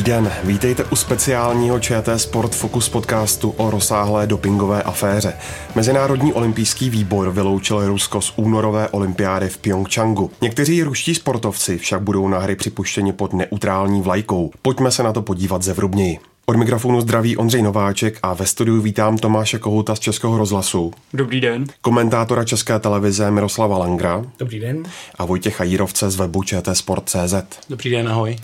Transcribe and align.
Dobrý 0.00 0.12
den, 0.12 0.32
vítejte 0.44 0.84
u 0.84 0.96
speciálního 0.96 1.80
ČT 1.80 2.20
Sport 2.20 2.54
Focus 2.54 2.88
podcastu 2.88 3.50
o 3.50 3.70
rozsáhlé 3.70 4.26
dopingové 4.26 4.82
aféře. 4.82 5.32
Mezinárodní 5.74 6.32
olympijský 6.32 6.90
výbor 6.90 7.30
vyloučil 7.30 7.86
Rusko 7.86 8.20
z 8.20 8.32
únorové 8.36 8.88
olympiády 8.88 9.48
v 9.48 9.58
Pyeongchangu. 9.58 10.30
Někteří 10.40 10.82
ruští 10.82 11.14
sportovci 11.14 11.78
však 11.78 12.02
budou 12.02 12.28
na 12.28 12.38
hry 12.38 12.56
připuštěni 12.56 13.12
pod 13.12 13.32
neutrální 13.32 14.02
vlajkou. 14.02 14.50
Pojďme 14.62 14.90
se 14.90 15.02
na 15.02 15.12
to 15.12 15.22
podívat 15.22 15.62
zevrubněji. 15.62 16.29
Od 16.50 16.56
mikrofonu 16.56 17.00
zdraví 17.00 17.36
Ondřej 17.36 17.62
Nováček 17.62 18.18
a 18.22 18.34
ve 18.34 18.46
studiu 18.46 18.80
vítám 18.80 19.18
Tomáše 19.18 19.58
Kohouta 19.58 19.94
z 19.94 19.98
Českého 19.98 20.38
rozhlasu. 20.38 20.92
Dobrý 21.14 21.40
den. 21.40 21.64
Komentátora 21.80 22.44
České 22.44 22.78
televize 22.78 23.30
Miroslava 23.30 23.78
Langra. 23.78 24.24
Dobrý 24.38 24.60
den. 24.60 24.82
A 25.18 25.24
Vojtěcha 25.24 25.64
Jírovce 25.64 26.10
z 26.10 26.16
webu 26.16 26.42
Sport.cz. 26.72 27.34
Dobrý 27.68 27.90
den, 27.90 28.08
ahoj. 28.08 28.36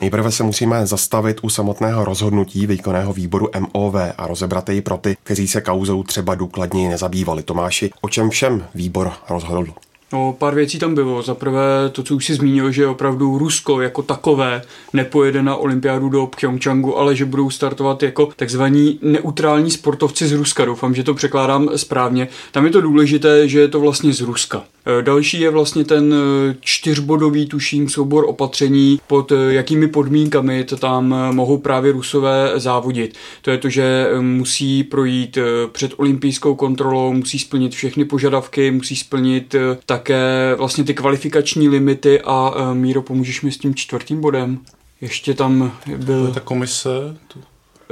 Nejprve 0.00 0.32
se 0.32 0.42
musíme 0.42 0.86
zastavit 0.86 1.38
u 1.42 1.48
samotného 1.48 2.04
rozhodnutí 2.04 2.66
výkonného 2.66 3.12
výboru 3.12 3.48
MOV 3.74 3.94
a 4.18 4.26
rozebrat 4.26 4.68
jej 4.68 4.80
pro 4.80 4.96
ty, 4.96 5.16
kteří 5.22 5.48
se 5.48 5.60
kauzou 5.60 6.02
třeba 6.02 6.34
důkladněji 6.34 6.88
nezabývali. 6.88 7.42
Tomáši, 7.42 7.90
o 8.00 8.08
čem 8.08 8.30
všem 8.30 8.64
výbor 8.74 9.12
rozhodl? 9.30 9.66
No, 10.12 10.36
pár 10.38 10.54
věcí 10.54 10.78
tam 10.78 10.94
bylo. 10.94 11.22
Za 11.22 11.34
prvé 11.34 11.90
to, 11.92 12.02
co 12.02 12.16
už 12.16 12.26
si 12.26 12.34
zmínil, 12.34 12.72
že 12.72 12.86
opravdu 12.86 13.38
Rusko 13.38 13.80
jako 13.80 14.02
takové 14.02 14.62
nepojede 14.92 15.42
na 15.42 15.56
olympiádu 15.56 16.08
do 16.08 16.26
Pyeongchangu, 16.26 16.98
ale 16.98 17.16
že 17.16 17.24
budou 17.24 17.50
startovat 17.50 18.02
jako 18.02 18.32
takzvaní 18.36 18.98
neutrální 19.02 19.70
sportovci 19.70 20.28
z 20.28 20.32
Ruska. 20.32 20.64
Doufám, 20.64 20.94
že 20.94 21.04
to 21.04 21.14
překládám 21.14 21.70
správně. 21.76 22.28
Tam 22.52 22.64
je 22.64 22.70
to 22.70 22.80
důležité, 22.80 23.48
že 23.48 23.60
je 23.60 23.68
to 23.68 23.80
vlastně 23.80 24.12
z 24.12 24.20
Ruska. 24.20 24.64
E, 24.86 25.02
další 25.02 25.40
je 25.40 25.50
vlastně 25.50 25.84
ten 25.84 26.14
e, 26.14 26.54
čtyřbodový, 26.60 27.46
tuším, 27.46 27.88
soubor 27.88 28.24
opatření, 28.28 29.00
pod 29.06 29.32
e, 29.32 29.54
jakými 29.54 29.88
podmínkami 29.88 30.64
to 30.64 30.76
tam 30.76 31.14
mohou 31.34 31.58
právě 31.58 31.92
Rusové 31.92 32.52
závodit. 32.56 33.14
To 33.42 33.50
je 33.50 33.58
to, 33.58 33.68
že 33.68 34.06
musí 34.20 34.84
projít 34.84 35.38
před 35.72 35.92
olympijskou 35.96 36.54
kontrolou, 36.54 37.12
musí 37.12 37.38
splnit 37.38 37.74
všechny 37.74 38.04
požadavky, 38.04 38.70
musí 38.70 38.96
splnit 38.96 39.54
tak 39.86 40.02
také 40.02 40.54
vlastně 40.58 40.84
ty 40.84 40.94
kvalifikační 40.94 41.68
limity 41.68 42.20
a 42.20 42.54
Míro, 42.72 43.02
pomůžeš 43.02 43.42
mi 43.42 43.52
s 43.52 43.58
tím 43.58 43.74
čtvrtým 43.74 44.20
bodem? 44.20 44.58
Ještě 45.00 45.34
tam 45.34 45.72
byl... 45.96 46.32
Ta 46.34 46.40
komise? 46.40 46.88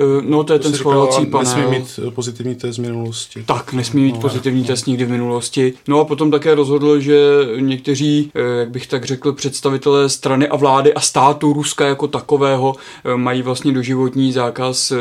Eh, 0.01 0.23
no, 0.23 0.45
to 0.45 0.53
je 0.53 0.59
to 0.59 0.69
ten 0.69 0.79
schvalovací 0.79 1.27
panel. 1.27 1.56
Nesmí 1.56 1.79
mít 1.79 2.01
eh, 2.09 2.11
pozitivní 2.11 2.55
test 2.55 2.79
v 2.79 2.81
minulosti. 2.81 3.43
Tak, 3.47 3.73
nesmí 3.73 4.03
mít 4.03 4.15
no, 4.15 4.20
pozitivní 4.20 4.61
no. 4.61 4.67
test 4.67 4.87
nikdy 4.87 5.05
v 5.05 5.11
minulosti. 5.11 5.73
No 5.89 6.01
a 6.01 6.05
potom 6.05 6.31
také 6.31 6.55
rozhodl, 6.55 7.01
že 7.01 7.20
někteří, 7.57 8.31
eh, 8.34 8.41
jak 8.59 8.70
bych 8.70 8.87
tak 8.87 9.05
řekl, 9.05 9.33
představitelé 9.33 10.09
strany 10.09 10.48
a 10.48 10.57
vlády 10.57 10.95
a 10.95 11.01
státu 11.01 11.53
Ruska 11.53 11.87
jako 11.87 12.09
takového 12.09 12.75
mají 13.17 13.42
vlastně 13.42 13.73
doživotní 13.73 14.33
zákaz 14.33 14.92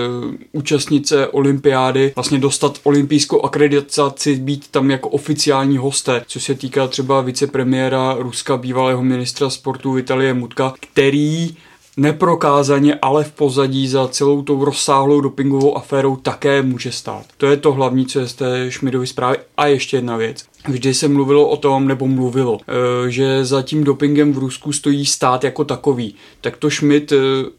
účastnit 0.52 1.08
se 1.08 1.28
olympiády, 1.28 2.12
vlastně 2.16 2.40
dostat 2.40 2.80
olympijskou 2.84 3.42
akreditaci, 3.42 4.36
být 4.36 4.68
tam 4.72 4.92
jako 4.92 5.10
oficiální 5.10 5.78
hosté, 5.78 6.24
co 6.28 6.40
se 6.40 6.56
týká 6.56 6.88
třeba 6.88 7.22
vicepremiéra 7.22 8.16
Ruska, 8.20 8.58
bývalého 8.58 9.04
ministra 9.04 9.50
sportu 9.50 9.94
Vitalie 9.94 10.34
Mutka, 10.34 10.74
který 10.92 11.56
neprokázaně, 12.00 12.96
ale 13.02 13.24
v 13.24 13.32
pozadí 13.32 13.88
za 13.88 14.08
celou 14.08 14.42
tou 14.42 14.66
rozsáhlou 14.66 15.22
dopingovou 15.22 15.78
aférou 15.78 16.16
také 16.16 16.62
může 16.62 16.92
stát. 16.92 17.26
To 17.38 17.46
je 17.46 17.58
to 17.58 17.72
hlavní, 17.74 18.06
co 18.06 18.20
je 18.20 18.28
z 18.28 18.34
té 18.34 18.72
Šmidovy 18.72 19.08
zprávy. 19.08 19.38
A 19.58 19.68
ještě 19.68 19.98
jedna 19.98 20.18
věc. 20.18 20.46
Vždy 20.68 20.94
se 20.94 21.08
mluvilo 21.08 21.48
o 21.48 21.58
tom, 21.58 21.88
nebo 21.88 22.08
mluvilo, 22.08 22.60
eh, 22.62 23.12
že 23.12 23.46
za 23.46 23.62
tím 23.62 23.84
dopingem 23.84 24.34
v 24.34 24.38
Rusku 24.38 24.74
stojí 24.74 25.06
stát 25.06 25.44
jako 25.44 25.64
takový. 25.64 26.16
Tak 26.42 26.58
to 26.58 26.70
Schmidt 26.70 27.12
eh, 27.12 27.18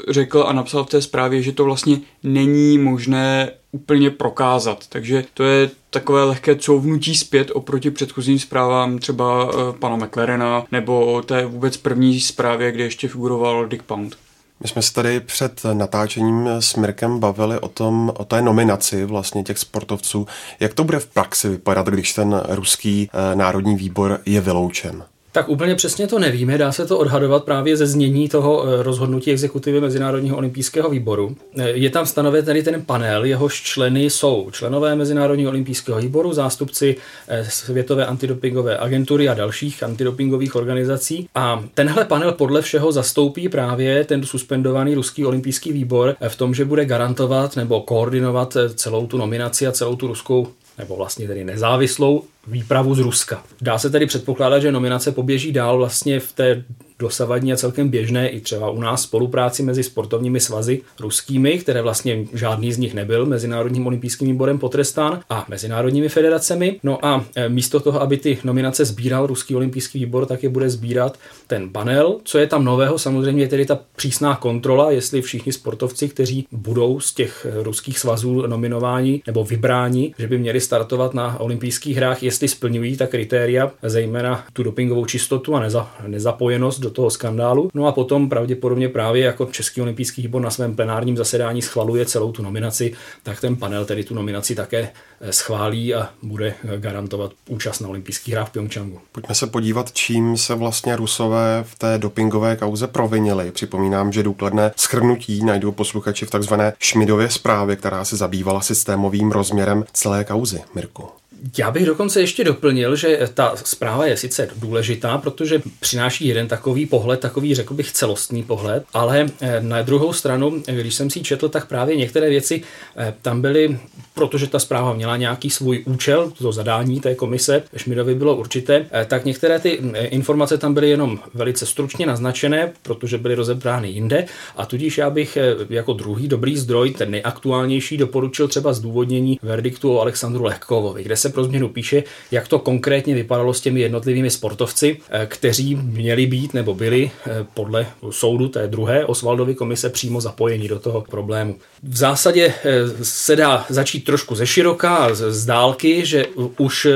řekl 0.08 0.44
a 0.48 0.52
napsal 0.52 0.84
v 0.84 0.88
té 0.88 1.02
zprávě, 1.02 1.42
že 1.42 1.52
to 1.52 1.64
vlastně 1.64 2.00
není 2.22 2.78
možné 2.78 3.50
úplně 3.72 4.10
prokázat. 4.10 4.86
Takže 4.88 5.24
to 5.34 5.44
je 5.44 5.70
takové 5.90 6.24
lehké 6.24 6.56
couvnutí 6.56 7.14
zpět 7.14 7.50
oproti 7.54 7.90
předchozím 7.90 8.38
zprávám 8.38 8.98
třeba 8.98 9.50
eh, 9.52 9.78
pana 9.78 9.96
McLarena 9.96 10.64
nebo 10.72 11.22
té 11.22 11.46
vůbec 11.46 11.76
první 11.76 12.20
zprávě, 12.20 12.72
kde 12.72 12.84
ještě 12.84 13.08
figuroval 13.08 13.66
Dick 13.66 13.82
Pound. 13.82 14.16
My 14.62 14.68
jsme 14.68 14.82
se 14.82 14.92
tady 14.92 15.20
před 15.20 15.62
natáčením 15.72 16.48
s 16.48 16.76
Mirkem 16.76 17.20
bavili 17.20 17.60
o, 17.60 17.68
tom, 17.68 18.12
o 18.16 18.24
té 18.24 18.42
nominaci 18.42 19.04
vlastně 19.04 19.42
těch 19.42 19.58
sportovců. 19.58 20.26
Jak 20.60 20.74
to 20.74 20.84
bude 20.84 20.98
v 20.98 21.06
praxi 21.06 21.48
vypadat, 21.48 21.86
když 21.86 22.12
ten 22.12 22.42
ruský 22.48 23.10
eh, 23.12 23.36
národní 23.36 23.76
výbor 23.76 24.20
je 24.26 24.40
vyloučen? 24.40 25.04
Tak 25.32 25.48
úplně 25.48 25.74
přesně 25.74 26.06
to 26.06 26.18
nevíme, 26.18 26.58
dá 26.58 26.72
se 26.72 26.86
to 26.86 26.98
odhadovat 26.98 27.44
právě 27.44 27.76
ze 27.76 27.86
znění 27.86 28.28
toho 28.28 28.64
eh, 28.64 28.82
rozhodnutí 28.82 29.30
exekutivy 29.30 29.80
Mezinárodního 29.80 30.36
olympijského 30.36 30.90
výboru. 30.90 31.36
Eh, 31.58 31.68
je 31.70 31.90
tam 31.90 32.06
stanoven 32.06 32.44
tedy 32.44 32.62
ten 32.62 32.82
panel, 32.82 33.24
jehož 33.24 33.62
členy 33.62 34.04
jsou 34.04 34.48
členové 34.52 34.96
Mezinárodního 34.96 35.50
olympijského 35.50 36.00
výboru, 36.00 36.32
zástupci 36.32 36.96
eh, 37.28 37.44
Světové 37.50 38.06
antidopingové 38.06 38.78
agentury 38.78 39.28
a 39.28 39.34
dalších 39.34 39.82
antidopingových 39.82 40.56
organizací. 40.56 41.28
A 41.34 41.64
tenhle 41.74 42.04
panel 42.04 42.32
podle 42.32 42.62
všeho 42.62 42.92
zastoupí 42.92 43.48
právě 43.48 44.04
ten 44.04 44.24
suspendovaný 44.24 44.94
ruský 44.94 45.26
olympijský 45.26 45.72
výbor 45.72 46.16
v 46.28 46.36
tom, 46.36 46.54
že 46.54 46.64
bude 46.64 46.84
garantovat 46.84 47.56
nebo 47.56 47.80
koordinovat 47.80 48.56
celou 48.74 49.06
tu 49.06 49.18
nominaci 49.18 49.66
a 49.66 49.72
celou 49.72 49.96
tu 49.96 50.06
ruskou 50.06 50.48
nebo 50.80 50.96
vlastně 50.96 51.28
tedy 51.28 51.44
nezávislou 51.44 52.24
výpravu 52.46 52.94
z 52.94 52.98
Ruska. 52.98 53.42
Dá 53.60 53.78
se 53.78 53.90
tedy 53.90 54.06
předpokládat, 54.06 54.60
že 54.60 54.72
nominace 54.72 55.12
poběží 55.12 55.52
dál 55.52 55.78
vlastně 55.78 56.20
v 56.20 56.32
té 56.32 56.64
dosavadní 57.00 57.52
a 57.52 57.56
celkem 57.56 57.88
běžné 57.88 58.28
i 58.28 58.40
třeba 58.40 58.70
u 58.70 58.80
nás 58.80 59.02
spolupráci 59.02 59.62
mezi 59.62 59.82
sportovními 59.82 60.40
svazy 60.40 60.80
ruskými, 61.00 61.58
které 61.58 61.82
vlastně 61.82 62.24
žádný 62.34 62.72
z 62.72 62.78
nich 62.78 62.94
nebyl 62.94 63.26
Mezinárodním 63.26 63.86
olympijským 63.86 64.28
výborem 64.28 64.58
potrestán 64.58 65.20
a 65.30 65.46
mezinárodními 65.48 66.08
federacemi. 66.08 66.80
No 66.82 67.06
a 67.06 67.24
e, 67.36 67.48
místo 67.48 67.80
toho, 67.80 68.02
aby 68.02 68.16
ty 68.16 68.38
nominace 68.44 68.84
sbíral 68.84 69.26
Ruský 69.26 69.56
olympijský 69.56 69.98
výbor, 69.98 70.26
tak 70.26 70.42
je 70.42 70.48
bude 70.48 70.70
sbírat 70.70 71.18
ten 71.46 71.70
panel. 71.70 72.16
Co 72.24 72.38
je 72.38 72.46
tam 72.46 72.64
nového, 72.64 72.98
samozřejmě 72.98 73.42
je 73.44 73.48
tedy 73.48 73.66
ta 73.66 73.78
přísná 73.96 74.36
kontrola, 74.36 74.90
jestli 74.90 75.22
všichni 75.22 75.52
sportovci, 75.52 76.08
kteří 76.08 76.46
budou 76.52 77.00
z 77.00 77.14
těch 77.14 77.46
ruských 77.62 77.98
svazů 77.98 78.46
nominováni 78.46 79.22
nebo 79.26 79.44
vybráni, 79.44 80.14
že 80.18 80.26
by 80.26 80.38
měli 80.38 80.60
startovat 80.60 81.14
na 81.14 81.40
olympijských 81.40 81.96
hrách, 81.96 82.22
jestli 82.22 82.48
splňují 82.48 82.96
ta 82.96 83.06
kritéria, 83.06 83.70
zejména 83.82 84.44
tu 84.52 84.62
dopingovou 84.62 85.04
čistotu 85.04 85.54
a 85.54 85.60
neza, 85.60 85.90
nezapojenost 86.06 86.80
do 86.80 86.89
do 86.90 86.94
toho 86.94 87.10
skandálu. 87.10 87.70
No 87.74 87.86
a 87.86 87.92
potom 87.92 88.28
pravděpodobně 88.28 88.88
právě 88.88 89.24
jako 89.24 89.46
Český 89.46 89.80
olympijský 89.80 90.22
výbor 90.22 90.42
na 90.42 90.50
svém 90.50 90.76
plenárním 90.76 91.16
zasedání 91.16 91.62
schvaluje 91.62 92.06
celou 92.06 92.32
tu 92.32 92.42
nominaci, 92.42 92.92
tak 93.22 93.40
ten 93.40 93.56
panel 93.56 93.84
tedy 93.84 94.04
tu 94.04 94.14
nominaci 94.14 94.54
také 94.54 94.90
eh, 95.20 95.32
schválí 95.32 95.94
a 95.94 96.10
bude 96.22 96.54
eh, 96.64 96.78
garantovat 96.78 97.32
účast 97.48 97.80
na 97.80 97.88
olympijských 97.88 98.34
hrách 98.34 98.48
v 98.48 98.52
Pyeongchangu. 98.52 99.00
Pojďme 99.12 99.34
se 99.34 99.46
podívat, 99.46 99.92
čím 99.92 100.36
se 100.36 100.54
vlastně 100.54 100.96
Rusové 100.96 101.64
v 101.66 101.78
té 101.78 101.98
dopingové 101.98 102.56
kauze 102.56 102.86
provinili. 102.86 103.50
Připomínám, 103.52 104.12
že 104.12 104.22
důkladné 104.22 104.72
schrnutí 104.76 105.44
najdou 105.44 105.72
posluchači 105.72 106.26
v 106.26 106.30
takzvané 106.30 106.72
Šmidově 106.78 107.30
zprávě, 107.30 107.76
která 107.76 108.04
se 108.04 108.16
zabývala 108.16 108.60
systémovým 108.60 109.32
rozměrem 109.32 109.84
celé 109.92 110.24
kauzy. 110.24 110.60
Mirko. 110.74 111.19
Já 111.58 111.70
bych 111.70 111.86
dokonce 111.86 112.20
ještě 112.20 112.44
doplnil, 112.44 112.96
že 112.96 113.28
ta 113.34 113.56
zpráva 113.64 114.06
je 114.06 114.16
sice 114.16 114.48
důležitá, 114.56 115.18
protože 115.18 115.62
přináší 115.80 116.26
jeden 116.26 116.48
takový 116.48 116.86
pohled, 116.86 117.20
takový 117.20 117.54
řekl 117.54 117.74
bych 117.74 117.92
celostní 117.92 118.42
pohled, 118.42 118.84
ale 118.92 119.26
eh, 119.40 119.60
na 119.60 119.82
druhou 119.82 120.12
stranu, 120.12 120.62
když 120.66 120.94
jsem 120.94 121.10
si 121.10 121.20
četl, 121.20 121.48
tak 121.48 121.66
právě 121.66 121.96
některé 121.96 122.30
věci 122.30 122.62
eh, 122.96 123.14
tam 123.22 123.40
byly, 123.40 123.78
protože 124.14 124.46
ta 124.46 124.58
zpráva 124.58 124.92
měla 124.92 125.16
nějaký 125.16 125.50
svůj 125.50 125.82
účel, 125.86 126.32
to 126.38 126.52
zadání 126.52 127.00
té 127.00 127.14
komise 127.14 127.62
Šmidovi 127.76 128.14
bylo 128.14 128.36
určité, 128.36 128.86
eh, 128.92 129.04
tak 129.04 129.24
některé 129.24 129.58
ty 129.58 129.70
informace 129.94 130.58
tam 130.58 130.74
byly 130.74 130.90
jenom 130.90 131.18
velice 131.34 131.66
stručně 131.66 132.06
naznačené, 132.06 132.72
protože 132.82 133.18
byly 133.18 133.34
rozebrány 133.34 133.88
jinde 133.88 134.26
a 134.56 134.66
tudíž 134.66 134.98
já 134.98 135.10
bych 135.10 135.38
jako 135.70 135.92
druhý 135.92 136.28
dobrý 136.28 136.56
zdroj, 136.56 136.90
ten 136.90 137.10
nejaktuálnější, 137.10 137.96
doporučil 137.96 138.48
třeba 138.48 138.72
zdůvodnění 138.72 139.38
verdiktu 139.42 139.94
o 139.94 140.00
Alexandru 140.00 140.44
Lehkovovi, 140.44 141.02
kde 141.02 141.16
se 141.16 141.29
pro 141.30 141.44
změnu 141.44 141.68
píše, 141.68 142.02
jak 142.30 142.48
to 142.48 142.58
konkrétně 142.58 143.14
vypadalo 143.14 143.54
s 143.54 143.60
těmi 143.60 143.80
jednotlivými 143.80 144.30
sportovci, 144.30 144.98
eh, 145.10 145.26
kteří 145.26 145.74
měli 145.74 146.26
být 146.26 146.54
nebo 146.54 146.74
byli 146.74 147.10
eh, 147.26 147.46
podle 147.54 147.86
soudu 148.10 148.48
té 148.48 148.66
druhé 148.66 149.04
Osvaldovy 149.04 149.54
komise 149.54 149.90
přímo 149.90 150.20
zapojeni 150.20 150.68
do 150.68 150.78
toho 150.78 151.00
problému. 151.00 151.56
V 151.82 151.96
zásadě 151.96 152.54
eh, 152.64 153.04
se 153.04 153.36
dá 153.36 153.66
začít 153.68 154.04
trošku 154.04 154.34
ze 154.34 154.46
široka 154.46 155.14
z 155.14 155.46
dálky, 155.46 156.06
že 156.06 156.26
už 156.58 156.86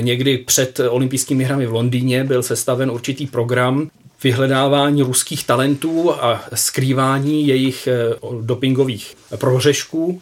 někdy 0.00 0.38
před 0.38 0.80
olympijskými 0.88 1.44
hrami 1.44 1.66
v 1.66 1.72
Londýně 1.72 2.24
byl 2.24 2.42
sestaven 2.42 2.90
určitý 2.90 3.26
program 3.26 3.90
vyhledávání 4.22 5.02
ruských 5.02 5.46
talentů 5.46 6.12
a 6.12 6.44
skrývání 6.54 7.46
jejich 7.46 7.88
dopingových 8.40 9.16
prohřešků 9.36 10.20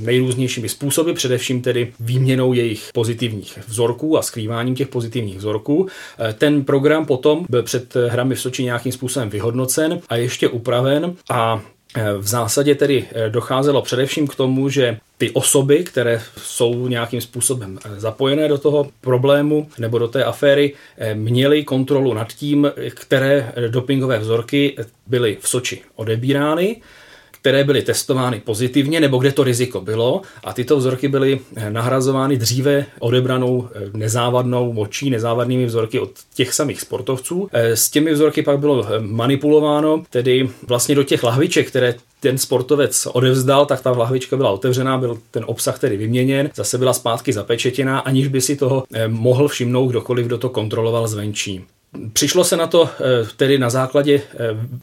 nejrůznějšími 0.00 0.68
způsoby, 0.68 1.12
především 1.12 1.62
tedy 1.62 1.92
výměnou 2.00 2.52
jejich 2.52 2.90
pozitivních 2.94 3.58
vzorků 3.68 4.18
a 4.18 4.22
skrýváním 4.22 4.74
těch 4.74 4.88
pozitivních 4.88 5.38
vzorků. 5.38 5.86
Eh, 6.18 6.32
ten 6.32 6.64
program 6.64 7.06
potom 7.06 7.46
byl 7.48 7.62
před 7.62 7.94
hrami 8.08 8.34
v 8.34 8.40
Soči 8.40 8.64
nějakým 8.64 8.92
způsobem 8.92 9.30
vyhodnocen 9.30 10.00
a 10.08 10.16
ještě 10.16 10.48
upraven 10.48 11.14
a 11.30 11.62
V 12.18 12.26
zásadě 12.26 12.74
tedy 12.74 13.04
docházelo 13.28 13.82
především 13.82 14.26
k 14.26 14.34
tomu, 14.34 14.68
že 14.68 14.98
ty 15.18 15.30
osoby, 15.30 15.84
které 15.84 16.22
jsou 16.36 16.88
nějakým 16.88 17.20
způsobem 17.20 17.78
zapojené 17.96 18.48
do 18.48 18.58
toho 18.58 18.90
problému 19.00 19.68
nebo 19.78 19.98
do 19.98 20.08
té 20.08 20.24
aféry, 20.24 20.74
měly 21.14 21.64
kontrolu 21.64 22.14
nad 22.14 22.32
tím, 22.32 22.72
které 22.94 23.52
dopingové 23.68 24.18
vzorky 24.18 24.76
byly 25.06 25.38
v 25.40 25.48
Soči 25.48 25.82
odebírány 25.96 26.76
které 27.44 27.64
byly 27.64 27.82
testovány 27.82 28.40
pozitivně 28.40 29.00
nebo 29.00 29.18
kde 29.18 29.32
to 29.32 29.44
riziko 29.44 29.80
bylo 29.80 30.22
a 30.44 30.52
tyto 30.52 30.76
vzorky 30.76 31.08
byly 31.08 31.40
eh, 31.56 31.70
nahrazovány 31.70 32.36
dříve 32.36 32.86
odebranou 32.98 33.68
eh, 33.74 33.90
nezávadnou 33.92 34.72
močí, 34.72 35.10
nezávadnými 35.10 35.66
vzorky 35.66 36.00
od 36.00 36.10
těch 36.34 36.54
samých 36.54 36.80
sportovců. 36.80 37.48
Eh, 37.52 37.76
s 37.76 37.90
těmi 37.90 38.12
vzorky 38.12 38.42
pak 38.42 38.58
bylo 38.58 38.86
manipulováno, 39.00 40.02
tedy 40.10 40.48
vlastně 40.68 40.94
do 40.94 41.02
těch 41.02 41.22
lahviček, 41.22 41.68
které 41.68 41.94
ten 42.20 42.38
sportovec 42.38 43.08
odevzdal, 43.12 43.66
tak 43.66 43.80
ta 43.80 43.90
lahvička 43.90 44.36
byla 44.36 44.50
otevřená, 44.50 44.98
byl 44.98 45.18
ten 45.30 45.44
obsah 45.46 45.78
tedy 45.78 45.96
vyměněn, 45.96 46.50
zase 46.54 46.78
byla 46.78 46.92
zpátky 46.92 47.32
zapečetěná, 47.32 47.98
aniž 47.98 48.28
by 48.28 48.40
si 48.40 48.56
toho 48.56 48.84
mohl 49.06 49.48
všimnout 49.48 49.86
kdokoliv, 49.86 50.26
kdo 50.26 50.38
to 50.38 50.48
kontroloval 50.48 51.08
zvenčí. 51.08 51.64
Přišlo 52.12 52.44
se 52.44 52.56
na 52.56 52.66
to 52.66 52.88
eh, 52.88 53.26
tedy 53.36 53.58
na 53.58 53.70
základě 53.70 54.14
eh, 54.14 54.38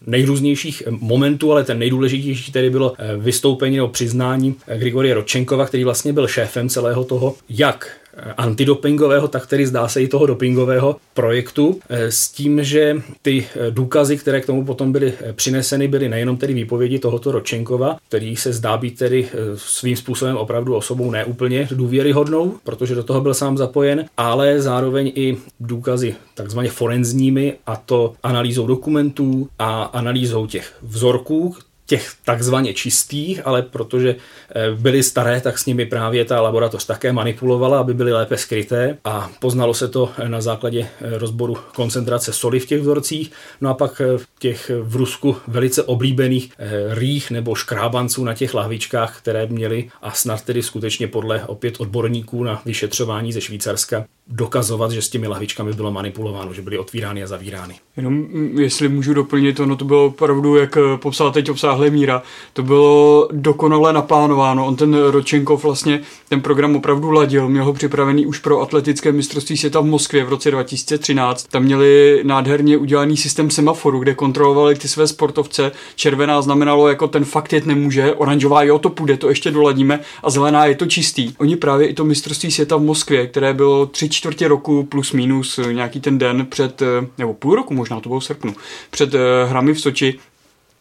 nejrůznějších 0.08 0.84
momentů, 0.90 1.52
ale 1.52 1.63
ten 1.63 1.80
nejdůležitější 1.80 2.52
tedy 2.52 2.69
bylo 2.69 2.94
eh, 2.98 3.18
vystoupení 3.18 3.75
nebo 3.75 3.88
přiznání 3.88 4.56
Grigorie 4.78 5.13
Ročenkova, 5.13 5.66
který 5.66 5.84
vlastně 5.84 6.13
byl 6.13 6.28
šéfem 6.28 6.69
celého 6.69 7.04
toho, 7.04 7.36
jak 7.50 8.00
antidopingového, 8.38 9.28
tak 9.28 9.44
který 9.44 9.66
zdá 9.66 9.88
se 9.88 10.02
i 10.02 10.08
toho 10.08 10.26
dopingového 10.26 10.96
projektu, 11.14 11.80
eh, 11.90 12.12
s 12.12 12.30
tím, 12.30 12.64
že 12.64 13.02
ty 13.22 13.46
eh, 13.56 13.72
důkazy, 13.72 14.18
které 14.18 14.42
k 14.42 14.46
tomu 14.46 14.66
potom 14.66 14.92
byly 14.92 15.14
eh, 15.22 15.34
přineseny, 15.34 15.88
byly 15.88 16.10
nejenom 16.10 16.38
tedy 16.38 16.54
výpovědi 16.54 17.00
tohoto 17.00 17.32
Ročenkova, 17.32 17.98
který 18.08 18.36
se 18.36 18.54
zdá 18.54 18.78
být 18.78 18.98
tedy 18.98 19.30
svým 19.56 19.96
způsobem 19.96 20.38
opravdu 20.38 20.76
osobou 20.76 21.12
neúplně 21.12 21.68
důvěryhodnou, 21.72 22.54
protože 22.64 22.96
do 22.96 23.04
toho 23.04 23.22
byl 23.22 23.34
sám 23.34 23.58
zapojen, 23.58 24.06
ale 24.18 24.62
zároveň 24.62 25.12
i 25.16 25.38
důkazy 25.60 26.16
takzvaně 26.36 26.70
forenzními, 26.70 27.54
a 27.66 27.76
to 27.76 28.14
analýzou 28.24 28.68
dokumentů 28.68 29.50
a 29.60 29.84
analýzou 29.84 30.48
těch 30.48 30.74
vzorků, 30.82 31.56
těch 31.92 32.14
takzvaně 32.26 32.74
čistých, 32.74 33.42
ale 33.46 33.62
protože 33.62 34.16
eh, 34.16 34.72
byly 34.76 35.04
staré, 35.04 35.42
tak 35.42 35.60
s 35.60 35.66
nimi 35.66 35.86
právě 35.86 36.26
ta 36.26 36.42
laboratoř 36.42 36.86
také 36.86 37.14
manipulovala, 37.14 37.80
aby 37.80 37.94
byly 37.94 38.12
lépe 38.12 38.38
skryté 38.38 38.98
a 39.04 39.30
poznalo 39.40 39.74
se 39.74 39.88
to 39.88 40.10
na 40.28 40.42
základě 40.42 40.88
eh, 40.88 41.18
rozboru 41.18 41.58
koncentrace 41.76 42.34
soli 42.34 42.60
v 42.60 42.66
těch 42.66 42.82
vzorcích. 42.82 43.32
No 43.62 43.70
a 43.70 43.74
pak 43.74 44.00
v 44.00 44.22
eh, 44.22 44.26
těch 44.40 44.72
v 44.84 44.96
Rusku 44.96 45.36
velice 45.48 45.84
oblíbených 45.84 46.52
rých 46.90 47.32
nebo 47.32 47.56
škrábanců 47.56 48.24
na 48.24 48.34
těch 48.34 48.54
lahvičkách, 48.54 49.18
které 49.18 49.46
měly 49.46 49.90
a 50.02 50.12
snad 50.12 50.42
tedy 50.42 50.64
skutečně 50.64 51.08
podle 51.08 51.44
opět 51.46 51.76
odborníků 51.80 52.44
na 52.44 52.62
vyšetřování 52.66 53.34
ze 53.34 53.42
Švýcarska 53.42 54.06
dokazovat, 54.28 54.92
že 54.92 55.02
s 55.02 55.10
těmi 55.10 55.28
lahvičkami 55.28 55.74
bylo 55.74 55.92
manipulováno, 55.92 56.54
že 56.54 56.62
byly 56.62 56.78
otvírány 56.78 57.24
a 57.24 57.28
zavírány. 57.28 57.76
Jenom 57.98 58.14
mm, 58.14 58.60
jestli 58.60 58.88
můžu 58.88 59.14
doplnit, 59.14 59.60
ono 59.60 59.76
to 59.76 59.86
bylo 59.86 60.06
opravdu, 60.06 60.56
jak 60.56 60.78
popsal 61.02 61.32
teď 61.32 61.50
obsáhle 61.81 61.89
míra, 61.89 62.24
to 62.54 62.63
bylo 62.63 63.28
dokonale 63.31 63.94
naplánováno. 63.94 64.66
On 64.66 64.75
ten 64.75 64.95
Ročenkov 64.95 65.63
vlastně 65.63 66.01
ten 66.30 66.42
program 66.42 66.75
opravdu 66.75 67.12
ladil, 67.12 67.50
měl 67.50 67.66
ho 67.66 67.74
připravený 67.74 68.25
už 68.25 68.39
pro 68.39 68.62
atletické 68.62 69.12
mistrovství 69.12 69.57
světa 69.57 69.80
v 69.80 69.86
Moskvě 69.86 70.24
v 70.24 70.30
roce 70.30 70.51
2013. 70.51 71.48
Tam 71.48 71.63
měli 71.63 72.22
nádherně 72.24 72.78
udělaný 72.78 73.18
systém 73.18 73.50
semaforu, 73.50 74.00
kde 74.00 74.16
kontrolovali 74.16 74.75
ty 74.75 74.88
své 74.88 75.07
sportovce. 75.07 75.72
Červená 75.95 76.42
znamenalo 76.42 76.88
jako 76.88 77.07
ten 77.07 77.25
fakt 77.25 77.54
jet 77.54 77.66
nemůže, 77.66 78.13
oranžová 78.13 78.63
jo 78.63 78.80
to 78.80 78.89
půjde, 78.89 79.18
to 79.18 79.30
ještě 79.30 79.51
doladíme 79.51 80.00
a 80.24 80.30
zelená 80.30 80.66
je 80.66 80.75
to 80.75 80.86
čistý. 80.86 81.34
Oni 81.38 81.56
právě 81.56 81.88
i 81.88 81.94
to 81.94 82.06
mistrovství 82.06 82.51
světa 82.51 82.77
v 82.77 82.81
Moskvě, 82.81 83.27
které 83.27 83.54
bylo 83.54 83.86
tři 83.86 84.10
čtvrtě 84.10 84.48
roku 84.48 84.84
plus 84.84 85.12
minus 85.12 85.60
nějaký 85.72 86.00
ten 86.00 86.18
den 86.18 86.45
před, 86.50 86.81
nebo 87.18 87.34
půl 87.34 87.56
roku 87.56 87.74
možná, 87.74 88.00
to 88.00 88.10
bylo 88.10 88.19
v 88.19 88.25
srpnu, 88.25 88.56
před 88.92 89.13
eh, 89.13 89.19
hrami 89.50 89.74
v 89.74 89.81
Soči, 89.81 90.19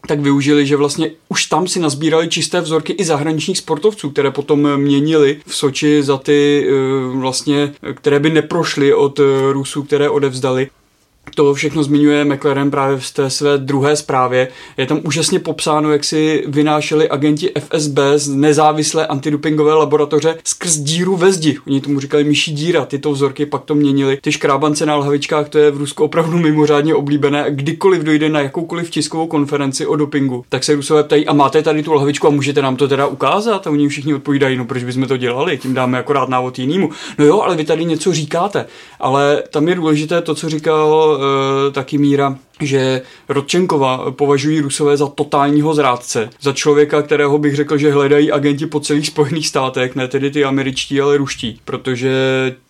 tak 0.07 0.21
využili, 0.21 0.67
že 0.67 0.77
vlastně 0.77 1.11
už 1.29 1.47
tam 1.47 1.69
si 1.69 1.81
nazbírali 1.81 2.29
čisté 2.29 2.61
vzorky 2.61 2.93
i 2.93 3.05
zahraničních 3.05 3.59
sportovců, 3.59 4.11
které 4.11 4.31
potom 4.31 4.77
měnili 4.77 5.41
v 5.47 5.55
Soči 5.55 6.03
za 6.03 6.17
ty 6.17 6.67
eh, 6.69 7.19
vlastně, 7.19 7.73
které 7.95 8.21
by 8.21 8.31
neprošly 8.31 8.95
od 8.95 9.21
eh, 9.21 9.53
Rusů, 9.53 9.83
které 9.83 10.11
odevzdali 10.11 10.71
to 11.35 11.55
všechno 11.55 11.83
zmiňuje 11.83 12.25
McLaren 12.25 12.71
právě 12.71 12.99
v 12.99 13.11
té 13.11 13.31
své 13.31 13.59
druhé 13.59 13.97
zprávě. 13.97 14.49
Je 14.77 14.87
tam 14.87 15.01
úžasně 15.05 15.39
popsáno, 15.39 15.93
jak 15.93 16.05
si 16.05 16.45
vynášeli 16.47 17.09
agenti 17.09 17.53
FSB 17.59 17.99
z 18.17 18.29
nezávislé 18.29 19.07
antidopingové 19.07 19.75
laboratoře 19.75 20.37
skrz 20.45 20.77
díru 20.77 21.17
ve 21.17 21.33
zdi. 21.33 21.59
Oni 21.67 21.81
tomu 21.81 22.01
říkali 22.01 22.25
myší 22.25 22.53
díra, 22.53 22.85
tyto 22.85 23.13
vzorky 23.13 23.47
pak 23.47 23.65
to 23.65 23.75
měnili. 23.75 24.19
Ty 24.23 24.33
škrábance 24.33 24.87
na 24.87 24.97
lhavičkách, 24.97 25.49
to 25.49 25.59
je 25.59 25.71
v 25.71 25.77
Rusku 25.77 26.05
opravdu 26.05 26.39
mimořádně 26.39 26.95
oblíbené. 26.95 27.45
Kdykoliv 27.51 28.03
dojde 28.03 28.29
na 28.29 28.41
jakoukoliv 28.41 28.91
tiskovou 28.91 29.27
konferenci 29.27 29.87
o 29.87 29.97
dopingu, 29.97 30.45
tak 30.49 30.65
se 30.65 30.75
Rusové 30.75 31.05
ptají, 31.05 31.27
a 31.27 31.33
máte 31.33 31.63
tady 31.63 31.83
tu 31.83 31.93
lhavičku 31.93 32.27
a 32.27 32.31
můžete 32.31 32.63
nám 32.63 32.77
to 32.77 32.89
teda 32.89 33.07
ukázat? 33.07 33.67
A 33.67 33.71
oni 33.71 33.89
všichni 33.89 34.15
odpovídají, 34.15 34.57
no 34.57 34.65
proč 34.65 34.85
bychom 34.85 35.09
to 35.09 35.17
dělali, 35.17 35.59
tím 35.59 35.75
dáme 35.75 35.99
akorát 35.99 36.29
návod 36.29 36.59
jinému. 36.59 36.91
No 37.19 37.25
jo, 37.25 37.41
ale 37.41 37.57
vy 37.57 37.65
tady 37.65 37.85
něco 37.85 38.13
říkáte. 38.13 38.67
Ale 39.01 39.43
tam 39.51 39.69
je 39.69 39.75
důležité 39.75 40.23
to, 40.23 40.35
co 40.35 40.49
říkal 40.49 41.10
e, 41.19 41.71
taky 41.71 41.99
Míra, 41.99 42.37
že 42.61 43.03
Rodčenkova 43.29 44.11
považují 44.11 44.61
Rusové 44.61 44.97
za 44.97 45.07
totálního 45.07 45.75
zrádce, 45.75 46.31
za 46.41 46.53
člověka, 46.53 47.03
kterého 47.03 47.39
bych 47.39 47.57
řekl, 47.57 47.79
že 47.79 47.93
hledají 47.93 48.33
agenti 48.33 48.67
po 48.67 48.81
celých 48.81 49.07
Spojených 49.07 49.49
státech, 49.49 49.97
ne 49.97 50.09
tedy 50.09 50.31
ty 50.31 50.45
američtí, 50.45 51.01
ale 51.01 51.17
ruští, 51.17 51.61
protože 51.65 52.11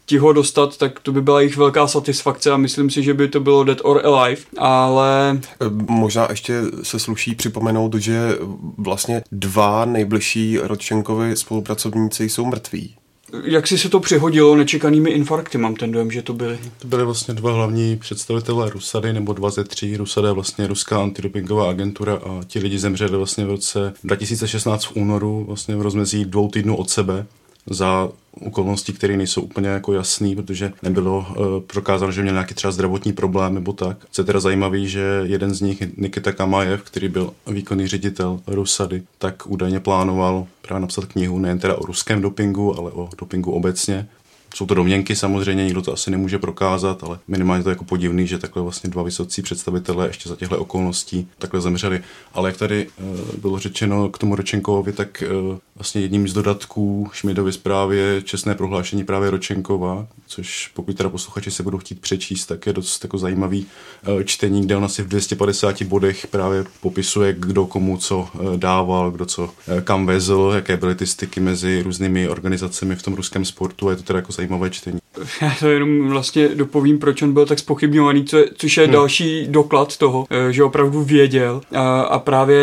ti 0.07 0.19
ho 0.19 0.33
dostat, 0.33 0.77
tak 0.77 1.01
to 1.01 1.13
by 1.13 1.23
byla 1.23 1.41
jejich 1.41 1.57
velká 1.57 1.87
satisfakce 1.87 2.51
a 2.51 2.57
myslím 2.57 2.91
si, 2.91 3.03
že 3.03 3.15
by 3.15 3.29
to 3.29 3.41
bylo 3.41 3.65
dead 3.65 3.79
or 3.83 4.07
alive, 4.07 4.43
ale... 4.59 5.41
Možná 5.89 6.27
ještě 6.31 6.61
se 6.83 6.99
sluší 6.99 7.35
připomenout, 7.35 7.95
že 7.95 8.39
vlastně 8.79 9.23
dva 9.33 9.85
nejbližší 9.85 10.59
Rodčenkovi 10.63 11.37
spolupracovníci 11.37 12.29
jsou 12.29 12.45
mrtví 12.45 12.95
jak 13.45 13.67
si 13.67 13.79
se 13.79 13.89
to 13.89 14.01
přihodilo 14.01 14.57
nečekanými 14.57 15.11
infarkty, 15.11 15.59
mám 15.59 15.75
ten 15.75 15.93
dojem, 15.93 16.11
že 16.11 16.23
to 16.23 16.33
byly. 16.33 16.59
To 16.79 16.89
byly 16.89 17.05
vlastně 17.05 17.35
dva 17.35 17.53
hlavní 17.53 17.97
představitelé 17.97 18.71
Rusady, 18.71 19.13
nebo 19.13 19.33
dva 19.33 19.51
ze 19.51 19.65
tří. 19.65 19.97
Rusada 19.97 20.29
je 20.29 20.35
vlastně 20.35 20.67
ruská 20.67 21.03
antidopingová 21.03 21.71
agentura 21.71 22.15
a 22.15 22.41
ti 22.47 22.59
lidi 22.59 22.79
zemřeli 22.79 23.17
vlastně 23.17 23.45
v 23.45 23.51
roce 23.51 23.93
2016 24.05 24.85
v 24.85 24.97
únoru, 24.97 25.45
vlastně 25.45 25.77
v 25.77 25.83
rozmezí 25.83 26.25
dvou 26.25 26.49
týdnů 26.49 26.77
od 26.77 26.91
sebe 26.91 27.27
za 27.71 28.09
okolnosti, 28.41 28.93
které 28.93 29.17
nejsou 29.17 29.43
úplně 29.43 29.69
jako 29.69 29.93
jasný, 29.93 30.37
protože 30.37 30.73
nebylo 30.83 31.19
uh, 31.19 31.61
prokázáno, 31.61 32.13
že 32.13 32.23
měl 32.23 32.35
nějaký 32.35 32.55
třeba 32.55 32.73
zdravotní 32.73 33.13
problém 33.13 33.55
nebo 33.55 33.73
tak. 33.73 33.97
Co 34.11 34.23
je 34.23 34.27
teda 34.27 34.41
zajímavý, 34.41 34.89
že 34.89 35.21
jeden 35.23 35.55
z 35.55 35.61
nich, 35.61 35.83
Nikita 35.97 36.33
Kamajev, 36.33 36.83
který 36.83 37.09
byl 37.09 37.33
výkonný 37.47 37.87
ředitel 37.87 38.41
Rusady, 38.47 39.03
tak 39.19 39.47
údajně 39.47 39.81
plánoval 39.81 40.47
právě 40.63 40.81
napsat 40.81 41.05
knihu 41.05 41.39
nejen 41.39 41.59
teda 41.59 41.77
o 41.77 41.87
ruském 41.87 42.23
dopingu, 42.23 42.79
ale 42.79 42.91
o 42.91 43.09
dopingu 43.19 43.53
obecně 43.53 44.09
jsou 44.55 44.67
to 44.67 44.75
domněnky 44.75 45.17
samozřejmě, 45.17 45.65
nikdo 45.65 45.83
to 45.83 45.93
asi 45.93 46.11
nemůže 46.11 46.39
prokázat, 46.39 47.05
ale 47.05 47.19
minimálně 47.29 47.63
to 47.63 47.71
je 47.71 47.73
jako 47.73 47.85
podivný, 47.85 48.27
že 48.27 48.39
takhle 48.39 48.63
vlastně 48.63 48.91
dva 48.91 49.03
vysocí 49.03 49.43
představitelé 49.43 50.07
ještě 50.07 50.29
za 50.29 50.37
těchto 50.37 50.59
okolností 50.59 51.29
takhle 51.39 51.61
zemřeli. 51.61 52.01
Ale 52.35 52.49
jak 52.49 52.57
tady 52.57 52.87
uh, 52.87 53.19
bylo 53.41 53.59
řečeno 53.59 54.09
k 54.09 54.19
tomu 54.19 54.37
Ročenkovi, 54.37 54.93
tak 54.93 55.23
uh, 55.51 55.59
vlastně 55.75 56.01
jedním 56.01 56.29
z 56.29 56.33
dodatků 56.33 57.11
Šmidovy 57.13 57.53
zprávě 57.53 58.23
čestné 58.23 58.55
prohlášení 58.55 59.05
právě 59.05 59.31
Ročenkova, 59.31 60.07
což 60.27 60.71
pokud 60.75 60.97
teda 60.97 61.09
posluchači 61.09 61.51
se 61.51 61.63
budou 61.63 61.79
chtít 61.79 62.01
přečíst, 62.01 62.47
tak 62.47 62.67
je 62.67 62.73
dost 62.73 63.05
jako 63.05 63.19
zajímavý 63.19 63.67
uh, 64.09 64.23
čtení, 64.23 64.63
kde 64.63 64.77
on 64.77 64.85
asi 64.85 65.03
v 65.03 65.09
250 65.09 65.83
bodech 65.83 66.27
právě 66.27 66.65
popisuje, 66.81 67.35
kdo 67.39 67.67
komu 67.67 67.97
co 67.97 68.29
dával, 68.57 69.11
kdo 69.11 69.27
co 69.27 69.51
kam 69.85 70.07
vezl, 70.07 70.53
jaké 70.55 70.77
byly 70.77 70.95
ty 70.95 71.07
styky 71.07 71.41
mezi 71.41 71.83
různými 71.83 72.29
organizacemi 72.29 72.97
v 72.97 73.03
tom 73.03 73.15
ruském 73.15 73.45
sportu 73.45 73.89
a 73.89 73.91
je 73.91 73.97
to 73.97 74.03
teda 74.03 74.19
jako 74.19 74.33
zajímavé 74.41 74.71
čtení. 74.71 74.99
Já 75.43 75.55
to 75.61 75.69
jenom 75.69 76.09
vlastně 76.09 76.49
dopovím, 76.49 76.99
proč 76.99 77.23
on 77.23 77.33
byl 77.33 77.47
tak 77.47 77.59
spochybňovaný, 77.59 78.25
co, 78.25 78.39
což 78.55 78.77
je 78.77 78.85
hmm. 78.85 78.93
další 78.93 79.47
doklad 79.49 79.97
toho, 79.97 80.27
eh, 80.31 80.53
že 80.53 80.65
opravdu 80.65 81.05
věděl 81.05 81.61
a, 81.75 82.01
a 82.01 82.19
právě 82.19 82.61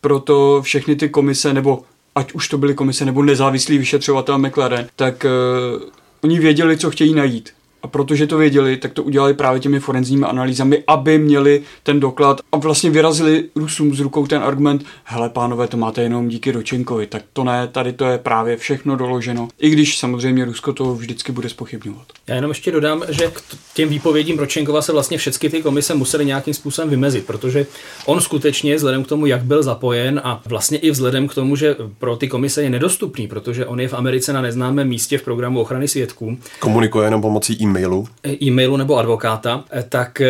proto 0.00 0.62
všechny 0.62 0.96
ty 0.96 1.08
komise, 1.08 1.54
nebo 1.54 1.82
ať 2.14 2.32
už 2.32 2.48
to 2.48 2.58
byly 2.58 2.74
komise, 2.74 3.04
nebo 3.04 3.22
nezávislý 3.22 3.78
vyšetřovatel 3.78 4.38
McLaren, 4.38 4.86
tak 4.96 5.26
uh, 5.74 5.82
oni 6.24 6.38
věděli, 6.38 6.76
co 6.76 6.90
chtějí 6.90 7.14
najít. 7.14 7.50
A 7.88 7.90
protože 7.90 8.26
to 8.26 8.38
věděli, 8.38 8.76
tak 8.76 8.92
to 8.92 9.02
udělali 9.02 9.34
právě 9.34 9.60
těmi 9.60 9.80
forenzními 9.80 10.26
analýzami, 10.26 10.82
aby 10.86 11.18
měli 11.18 11.62
ten 11.82 12.00
doklad 12.00 12.40
a 12.52 12.56
vlastně 12.56 12.90
vyrazili 12.90 13.44
Rusům 13.56 13.94
z 13.94 14.00
rukou 14.00 14.26
ten 14.26 14.42
argument, 14.42 14.84
hele 15.04 15.28
pánové, 15.28 15.66
to 15.66 15.76
máte 15.76 16.02
jenom 16.02 16.28
díky 16.28 16.52
Ročenkovi, 16.52 17.06
tak 17.06 17.22
to 17.32 17.44
ne, 17.44 17.68
tady 17.68 17.92
to 17.92 18.04
je 18.04 18.18
právě 18.18 18.56
všechno 18.56 18.96
doloženo, 18.96 19.48
i 19.58 19.70
když 19.70 19.98
samozřejmě 19.98 20.44
Rusko 20.44 20.72
to 20.72 20.94
vždycky 20.94 21.32
bude 21.32 21.48
spochybňovat. 21.48 22.06
Já 22.26 22.34
jenom 22.34 22.50
ještě 22.50 22.72
dodám, 22.72 23.02
že 23.08 23.26
k 23.26 23.42
těm 23.74 23.88
výpovědím 23.88 24.38
Ročenkova 24.38 24.82
se 24.82 24.92
vlastně 24.92 25.18
všechny 25.18 25.50
ty 25.50 25.62
komise 25.62 25.94
musely 25.94 26.26
nějakým 26.26 26.54
způsobem 26.54 26.90
vymezit, 26.90 27.26
protože 27.26 27.66
on 28.06 28.20
skutečně 28.20 28.76
vzhledem 28.76 29.04
k 29.04 29.08
tomu, 29.08 29.26
jak 29.26 29.42
byl 29.42 29.62
zapojen 29.62 30.20
a 30.24 30.42
vlastně 30.46 30.78
i 30.78 30.90
vzhledem 30.90 31.28
k 31.28 31.34
tomu, 31.34 31.56
že 31.56 31.76
pro 31.98 32.16
ty 32.16 32.28
komise 32.28 32.62
je 32.62 32.70
nedostupný, 32.70 33.28
protože 33.28 33.66
on 33.66 33.80
je 33.80 33.88
v 33.88 33.94
Americe 33.94 34.32
na 34.32 34.40
neznámém 34.40 34.88
místě 34.88 35.18
v 35.18 35.22
programu 35.22 35.60
ochrany 35.60 35.88
svědků. 35.88 36.38
Komunikuje 36.58 37.06
jenom 37.06 37.22
pomocí 37.22 37.54
e-mailu. 37.78 38.08
E-mailu 38.42 38.76
nebo 38.76 38.96
advokáta, 38.96 39.64
tak 39.88 40.22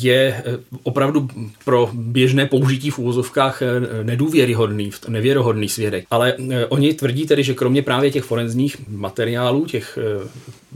je 0.00 0.44
opravdu 0.82 1.28
pro 1.64 1.90
běžné 1.92 2.46
použití 2.46 2.90
v 2.90 2.98
úvozovkách 2.98 3.62
nedůvěryhodný, 4.02 4.90
nevěrohodný 5.08 5.68
svědek. 5.68 6.04
Ale 6.10 6.34
oni 6.68 6.94
tvrdí 6.94 7.26
tedy, 7.26 7.42
že 7.42 7.54
kromě 7.54 7.82
právě 7.82 8.10
těch 8.10 8.24
forenzních 8.24 8.76
materiálů, 8.88 9.64
těch 9.64 9.98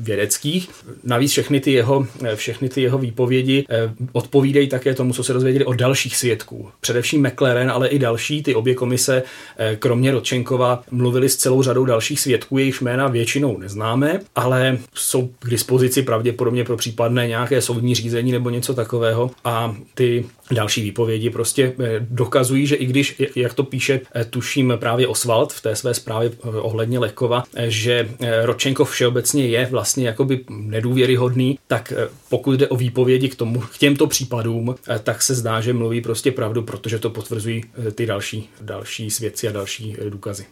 vědeckých. 0.01 0.71
Navíc 1.05 1.31
všechny 1.31 1.61
ty 1.61 1.73
jeho, 1.73 2.07
všechny 2.35 2.69
ty 2.69 2.83
jeho 2.83 2.99
výpovědi 2.99 3.65
eh, 3.71 3.93
odpovídají 4.13 4.69
také 4.69 4.95
tomu, 4.95 5.13
co 5.13 5.25
se 5.25 5.33
dozvěděli 5.33 5.65
od 5.65 5.73
dalších 5.73 6.17
svědků. 6.17 6.69
Především 6.81 7.27
McLaren, 7.27 7.71
ale 7.71 7.89
i 7.89 7.99
další, 7.99 8.43
ty 8.43 8.55
obě 8.55 8.75
komise, 8.75 9.23
eh, 9.59 9.77
kromě 9.77 10.11
Rodčenkova, 10.11 10.83
mluvili 10.91 11.29
s 11.29 11.37
celou 11.37 11.63
řadou 11.63 11.85
dalších 11.85 12.21
svědků, 12.21 12.59
jejichž 12.59 12.81
jména 12.81 13.09
většinou 13.09 13.59
neznáme, 13.59 14.21
ale 14.37 14.79
jsou 14.95 15.31
k 15.39 15.51
dispozici 15.51 16.03
pravděpodobně 16.03 16.65
pro 16.65 16.77
případné 16.77 17.29
nějaké 17.29 17.63
soudní 17.63 17.95
řízení 17.95 18.33
nebo 18.33 18.51
něco 18.51 18.75
takového. 18.75 19.31
A 19.45 19.77
ty 19.95 20.25
další 20.51 20.83
výpovědi 20.83 21.31
prostě 21.31 21.73
eh, 21.81 21.97
dokazují, 22.01 22.67
že 22.67 22.77
i 22.77 22.87
když, 22.87 23.23
jak 23.37 23.55
to 23.55 23.65
píše, 23.65 24.01
tuším 24.31 24.73
právě 24.77 25.07
Oswald 25.07 25.53
v 25.53 25.63
té 25.63 25.77
své 25.77 25.95
zprávě 25.95 26.31
ohledně 26.43 26.99
Lekova, 26.99 27.45
že 27.67 28.09
Rodčenkov 28.43 28.91
všeobecně 28.91 29.47
je 29.47 29.67
vlastně 29.71 29.90
vlastně 29.91 30.07
jakoby 30.07 30.45
nedůvěryhodný, 30.51 31.59
tak 31.67 31.93
eh, 31.93 32.09
pokud 32.29 32.53
jde 32.53 32.69
o 32.69 32.77
výpovědi 32.77 33.29
k, 33.29 33.35
tomu, 33.35 33.61
k 33.61 33.79
těmto 33.79 34.07
případům, 34.07 34.75
eh, 34.89 34.99
tak 34.99 35.23
se 35.23 35.35
zdá, 35.35 35.61
že 35.61 35.73
mluví 35.73 36.01
prostě 36.01 36.33
pravdu, 36.33 36.63
protože 36.63 36.99
to 36.99 37.11
potvrzují 37.11 37.65
eh, 37.89 37.91
ty 37.91 38.07
další, 38.07 38.49
další 38.61 39.11
svědci 39.11 39.49
a 39.49 39.53
další 39.53 39.97
důkazy. 40.09 40.47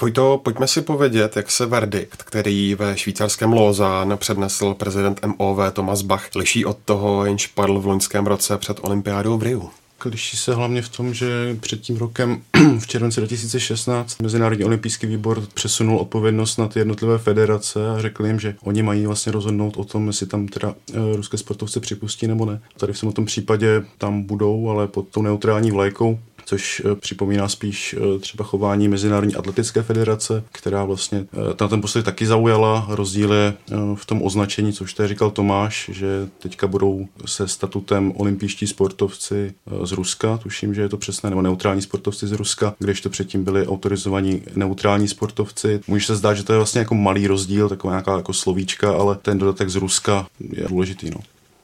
Vojto, 0.00 0.40
pojďme 0.44 0.68
si 0.68 0.82
povědět, 0.82 1.36
jak 1.36 1.50
se 1.50 1.66
verdikt, 1.66 2.22
který 2.22 2.74
ve 2.74 2.98
švýcarském 2.98 3.52
Lausanne 3.52 4.16
přednesl 4.16 4.74
prezident 4.74 5.20
MOV 5.38 5.72
Thomas 5.72 6.02
Bach, 6.02 6.34
liší 6.34 6.64
od 6.64 6.78
toho, 6.84 7.24
jenž 7.24 7.46
padl 7.46 7.80
v 7.80 7.86
loňském 7.86 8.26
roce 8.26 8.58
před 8.58 8.76
olympiádou 8.82 9.38
v 9.38 9.42
Riu. 9.42 9.70
Liší 10.04 10.36
se 10.36 10.54
hlavně 10.54 10.82
v 10.82 10.88
tom, 10.88 11.14
že 11.14 11.56
před 11.60 11.80
tím 11.80 11.96
rokem 11.96 12.42
v 12.78 12.86
červenci 12.86 13.20
2016 13.20 14.22
Mezinárodní 14.22 14.64
olympijský 14.64 15.06
výbor 15.06 15.42
přesunul 15.54 15.98
odpovědnost 15.98 16.56
na 16.56 16.68
ty 16.68 16.78
jednotlivé 16.78 17.18
federace 17.18 17.90
a 17.90 18.00
řekl 18.00 18.26
jim, 18.26 18.40
že 18.40 18.54
oni 18.62 18.82
mají 18.82 19.06
vlastně 19.06 19.32
rozhodnout 19.32 19.76
o 19.76 19.84
tom, 19.84 20.06
jestli 20.06 20.26
tam 20.26 20.48
teda 20.48 20.74
e, 20.94 21.16
ruské 21.16 21.38
sportovce 21.38 21.80
připustí 21.80 22.26
nebo 22.26 22.46
ne. 22.46 22.60
Tady 22.76 22.92
v 22.92 23.12
tom 23.12 23.24
případě 23.24 23.82
tam 23.98 24.22
budou, 24.22 24.68
ale 24.68 24.88
pod 24.88 25.08
tou 25.08 25.22
neutrální 25.22 25.70
vlajkou 25.70 26.18
což 26.52 26.82
eh, 26.84 26.94
připomíná 26.94 27.48
spíš 27.48 27.94
eh, 27.98 28.18
třeba 28.18 28.44
chování 28.44 28.88
Mezinárodní 28.88 29.34
atletické 29.34 29.82
federace, 29.82 30.44
která 30.52 30.84
vlastně 30.84 31.26
na 31.60 31.68
ten 31.68 31.80
postoj 31.80 32.02
taky 32.02 32.26
zaujala. 32.26 32.86
Rozdíl 32.88 33.32
je 33.32 33.54
v 33.94 34.06
tom 34.06 34.22
označení, 34.22 34.72
což 34.72 34.94
tady 34.94 35.08
říkal 35.08 35.30
Tomáš, 35.30 35.90
že 35.92 36.28
teďka 36.38 36.66
budou 36.66 37.06
se 37.26 37.48
statutem 37.48 38.12
olympijští 38.16 38.66
sportovci 38.66 39.54
z 39.82 39.92
Ruska, 39.92 40.36
tuším, 40.36 40.74
že 40.74 40.80
je 40.80 40.88
to 40.88 40.96
přesné, 40.96 41.30
nebo 41.30 41.42
neutrální 41.42 41.82
sportovci 41.82 42.26
z 42.26 42.32
Ruska, 42.32 42.74
kdežto 42.78 43.10
předtím 43.10 43.44
byli 43.44 43.66
autorizovaní 43.66 44.42
neutrální 44.54 45.08
sportovci. 45.08 45.80
Může 45.86 46.06
se 46.06 46.16
zdát, 46.16 46.34
že 46.34 46.42
to 46.42 46.52
je 46.52 46.58
vlastně 46.58 46.78
jako 46.78 46.94
malý 46.94 47.26
rozdíl, 47.26 47.68
taková 47.68 47.92
nějaká 47.92 48.16
jako 48.16 48.32
slovíčka, 48.32 48.92
ale 48.92 49.16
ten 49.16 49.38
dodatek 49.38 49.68
z 49.68 49.76
Ruska 49.76 50.26
je 50.40 50.68
důležitý. 50.68 51.10
No. 51.10 51.20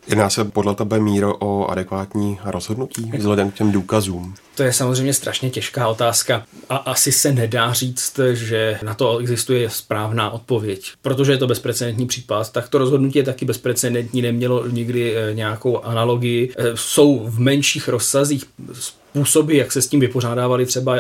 Jedná 0.09 0.31
se 0.31 0.45
podle 0.45 0.75
tebe, 0.75 1.01
Míro, 1.01 1.37
o 1.37 1.67
adekvátní 1.67 2.39
rozhodnutí 2.45 3.13
vzhledem 3.19 3.51
k 3.51 3.55
těm 3.55 3.73
důkazům? 3.73 4.35
To 4.55 4.63
je 4.63 4.73
samozřejmě 4.73 5.15
strašně 5.15 5.51
těžká 5.51 5.89
otázka 5.89 6.47
a 6.69 6.77
asi 6.77 7.13
se 7.13 7.33
nedá 7.33 7.73
říct, 7.73 8.21
že 8.33 8.79
na 8.83 8.95
to 8.95 9.19
existuje 9.19 9.71
správná 9.71 10.31
odpověď. 10.31 10.93
Protože 11.03 11.33
je 11.33 11.39
to 11.39 11.47
bezprecedentní 11.47 12.07
případ, 12.07 12.53
tak 12.53 12.69
to 12.69 12.79
rozhodnutí 12.79 13.19
je 13.19 13.25
taky 13.25 13.45
bezprecedentní, 13.45 14.23
nemělo 14.23 14.67
nikdy 14.67 15.17
eh, 15.17 15.35
nějakou 15.35 15.79
analogii. 15.81 16.53
Eh, 16.59 16.65
jsou 16.75 17.27
v 17.27 17.41
menších 17.41 17.89
rozsazích 17.89 18.45
způsoby, 18.73 19.59
jak 19.59 19.73
se 19.73 19.83
s 19.83 19.89
tím 19.89 20.01
vypořádávali 20.01 20.67
třeba 20.67 20.97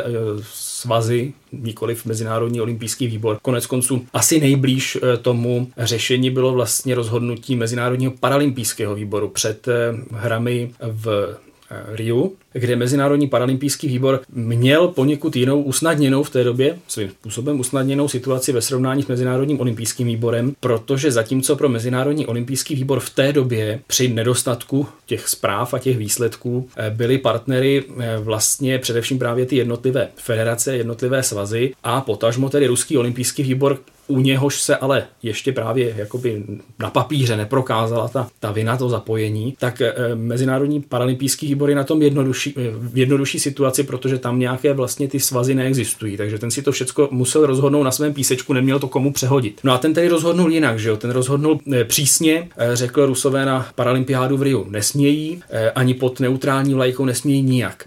eh, 0.78 0.82
svazy, 0.82 1.32
nikoliv 1.52 2.06
Mezinárodní 2.06 2.61
olympijský 2.61 3.06
výbor. 3.06 3.38
Konec 3.42 3.66
konců 3.66 4.06
asi 4.12 4.40
nejblíž 4.40 4.99
tomu 5.23 5.70
řešení 5.78 6.30
bylo 6.30 6.52
vlastně 6.52 6.94
rozhodnutí 6.94 7.56
Mezinárodního 7.56 8.12
paralympijského 8.20 8.94
výboru 8.94 9.28
před 9.28 9.68
hrami 10.11 10.70
v 10.80 11.37
Riu, 11.70 12.37
kde 12.52 12.76
Mezinárodní 12.76 13.26
paralympijský 13.26 13.88
výbor 13.88 14.21
měl 14.33 14.88
poněkud 14.88 15.37
jinou 15.37 15.62
usnadněnou 15.62 16.23
v 16.23 16.31
té 16.31 16.45
době, 16.45 16.78
svým 16.88 17.11
způsobem 17.11 17.61
usnadněnou 17.61 18.09
situaci 18.09 18.52
ve 18.52 18.61
srovnání 18.61 19.02
s 19.02 19.07
Mezinárodním 19.07 19.61
olympijským 19.61 20.07
výborem, 20.07 20.55
protože 20.61 21.12
zatímco 21.12 21.57
pro 21.57 21.69
Mezinárodní 21.69 22.26
olympijský 22.26 22.75
výbor 22.75 23.00
v 23.00 23.11
té 23.11 23.33
době 23.33 23.81
při 23.87 24.09
nedostatku 24.09 24.87
těch 25.07 25.28
zpráv 25.28 25.75
a 25.75 25.78
těch 25.78 25.99
výsledků 25.99 26.69
eh, 26.76 26.90
byli 26.90 27.19
partnery 27.19 27.85
eh, 28.00 28.19
vlastně 28.19 28.78
především 28.78 29.19
právě 29.19 29.47
ty 29.47 29.57
jednotlivé 29.57 30.09
federace, 30.17 30.76
jednotlivé 30.76 31.23
svazy 31.23 31.75
a 31.85 32.00
potažmo 32.00 32.49
tedy 32.49 32.67
Ruský 32.67 32.99
olympijský 32.99 33.43
výbor, 33.43 33.78
u 34.09 34.21
něhož 34.21 34.62
se 34.62 34.76
ale 34.76 35.07
ještě 35.23 35.52
právě 35.52 35.95
jakoby 35.97 36.45
na 36.78 36.90
papíře 36.90 37.37
neprokázala 37.37 38.09
ta, 38.09 38.28
ta 38.40 38.52
vina, 38.52 38.76
to 38.76 38.88
zapojení, 38.88 39.55
tak 39.59 39.81
e, 39.81 39.95
Mezinárodní 40.14 40.81
paralympijský 40.81 41.47
výbor 41.47 41.71
je 41.71 41.76
na 41.76 41.85
tom 41.85 42.02
jednodušší, 42.02 42.38
v 42.47 42.99
jednodušší 42.99 43.38
situaci, 43.40 43.83
protože 43.83 44.18
tam 44.18 44.38
nějaké 44.38 44.73
vlastně 44.73 45.09
ty 45.09 45.21
svazy 45.21 45.54
neexistují, 45.54 46.16
takže 46.16 46.38
ten 46.38 46.50
si 46.50 46.62
to 46.62 46.73
všechno 46.73 47.09
musel 47.11 47.47
rozhodnout 47.47 47.83
na 47.83 47.90
svém 47.90 48.14
písečku, 48.14 48.52
neměl 48.52 48.78
to 48.78 48.88
komu 48.88 49.12
přehodit. 49.12 49.61
No 49.64 49.73
a 49.73 49.78
ten 49.78 49.95
tedy 49.95 50.09
rozhodnul 50.09 50.52
jinak, 50.52 50.78
že 50.78 50.88
jo? 50.88 50.97
Ten 50.97 51.11
rozhodnul 51.11 51.61
e, 51.73 51.85
přísně, 51.85 52.49
e, 52.57 52.76
řekl 52.76 53.07
Rusové 53.07 53.47
na 53.47 53.68
paralympiádu 53.75 54.37
v 54.37 54.42
Riu 54.42 54.66
nesmějí, 54.71 55.42
ani 55.75 55.95
pod 55.95 56.21
neutrální 56.21 56.75
vlajkou 56.75 57.04
nesmějí 57.04 57.42
nijak. 57.42 57.85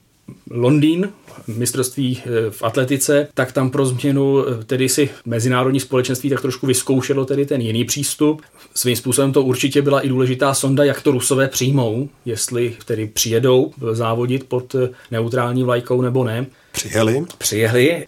Londýn 0.49 1.09
mistrovství 1.47 2.21
eh, 2.25 2.51
v 2.51 2.63
atletice, 2.63 3.27
tak 3.33 3.51
tam 3.51 3.69
pro 3.69 3.85
změnu 3.85 4.45
eh, 4.47 4.63
tedy 4.63 4.89
si 4.89 5.09
mezinárodní 5.25 5.79
společenství 5.79 6.29
tak 6.29 6.41
trošku 6.41 6.67
vyzkoušelo 6.67 7.25
tedy 7.25 7.45
ten 7.45 7.61
jiný 7.61 7.85
přístup. 7.85 8.41
Svým 8.75 8.95
způsobem 8.95 9.33
to 9.33 9.43
určitě 9.43 9.81
byla 9.81 10.01
i 10.01 10.09
důležitá 10.09 10.53
sonda, 10.53 10.83
jak 10.83 11.01
to 11.01 11.11
Rusové 11.11 11.47
přijmou, 11.47 12.09
jestli 12.25 12.75
tedy 12.85 13.07
přijedou 13.07 13.71
závodit 13.91 14.43
pod 14.43 14.75
eh, 14.75 14.89
neutrální 15.11 15.63
vlajkou 15.63 16.01
nebo 16.01 16.23
ne. 16.23 16.45
Přijeli? 16.71 17.25
Přijeli. 17.37 18.05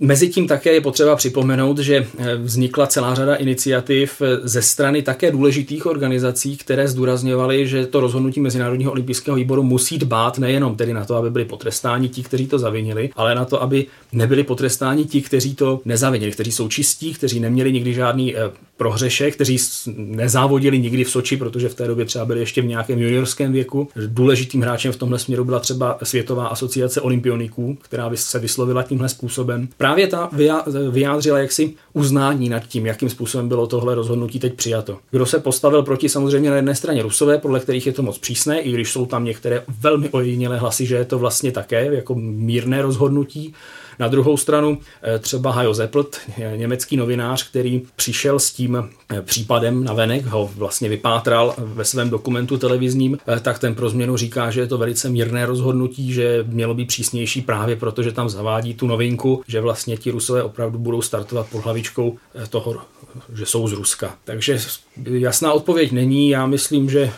Mezitím 0.00 0.48
také 0.48 0.72
je 0.72 0.80
potřeba 0.80 1.16
připomenout, 1.16 1.78
že 1.78 2.06
eh, 2.18 2.36
vznikla 2.36 2.86
celá 2.86 3.14
řada 3.14 3.34
iniciativ 3.34 4.22
eh, 4.22 4.48
ze 4.48 4.62
strany 4.62 5.02
také 5.02 5.30
důležitých 5.30 5.86
organizací, 5.86 6.56
které 6.56 6.88
zdůrazňovaly, 6.88 7.68
že 7.68 7.86
to 7.86 8.00
rozhodnutí 8.00 8.40
Mezinárodního 8.40 8.92
olympijského 8.92 9.36
výboru 9.36 9.62
musí 9.62 9.98
dbát 9.98 10.38
nejenom 10.38 10.76
tedy 10.76 10.92
na 10.92 11.04
to, 11.04 11.16
aby 11.16 11.30
byli 11.30 11.44
potrestáni 11.44 12.08
ti, 12.08 12.22
kteří 12.22 12.46
to 12.46 12.58
zavinili, 12.58 13.10
ale 13.16 13.34
na 13.34 13.44
to, 13.44 13.62
aby 13.62 13.86
nebyli 14.12 14.42
potrestáni 14.42 15.04
ti, 15.04 15.22
kteří 15.22 15.54
to 15.54 15.80
nezavinili, 15.84 16.32
kteří 16.32 16.52
jsou 16.52 16.68
čistí, 16.68 17.14
kteří 17.14 17.40
neměli 17.40 17.72
nikdy 17.72 17.94
žádný 17.94 18.36
eh, 18.36 18.40
prohřešek, 18.76 19.34
kteří 19.34 19.56
nezávodili 19.96 20.78
nikdy 20.78 21.04
v 21.04 21.10
Soči, 21.10 21.36
protože 21.36 21.68
v 21.68 21.74
té 21.74 21.86
době 21.86 22.04
třeba 22.04 22.24
byli 22.24 22.40
ještě 22.40 22.62
v 22.62 22.66
nějakém 22.66 22.98
juniorském 22.98 23.52
věku. 23.52 23.88
Důležitým 24.06 24.62
hráčem 24.62 24.92
v 24.92 24.96
tomhle 24.96 25.18
směru 25.18 25.44
byla 25.44 25.60
třeba 25.60 25.98
Světová 26.02 26.46
asociace 26.46 27.00
olympioniků, 27.00 27.78
která 27.82 28.10
se 28.14 28.38
vyslovila 28.38 28.82
tímhle 28.82 29.08
způsobem. 29.08 29.57
Právě 29.76 30.06
ta 30.06 30.30
vyjádřila 30.90 31.38
jaksi 31.38 31.74
uznání 31.92 32.48
nad 32.48 32.66
tím, 32.66 32.86
jakým 32.86 33.08
způsobem 33.10 33.48
bylo 33.48 33.66
tohle 33.66 33.94
rozhodnutí 33.94 34.38
teď 34.38 34.54
přijato. 34.54 34.98
Kdo 35.10 35.26
se 35.26 35.38
postavil 35.40 35.82
proti 35.82 36.08
samozřejmě 36.08 36.50
na 36.50 36.56
jedné 36.56 36.74
straně 36.74 37.02
Rusové, 37.02 37.38
podle 37.38 37.60
kterých 37.60 37.86
je 37.86 37.92
to 37.92 38.02
moc 38.02 38.18
přísné, 38.18 38.60
i 38.60 38.72
když 38.72 38.92
jsou 38.92 39.06
tam 39.06 39.24
některé 39.24 39.62
velmi 39.80 40.08
ojedinělé 40.08 40.58
hlasy, 40.58 40.86
že 40.86 40.96
je 40.96 41.04
to 41.04 41.18
vlastně 41.18 41.52
také 41.52 41.94
jako 41.94 42.14
mírné 42.14 42.82
rozhodnutí. 42.82 43.54
Na 43.98 44.08
druhou 44.08 44.36
stranu 44.36 44.78
třeba 45.20 45.52
Hajo 45.52 45.74
Zeppelt, 45.74 46.16
německý 46.56 46.96
novinář, 46.96 47.48
který 47.50 47.82
přišel 47.96 48.38
s 48.38 48.50
tím 48.52 48.90
případem 49.22 49.84
na 49.84 49.92
venek, 49.92 50.26
ho 50.26 50.50
vlastně 50.56 50.88
vypátral 50.88 51.54
ve 51.58 51.84
svém 51.84 52.10
dokumentu 52.10 52.58
televizním, 52.58 53.18
tak 53.42 53.58
ten 53.58 53.74
pro 53.74 53.88
změnu 53.90 54.16
říká, 54.16 54.50
že 54.50 54.60
je 54.60 54.66
to 54.66 54.78
velice 54.78 55.08
mírné 55.08 55.46
rozhodnutí, 55.46 56.12
že 56.12 56.44
mělo 56.48 56.74
být 56.74 56.88
přísnější 56.88 57.42
právě 57.42 57.76
proto, 57.76 58.02
že 58.02 58.12
tam 58.12 58.28
zavádí 58.28 58.74
tu 58.74 58.86
novinku, 58.86 59.42
že 59.48 59.60
vlastně 59.60 59.96
ti 59.96 60.10
Rusové 60.10 60.42
opravdu 60.42 60.78
budou 60.78 61.02
startovat 61.02 61.46
pod 61.50 61.64
hlavičkou 61.64 62.16
toho, 62.50 62.76
že 63.34 63.46
jsou 63.46 63.68
z 63.68 63.72
Ruska. 63.72 64.14
Takže 64.24 64.58
jasná 65.04 65.52
odpověď 65.52 65.92
není. 65.92 66.28
Já 66.28 66.46
myslím, 66.46 66.90
že 66.90 67.10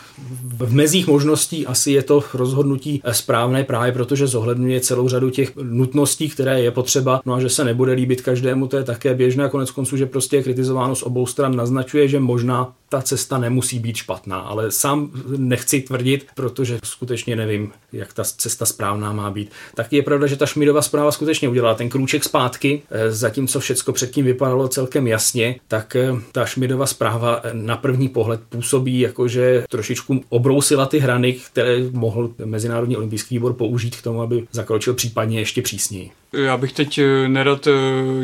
v 0.43 0.73
mezích 0.73 1.07
možností 1.07 1.67
asi 1.67 1.91
je 1.91 2.03
to 2.03 2.23
rozhodnutí 2.33 3.01
správné 3.11 3.63
právě 3.63 3.91
protože 3.91 4.27
zohledňuje 4.27 4.79
celou 4.79 5.07
řadu 5.07 5.29
těch 5.29 5.55
nutností, 5.55 6.29
které 6.29 6.61
je 6.61 6.70
potřeba. 6.71 7.21
No 7.25 7.33
a 7.33 7.39
že 7.39 7.49
se 7.49 7.63
nebude 7.63 7.93
líbit 7.93 8.21
každému, 8.21 8.67
to 8.67 8.77
je 8.77 8.83
také 8.83 9.13
běžné. 9.13 9.45
A 9.45 9.49
konec 9.49 9.71
konců, 9.71 9.97
že 9.97 10.05
prostě 10.05 10.35
je 10.35 10.43
kritizováno 10.43 10.95
z 10.95 11.03
obou 11.03 11.25
stran, 11.25 11.55
naznačuje, 11.55 12.07
že 12.07 12.19
možná 12.19 12.73
ta 12.89 13.01
cesta 13.01 13.37
nemusí 13.37 13.79
být 13.79 13.95
špatná, 13.95 14.39
ale 14.39 14.71
sám 14.71 15.11
nechci 15.37 15.81
tvrdit, 15.81 16.27
protože 16.35 16.79
skutečně 16.83 17.35
nevím, 17.35 17.71
jak 17.93 18.13
ta 18.13 18.23
cesta 18.23 18.65
správná 18.65 19.13
má 19.13 19.31
být. 19.31 19.51
Tak 19.75 19.93
je 19.93 20.03
pravda, 20.03 20.27
že 20.27 20.35
ta 20.35 20.45
Šmidova 20.45 20.81
zpráva 20.81 21.11
skutečně 21.11 21.49
udělala 21.49 21.75
ten 21.75 21.89
krůček 21.89 22.23
zpátky, 22.23 22.81
zatímco 23.09 23.59
všecko 23.59 23.93
předtím 23.93 24.25
vypadalo 24.25 24.67
celkem 24.67 25.07
jasně, 25.07 25.59
tak 25.67 25.95
eh, 25.95 26.11
ta 26.31 26.45
Šmidova 26.45 26.85
zpráva 26.85 27.41
eh, 27.43 27.49
na 27.53 27.77
první 27.77 28.09
pohled 28.09 28.41
působí 28.49 28.99
jako, 28.99 29.27
že 29.27 29.65
trošičku 29.69 30.23
obrousila 30.29 30.85
ty 30.85 30.99
hrany, 30.99 31.33
které 31.33 31.77
mohl 31.91 32.33
Mezinárodní 32.45 32.97
olympijský 32.97 33.35
výbor 33.35 33.53
použít 33.53 33.95
k 33.95 34.01
tomu, 34.01 34.21
aby 34.21 34.47
zakročil 34.51 34.93
případně 34.93 35.39
ještě 35.39 35.61
přísněji. 35.61 36.11
Já 36.33 36.57
bych 36.57 36.73
teď 36.73 36.97
eh, 36.97 37.27
nerad 37.27 37.67
eh, 37.67 37.71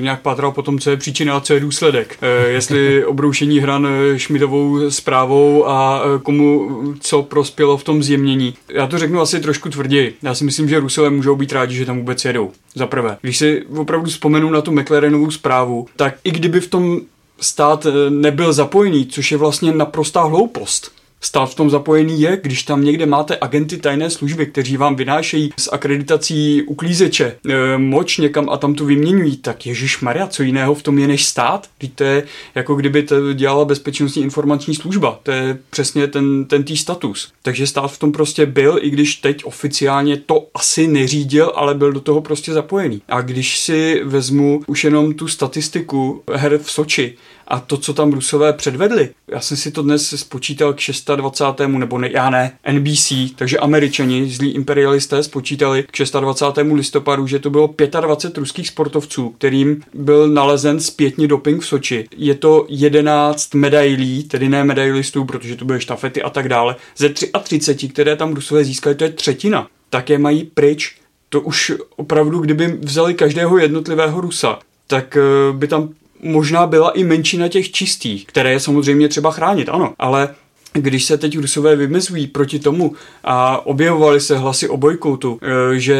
nějak 0.01 0.21
pátral 0.21 0.51
po 0.51 0.61
tom, 0.61 0.79
co 0.79 0.89
je 0.89 0.97
příčina 0.97 1.37
a 1.37 1.39
co 1.39 1.53
je 1.53 1.59
důsledek. 1.59 2.17
Eh, 2.21 2.47
jestli 2.47 3.05
obroušení 3.05 3.59
hran 3.59 3.87
Šmidovou 4.17 4.91
zprávou 4.91 5.67
a 5.67 6.03
komu 6.23 6.69
co 6.99 7.23
prospělo 7.23 7.77
v 7.77 7.83
tom 7.83 8.03
zjemnění. 8.03 8.53
Já 8.69 8.87
to 8.87 8.97
řeknu 8.97 9.21
asi 9.21 9.39
trošku 9.39 9.69
tvrději. 9.69 10.15
Já 10.21 10.35
si 10.35 10.43
myslím, 10.43 10.69
že 10.69 10.79
Rusové 10.79 11.09
můžou 11.09 11.35
být 11.35 11.51
rádi, 11.51 11.75
že 11.75 11.85
tam 11.85 11.97
vůbec 11.97 12.25
jedou. 12.25 12.51
Za 12.75 12.87
prvé. 12.87 13.17
Když 13.21 13.37
si 13.37 13.65
opravdu 13.65 14.09
vzpomenu 14.09 14.49
na 14.49 14.61
tu 14.61 14.71
McLarenovou 14.71 15.31
zprávu, 15.31 15.87
tak 15.95 16.15
i 16.23 16.31
kdyby 16.31 16.59
v 16.59 16.69
tom 16.69 16.99
stát 17.39 17.87
nebyl 18.09 18.53
zapojený, 18.53 19.05
což 19.05 19.31
je 19.31 19.37
vlastně 19.37 19.71
naprostá 19.71 20.23
hloupost, 20.23 20.91
Stát 21.21 21.45
v 21.45 21.55
tom 21.55 21.69
zapojený 21.69 22.21
je, 22.21 22.39
když 22.43 22.63
tam 22.63 22.83
někde 22.83 23.05
máte 23.05 23.37
agenty 23.41 23.77
tajné 23.77 24.09
služby, 24.09 24.45
kteří 24.45 24.77
vám 24.77 24.95
vynášejí 24.95 25.49
z 25.57 25.69
akreditací 25.71 26.63
uklízeče 26.63 27.35
e, 27.49 27.77
moč 27.77 28.17
někam 28.17 28.49
a 28.49 28.57
tam 28.57 28.73
tu 28.73 28.85
vyměňují, 28.85 29.37
tak 29.37 29.65
Ježíš 29.65 30.01
Maria, 30.01 30.27
co 30.27 30.43
jiného 30.43 30.75
v 30.75 30.83
tom 30.83 30.99
je 30.99 31.07
než 31.07 31.25
stát? 31.25 31.67
Teď 31.77 31.91
to 31.95 32.03
je 32.03 32.23
jako 32.55 32.75
kdyby 32.75 33.03
to 33.03 33.33
dělala 33.33 33.65
bezpečnostní 33.65 34.23
informační 34.23 34.75
služba. 34.75 35.19
To 35.23 35.31
je 35.31 35.57
přesně 35.69 36.07
ten, 36.07 36.45
ten 36.45 36.63
tý 36.63 36.77
status. 36.77 37.31
Takže 37.41 37.67
stát 37.67 37.87
v 37.87 37.99
tom 37.99 38.11
prostě 38.11 38.45
byl, 38.45 38.79
i 38.81 38.89
když 38.89 39.15
teď 39.15 39.45
oficiálně 39.45 40.17
to 40.17 40.47
asi 40.53 40.87
neřídil, 40.87 41.51
ale 41.55 41.75
byl 41.75 41.93
do 41.93 41.99
toho 41.99 42.21
prostě 42.21 42.53
zapojený. 42.53 43.01
A 43.07 43.21
když 43.21 43.59
si 43.59 44.01
vezmu 44.03 44.61
už 44.67 44.83
jenom 44.83 45.13
tu 45.13 45.27
statistiku 45.27 46.23
her 46.33 46.57
v 46.57 46.71
Soči, 46.71 47.17
a 47.47 47.59
to, 47.59 47.77
co 47.77 47.93
tam 47.93 48.13
Rusové 48.13 48.53
předvedli. 48.53 49.09
Já 49.27 49.39
jsem 49.39 49.57
si 49.57 49.71
to 49.71 49.81
dnes 49.81 50.13
spočítal 50.17 50.73
k 50.73 50.77
26. 51.15 51.67
nebo 51.67 51.97
ne, 51.97 52.09
já 52.11 52.29
ne, 52.29 52.51
NBC, 52.71 53.13
takže 53.35 53.57
američani, 53.57 54.29
zlí 54.29 54.51
imperialisté, 54.51 55.23
spočítali 55.23 55.83
k 55.83 56.19
26. 56.19 56.67
listopadu, 56.73 57.27
že 57.27 57.39
to 57.39 57.49
bylo 57.49 57.75
25 58.01 58.37
ruských 58.37 58.67
sportovců, 58.67 59.29
kterým 59.29 59.83
byl 59.93 60.27
nalezen 60.27 60.79
zpětně 60.79 61.27
doping 61.27 61.61
v 61.61 61.65
Soči. 61.67 62.07
Je 62.17 62.35
to 62.35 62.65
11 62.69 63.53
medailí, 63.53 64.23
tedy 64.23 64.49
ne 64.49 64.63
medailistů, 64.63 65.25
protože 65.25 65.55
to 65.55 65.65
byly 65.65 65.81
štafety 65.81 66.21
a 66.21 66.29
tak 66.29 66.49
dále, 66.49 66.75
ze 66.97 67.09
33, 67.43 67.89
které 67.89 68.15
tam 68.15 68.33
Rusové 68.33 68.63
získali, 68.63 68.95
to 68.95 69.03
je 69.03 69.09
třetina. 69.09 69.67
Tak 69.89 70.09
je 70.09 70.17
mají 70.17 70.43
pryč 70.43 70.95
to 71.29 71.41
už 71.41 71.71
opravdu, 71.95 72.39
kdyby 72.39 72.67
vzali 72.67 73.13
každého 73.13 73.57
jednotlivého 73.57 74.21
Rusa, 74.21 74.59
tak 74.87 75.17
eh, 75.17 75.53
by 75.53 75.67
tam 75.67 75.89
možná 76.21 76.67
byla 76.67 76.91
i 76.91 77.03
menšina 77.03 77.47
těch 77.47 77.71
čistých, 77.71 78.25
které 78.25 78.51
je 78.51 78.59
samozřejmě 78.59 79.07
třeba 79.09 79.31
chránit, 79.31 79.69
ano, 79.69 79.93
ale 79.99 80.35
když 80.81 81.05
se 81.05 81.17
teď 81.17 81.37
Rusové 81.37 81.75
vymezují 81.75 82.27
proti 82.27 82.59
tomu 82.59 82.95
a 83.23 83.65
objevovaly 83.65 84.21
se 84.21 84.37
hlasy 84.37 84.69
o 84.69 84.77
bojkotu, 84.77 85.39
e, 85.41 85.79
že 85.79 85.97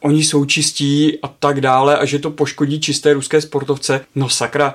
oni 0.00 0.24
jsou 0.24 0.44
čistí 0.44 1.18
a 1.22 1.28
tak 1.28 1.60
dále 1.60 1.98
a 1.98 2.04
že 2.04 2.18
to 2.18 2.30
poškodí 2.30 2.80
čisté 2.80 3.12
ruské 3.12 3.40
sportovce, 3.40 4.00
no 4.14 4.28
sakra, 4.28 4.74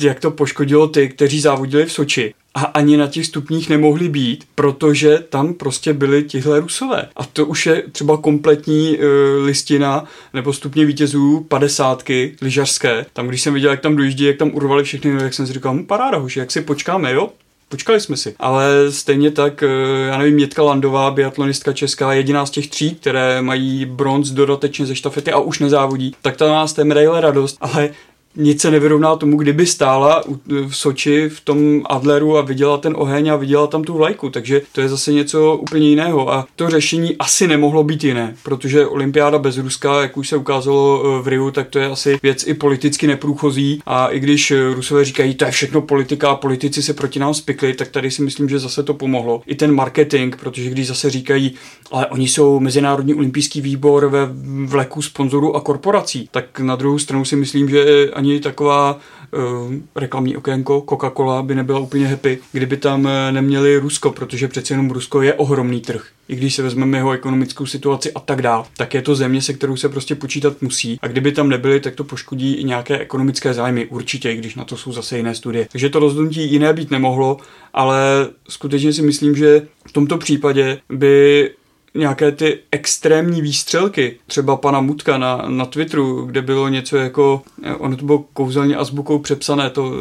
jak 0.00 0.20
to 0.20 0.30
poškodilo 0.30 0.88
ty, 0.88 1.08
kteří 1.08 1.40
závodili 1.40 1.86
v 1.86 1.92
Soči 1.92 2.34
a 2.54 2.60
ani 2.60 2.96
na 2.96 3.06
těch 3.06 3.26
stupních 3.26 3.68
nemohli 3.68 4.08
být, 4.08 4.44
protože 4.54 5.24
tam 5.28 5.54
prostě 5.54 5.92
byli 5.92 6.22
tihle 6.22 6.60
rusové. 6.60 7.08
A 7.16 7.24
to 7.24 7.46
už 7.46 7.66
je 7.66 7.82
třeba 7.92 8.16
kompletní 8.16 8.98
e, 8.98 9.06
listina 9.44 10.04
nebo 10.34 10.52
stupně 10.52 10.84
vítězů 10.84 11.46
padesátky 11.48 12.36
lyžařské. 12.42 13.06
Tam, 13.12 13.28
když 13.28 13.42
jsem 13.42 13.54
viděl, 13.54 13.70
jak 13.70 13.80
tam 13.80 13.96
dojíždí, 13.96 14.24
jak 14.24 14.36
tam 14.36 14.50
urvali 14.54 14.84
všechny, 14.84 15.22
jak 15.22 15.34
jsem 15.34 15.46
si 15.46 15.52
říkal, 15.52 15.74
hm, 15.74 15.86
paráda, 15.86 16.18
hoši, 16.18 16.38
jak 16.38 16.50
si 16.50 16.60
počkáme, 16.60 17.12
jo? 17.12 17.30
Počkali 17.72 18.00
jsme 18.00 18.16
si. 18.16 18.34
Ale 18.38 18.92
stejně 18.92 19.30
tak, 19.30 19.62
e, 19.62 19.66
já 20.06 20.18
nevím, 20.18 20.34
Mětka 20.34 20.62
Landová, 20.62 21.10
biatlonistka 21.10 21.72
česká, 21.72 22.12
jediná 22.12 22.46
z 22.46 22.50
těch 22.50 22.68
tří, 22.68 22.94
které 22.94 23.42
mají 23.42 23.84
bronz 23.84 24.30
dodatečně 24.30 24.86
ze 24.86 24.94
štafety 24.94 25.32
a 25.32 25.38
už 25.38 25.58
nezávodí, 25.58 26.16
tak 26.22 26.36
ta 26.36 26.48
nás 26.48 26.72
té 26.72 26.84
medaile 26.84 27.20
radost, 27.20 27.56
ale 27.60 27.90
nic 28.36 28.60
se 28.60 28.70
nevyrovná 28.70 29.16
tomu, 29.16 29.36
kdyby 29.36 29.66
stála 29.66 30.24
v 30.46 30.76
Soči 30.76 31.28
v 31.28 31.40
tom 31.40 31.82
Adleru 31.86 32.38
a 32.38 32.42
viděla 32.42 32.78
ten 32.78 32.94
oheň 32.96 33.28
a 33.28 33.36
viděla 33.36 33.66
tam 33.66 33.84
tu 33.84 33.94
vlajku, 33.94 34.30
takže 34.30 34.62
to 34.72 34.80
je 34.80 34.88
zase 34.88 35.12
něco 35.12 35.56
úplně 35.56 35.88
jiného. 35.88 36.32
A 36.32 36.46
to 36.56 36.70
řešení 36.70 37.16
asi 37.18 37.48
nemohlo 37.48 37.84
být 37.84 38.04
jiné, 38.04 38.36
protože 38.42 38.86
olympiáda 38.86 39.38
bez 39.38 39.58
Ruska, 39.58 40.02
jak 40.02 40.16
už 40.16 40.28
se 40.28 40.36
ukázalo 40.36 41.02
eh, 41.04 41.22
v 41.22 41.28
Riu, 41.28 41.50
tak 41.50 41.68
to 41.68 41.78
je 41.78 41.86
asi 41.86 42.18
věc 42.22 42.46
i 42.46 42.54
politicky 42.54 43.06
neprůchozí. 43.06 43.82
A 43.86 44.08
i 44.08 44.20
když 44.20 44.50
eh, 44.50 44.74
Rusové 44.74 45.04
říkají, 45.04 45.34
to 45.34 45.44
je 45.44 45.50
všechno 45.50 45.80
politika 45.80 46.30
a 46.30 46.36
politici 46.36 46.82
se 46.82 46.94
proti 46.94 47.18
nám 47.18 47.34
spikli, 47.34 47.74
tak 47.74 47.88
tady 47.88 48.10
si 48.10 48.22
myslím, 48.22 48.48
že 48.48 48.58
zase 48.58 48.82
to 48.82 48.94
pomohlo. 48.94 49.42
I 49.46 49.54
ten 49.54 49.74
marketing, 49.74 50.36
protože 50.36 50.70
když 50.70 50.86
zase 50.86 51.10
říkají, 51.10 51.54
ale 51.92 52.06
oni 52.06 52.28
jsou 52.28 52.60
Mezinárodní 52.60 53.14
olympijský 53.14 53.60
výbor 53.60 54.06
ve 54.06 54.28
vleku 54.64 55.02
sponzorů 55.02 55.56
a 55.56 55.60
korporací, 55.60 56.28
tak 56.30 56.60
na 56.60 56.76
druhou 56.76 56.98
stranu 56.98 57.24
si 57.24 57.36
myslím, 57.36 57.68
že 57.68 58.10
ani 58.22 58.40
taková 58.40 59.00
uh, 59.30 59.74
reklamní 59.96 60.36
okénko 60.36 60.80
Coca-Cola 60.80 61.42
by 61.42 61.54
nebyla 61.54 61.78
úplně 61.78 62.06
happy, 62.06 62.38
kdyby 62.52 62.76
tam 62.76 63.06
eh, 63.06 63.32
neměli 63.32 63.76
Rusko, 63.76 64.10
protože 64.10 64.48
přece 64.48 64.74
jenom 64.74 64.90
Rusko 64.90 65.22
je 65.22 65.34
ohromný 65.34 65.80
trh. 65.80 66.06
I 66.28 66.36
když 66.36 66.54
se 66.54 66.62
vezmeme 66.62 66.98
jeho 66.98 67.12
ekonomickou 67.12 67.66
situaci 67.66 68.12
a 68.12 68.20
tak 68.20 68.42
dál, 68.42 68.66
tak 68.76 68.94
je 68.94 69.02
to 69.02 69.14
země, 69.14 69.42
se 69.42 69.52
kterou 69.52 69.76
se 69.76 69.88
prostě 69.88 70.14
počítat 70.14 70.62
musí. 70.62 70.98
A 71.02 71.06
kdyby 71.06 71.32
tam 71.32 71.48
nebyli, 71.48 71.80
tak 71.80 71.94
to 71.94 72.04
poškodí 72.04 72.54
i 72.54 72.64
nějaké 72.64 72.98
ekonomické 72.98 73.54
zájmy, 73.54 73.86
určitě, 73.86 74.32
i 74.32 74.36
když 74.36 74.54
na 74.54 74.64
to 74.64 74.76
jsou 74.76 74.92
zase 74.92 75.16
jiné 75.16 75.34
studie. 75.34 75.66
Takže 75.72 75.90
to 75.90 75.98
rozhodnutí 75.98 76.52
jiné 76.52 76.72
být 76.72 76.90
nemohlo, 76.90 77.36
ale 77.74 78.28
skutečně 78.48 78.92
si 78.92 79.02
myslím, 79.02 79.36
že 79.36 79.66
v 79.88 79.92
tomto 79.92 80.18
případě 80.18 80.78
by 80.88 81.50
nějaké 81.94 82.32
ty 82.32 82.58
extrémní 82.70 83.42
výstřelky, 83.42 84.18
třeba 84.26 84.56
pana 84.56 84.80
Mutka 84.80 85.18
na, 85.18 85.44
na 85.48 85.64
Twitteru, 85.64 86.24
kde 86.24 86.42
bylo 86.42 86.68
něco 86.68 86.96
jako, 86.96 87.42
eh, 87.62 87.74
ono 87.74 87.96
to 87.96 88.04
bylo 88.04 88.24
kouzelně 88.32 88.76
azbukou 88.76 89.18
přepsané, 89.18 89.70
to 89.70 89.84
uh, 89.84 89.94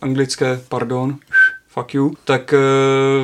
anglické, 0.00 0.60
pardon, 0.68 1.16
fuck 1.68 1.94
you, 1.94 2.14
tak 2.24 2.54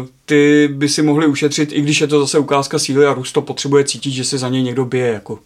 uh, 0.01 0.07
ty 0.25 0.69
by 0.73 0.89
si 0.89 1.03
mohli 1.03 1.27
ušetřit, 1.27 1.73
i 1.73 1.81
když 1.81 2.01
je 2.01 2.07
to 2.07 2.21
zase 2.21 2.39
ukázka 2.39 2.79
síly 2.79 3.07
a 3.07 3.15
Rus 3.15 3.33
to 3.33 3.43
potřebuje 3.43 3.85
cítit, 3.85 4.11
že 4.11 4.25
se 4.25 4.39
za 4.39 4.49
něj 4.49 4.63
někdo 4.63 4.85
bije 4.85 5.07
jako 5.07 5.39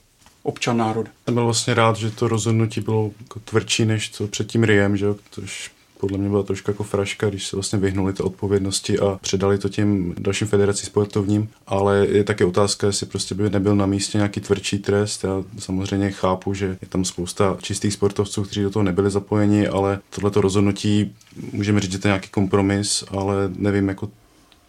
občan 0.43 0.77
národ. 0.77 1.07
Jsem 1.25 1.35
byl 1.35 1.45
vlastně 1.45 1.75
rád, 1.75 1.97
že 1.97 2.11
to 2.11 2.29
rozhodnutí 2.29 2.81
bylo 2.81 3.11
jako 3.21 3.41
tvrdší 3.41 3.85
než 3.85 4.09
to 4.09 4.27
před 4.27 4.47
tím 4.47 4.65
Riem, 4.65 4.97
že 4.97 5.07
což 5.31 5.71
podle 6.01 6.19
mě 6.19 6.29
byla 6.29 6.43
trošku 6.43 6.71
jako 6.71 6.85
fraška, 6.85 7.29
když 7.29 7.47
se 7.47 7.57
vlastně 7.57 7.79
vyhnuli 7.79 8.13
té 8.13 8.23
odpovědnosti 8.23 8.99
a 8.99 9.19
předali 9.23 9.59
to 9.59 9.69
těm 9.69 10.15
dalším 10.19 10.49
federacím 10.49 10.87
sportovním, 10.87 11.49
ale 11.67 12.07
je 12.11 12.25
také 12.25 12.45
otázka, 12.45 12.87
jestli 12.87 13.07
prostě 13.07 13.35
by 13.35 13.51
nebyl 13.51 13.77
na 13.77 13.87
místě 13.87 14.19
nějaký 14.19 14.41
tvrdší 14.41 14.79
trest. 14.79 15.25
Já 15.25 15.45
samozřejmě 15.59 16.11
chápu, 16.11 16.55
že 16.55 16.67
je 16.83 16.89
tam 16.89 17.05
spousta 17.05 17.57
čistých 17.63 17.93
sportovců, 17.93 18.43
kteří 18.43 18.63
do 18.63 18.71
toho 18.71 18.83
nebyli 18.83 19.11
zapojeni, 19.11 19.69
ale 19.69 19.99
tohleto 20.11 20.41
rozhodnutí 20.41 21.15
můžeme 21.53 21.81
říct, 21.81 21.93
že 21.93 21.99
to 21.99 22.09
je 22.09 22.11
nějaký 22.11 22.29
kompromis, 22.29 23.05
ale 23.09 23.35
nevím, 23.57 23.89
jako 23.89 24.09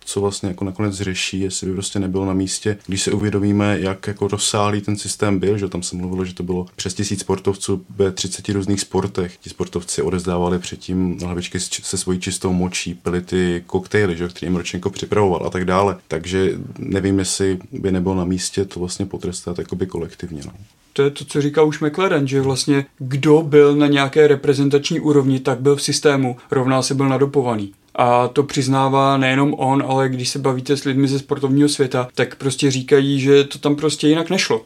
co 0.06 0.22
vlastně 0.22 0.50
jako 0.50 0.66
nakonec 0.66 0.96
řeší, 0.96 1.40
jestli 1.40 1.68
by 1.68 1.74
prostě 1.74 2.00
nebylo 2.00 2.26
na 2.26 2.34
místě, 2.34 2.78
když 2.88 3.02
se 3.02 3.12
uvědomíme, 3.12 3.80
jak 3.80 4.08
jako 4.08 4.28
rozsáhlý 4.28 4.82
ten 4.82 4.98
systém 4.98 5.40
byl, 5.40 5.58
že 5.58 5.68
tam 5.68 5.84
se 5.84 5.96
mluvilo, 5.96 6.26
že 6.26 6.34
to 6.34 6.44
bylo 6.44 6.66
přes 6.76 6.94
tisíc 6.94 7.20
sportovců 7.20 7.86
ve 7.90 8.12
30 8.12 8.50
různých 8.50 8.80
sportech. 8.80 9.38
Ti 9.38 9.50
sportovci 9.50 10.02
odezdávali 10.02 10.60
předtím 10.60 11.20
hlavičky 11.20 11.60
se 11.60 11.98
svojí 11.98 12.20
čistou 12.20 12.54
močí, 12.54 12.94
pili 12.94 13.22
ty 13.22 13.64
koktejly, 13.68 14.18
že, 14.18 14.28
který 14.28 14.48
jim 14.48 14.56
Ročenko 14.56 14.90
připravoval 14.90 15.48
a 15.48 15.50
tak 15.50 15.66
dále. 15.66 15.98
Takže 16.08 16.52
nevím, 16.78 17.20
jestli 17.20 17.60
by 17.72 17.92
nebylo 17.92 18.16
na 18.16 18.26
místě 18.26 18.66
to 18.66 18.80
vlastně 18.80 19.06
potrestat 19.06 19.60
jakoby 19.60 19.88
kolektivně. 19.88 20.42
No 20.46 20.52
to 20.94 21.02
je 21.02 21.10
to, 21.10 21.26
co 21.26 21.42
říká 21.42 21.64
už 21.64 21.80
McLaren, 21.80 22.28
že 22.28 22.42
vlastně 22.42 22.86
kdo 23.00 23.42
byl 23.42 23.76
na 23.76 23.88
nějaké 23.88 24.28
reprezentační 24.28 25.00
úrovni, 25.00 25.40
tak 25.40 25.60
byl 25.60 25.76
v 25.76 25.82
systému, 25.82 26.38
rovná 26.52 26.82
se 26.82 26.96
byl 26.96 27.10
nadopovaný. 27.10 27.74
A 28.02 28.28
to 28.28 28.44
přiznává 28.44 29.18
nejenom 29.18 29.54
on, 29.58 29.84
ale 29.88 30.10
když 30.10 30.30
se 30.30 30.40
bavíte 30.40 30.78
s 30.78 30.84
lidmi 30.84 31.08
ze 31.08 31.20
sportovního 31.20 31.70
světa, 31.70 32.08
tak 32.16 32.36
prostě 32.36 32.72
říkají, 32.72 33.20
že 33.20 33.44
to 33.44 33.60
tam 33.60 33.76
prostě 33.76 34.08
jinak 34.08 34.30
nešlo. 34.30 34.62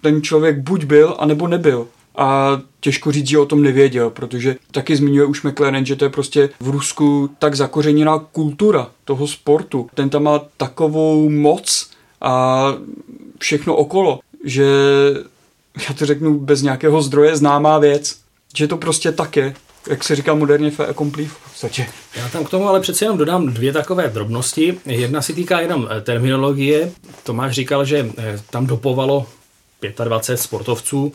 Ten 0.00 0.22
člověk 0.22 0.58
buď 0.58 0.84
byl, 0.84 1.16
anebo 1.18 1.48
nebyl. 1.48 1.86
A 2.16 2.60
těžko 2.80 3.12
říct, 3.12 3.26
že 3.26 3.38
o 3.38 3.46
tom 3.46 3.62
nevěděl, 3.62 4.10
protože 4.10 4.56
taky 4.70 4.96
zmiňuje 4.96 5.24
už 5.24 5.42
McLaren, 5.42 5.86
že 5.86 5.96
to 5.96 6.04
je 6.04 6.08
prostě 6.08 6.50
v 6.60 6.68
Rusku 6.68 7.30
tak 7.38 7.54
zakořeněná 7.54 8.18
kultura 8.18 8.90
toho 9.04 9.28
sportu. 9.28 9.88
Ten 9.94 10.10
tam 10.10 10.22
má 10.22 10.40
takovou 10.56 11.28
moc 11.30 11.90
a 12.20 12.64
všechno 13.38 13.76
okolo, 13.76 14.20
že 14.44 14.64
já 15.88 15.94
to 15.98 16.06
řeknu 16.06 16.38
bez 16.38 16.62
nějakého 16.62 17.02
zdroje 17.02 17.36
známá 17.36 17.78
věc, 17.78 18.16
že 18.56 18.68
to 18.68 18.76
prostě 18.76 19.12
tak 19.12 19.36
je 19.36 19.54
jak 19.90 20.04
se 20.04 20.16
říká 20.16 20.34
moderně, 20.34 20.70
fe 20.70 20.86
accompli 20.86 21.26
v 21.26 21.38
podstatě. 21.44 21.86
Já 22.16 22.28
tam 22.28 22.44
k 22.44 22.50
tomu 22.50 22.68
ale 22.68 22.80
přece 22.80 23.04
jenom 23.04 23.18
dodám 23.18 23.46
dvě 23.46 23.72
takové 23.72 24.08
drobnosti. 24.08 24.78
Jedna 24.86 25.22
si 25.22 25.34
týká 25.34 25.60
jenom 25.60 25.88
eh, 25.90 26.00
terminologie. 26.00 26.92
Tomáš 27.22 27.54
říkal, 27.54 27.84
že 27.84 28.10
eh, 28.18 28.40
tam 28.50 28.66
dopovalo 28.66 29.26
25 30.04 30.36
sportovců. 30.36 31.12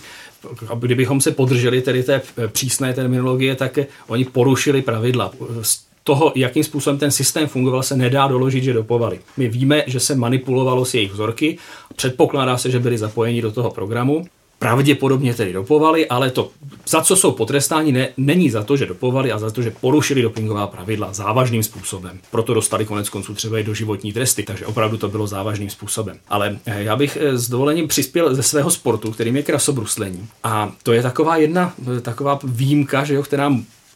Kdybychom 0.80 1.22
se 1.22 1.32
podrželi 1.32 1.82
tedy 1.82 2.04
té 2.04 2.22
eh, 2.38 2.48
přísné 2.48 2.94
terminologie, 2.94 3.56
tak 3.56 3.80
oni 4.08 4.26
porušili 4.26 4.82
pravidla. 4.82 5.32
Z 5.62 5.88
toho, 6.04 6.32
jakým 6.36 6.64
způsobem 6.64 7.00
ten 7.00 7.12
systém 7.12 7.48
fungoval, 7.48 7.84
se 7.84 7.96
nedá 7.96 8.28
doložit, 8.28 8.64
že 8.64 8.74
dopovali. 8.74 9.20
My 9.38 9.48
víme, 9.48 9.84
že 9.88 10.00
se 10.00 10.16
manipulovalo 10.16 10.86
s 10.86 10.94
jejich 10.94 11.12
vzorky, 11.12 11.58
předpokládá 11.96 12.58
se, 12.58 12.72
že 12.72 12.80
byli 12.80 12.98
zapojeni 12.98 13.42
do 13.42 13.52
toho 13.52 13.72
programu 13.72 14.26
pravděpodobně 14.60 15.34
tedy 15.34 15.54
dopovali, 15.54 16.08
ale 16.08 16.32
to, 16.32 16.52
za 16.88 17.02
co 17.02 17.16
jsou 17.16 17.32
potrestáni, 17.32 17.92
ne, 17.92 18.10
není 18.18 18.50
za 18.50 18.64
to, 18.64 18.78
že 18.78 18.86
dopovali, 18.86 19.32
a 19.32 19.40
za 19.40 19.52
to, 19.52 19.62
že 19.62 19.72
porušili 19.72 20.22
dopingová 20.22 20.68
pravidla 20.68 21.14
závažným 21.14 21.64
způsobem. 21.64 22.20
Proto 22.32 22.54
dostali 22.54 22.86
konec 22.86 23.10
konců 23.10 23.34
třeba 23.34 23.60
i 23.60 23.64
do 23.64 23.74
životní 23.74 24.14
tresty, 24.14 24.44
takže 24.44 24.66
opravdu 24.66 24.98
to 24.98 25.10
bylo 25.10 25.28
závažným 25.28 25.70
způsobem. 25.70 26.18
Ale 26.30 26.60
eh, 26.66 26.84
já 26.84 26.96
bych 26.96 27.18
eh, 27.22 27.38
s 27.38 27.50
dovolením 27.50 27.88
přispěl 27.88 28.36
ze 28.36 28.44
svého 28.44 28.72
sportu, 28.72 29.12
kterým 29.12 29.36
je 29.36 29.44
krasobruslení. 29.44 30.28
A 30.44 30.72
to 30.84 30.94
je 30.94 31.02
taková 31.02 31.38
jedna 31.38 31.74
eh, 31.98 32.02
taková 32.02 32.40
výjimka, 32.44 33.04
že 33.04 33.14
jo, 33.14 33.24
která 33.24 33.52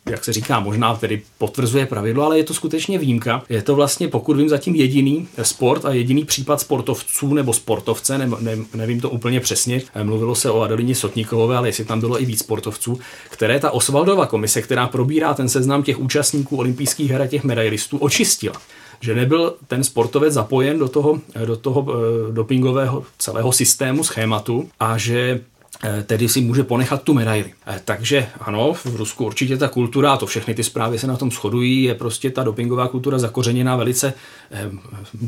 jak 0.09 0.25
se 0.25 0.33
říká, 0.33 0.59
možná 0.59 0.95
tedy 0.95 1.21
potvrzuje 1.37 1.85
pravidlo, 1.85 2.25
ale 2.25 2.37
je 2.37 2.43
to 2.43 2.53
skutečně 2.53 2.97
výjimka. 2.97 3.43
Je 3.49 3.61
to 3.61 3.75
vlastně, 3.75 4.07
pokud 4.07 4.37
vím, 4.37 4.49
zatím 4.49 4.75
jediný 4.75 5.27
sport 5.41 5.85
a 5.85 5.93
jediný 5.93 6.25
případ 6.25 6.61
sportovců 6.61 7.33
nebo 7.33 7.53
sportovce, 7.53 8.17
ne, 8.17 8.29
ne, 8.39 8.57
nevím 8.73 9.01
to 9.01 9.09
úplně 9.09 9.39
přesně. 9.39 9.81
Mluvilo 10.03 10.35
se 10.35 10.51
o 10.51 10.61
Adelině 10.61 10.95
Sotníkové, 10.95 11.57
ale 11.57 11.67
jestli 11.67 11.85
tam 11.85 11.99
bylo 11.99 12.21
i 12.21 12.25
víc 12.25 12.39
sportovců, 12.39 12.99
které 13.29 13.59
ta 13.59 13.71
Osvaldova 13.71 14.25
komise, 14.25 14.61
která 14.61 14.87
probírá 14.87 15.33
ten 15.33 15.49
seznam 15.49 15.83
těch 15.83 15.99
účastníků 15.99 16.57
olympijských 16.57 17.11
her 17.11 17.21
a 17.21 17.27
těch 17.27 17.43
medailistů, 17.43 17.97
očistila 17.97 18.61
že 19.03 19.15
nebyl 19.15 19.55
ten 19.67 19.83
sportovec 19.83 20.33
zapojen 20.33 20.79
do 20.79 20.87
toho, 20.87 21.19
do 21.45 21.55
toho 21.55 21.85
e, 21.89 22.31
dopingového 22.31 23.03
celého 23.17 23.51
systému, 23.51 24.03
schématu 24.03 24.69
a 24.79 24.97
že 24.97 25.41
Eh, 25.60 25.60
tedy 26.05 26.29
si 26.29 26.41
může 26.41 26.63
ponechat 26.63 27.03
tu 27.03 27.13
medaili. 27.13 27.53
Eh, 27.67 27.81
takže 27.85 28.27
ano, 28.39 28.73
v 28.73 28.95
Rusku 28.95 29.25
určitě 29.25 29.57
ta 29.57 29.67
kultura, 29.67 30.13
a 30.13 30.17
to 30.17 30.25
všechny 30.25 30.53
ty 30.53 30.63
zprávy 30.63 30.99
se 30.99 31.07
na 31.07 31.17
tom 31.17 31.31
shodují, 31.31 31.83
je 31.83 31.95
prostě 31.95 32.31
ta 32.31 32.43
dopingová 32.43 32.87
kultura 32.87 33.19
zakořeněná 33.19 33.75
velice 33.75 34.13
eh, 34.51 34.71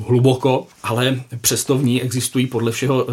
hluboko, 0.08 0.68
ale 0.84 1.22
přesto 1.42 1.78
v 1.78 1.84
ní 1.84 2.02
existují 2.02 2.48
podle 2.48 2.72
všeho 2.72 3.08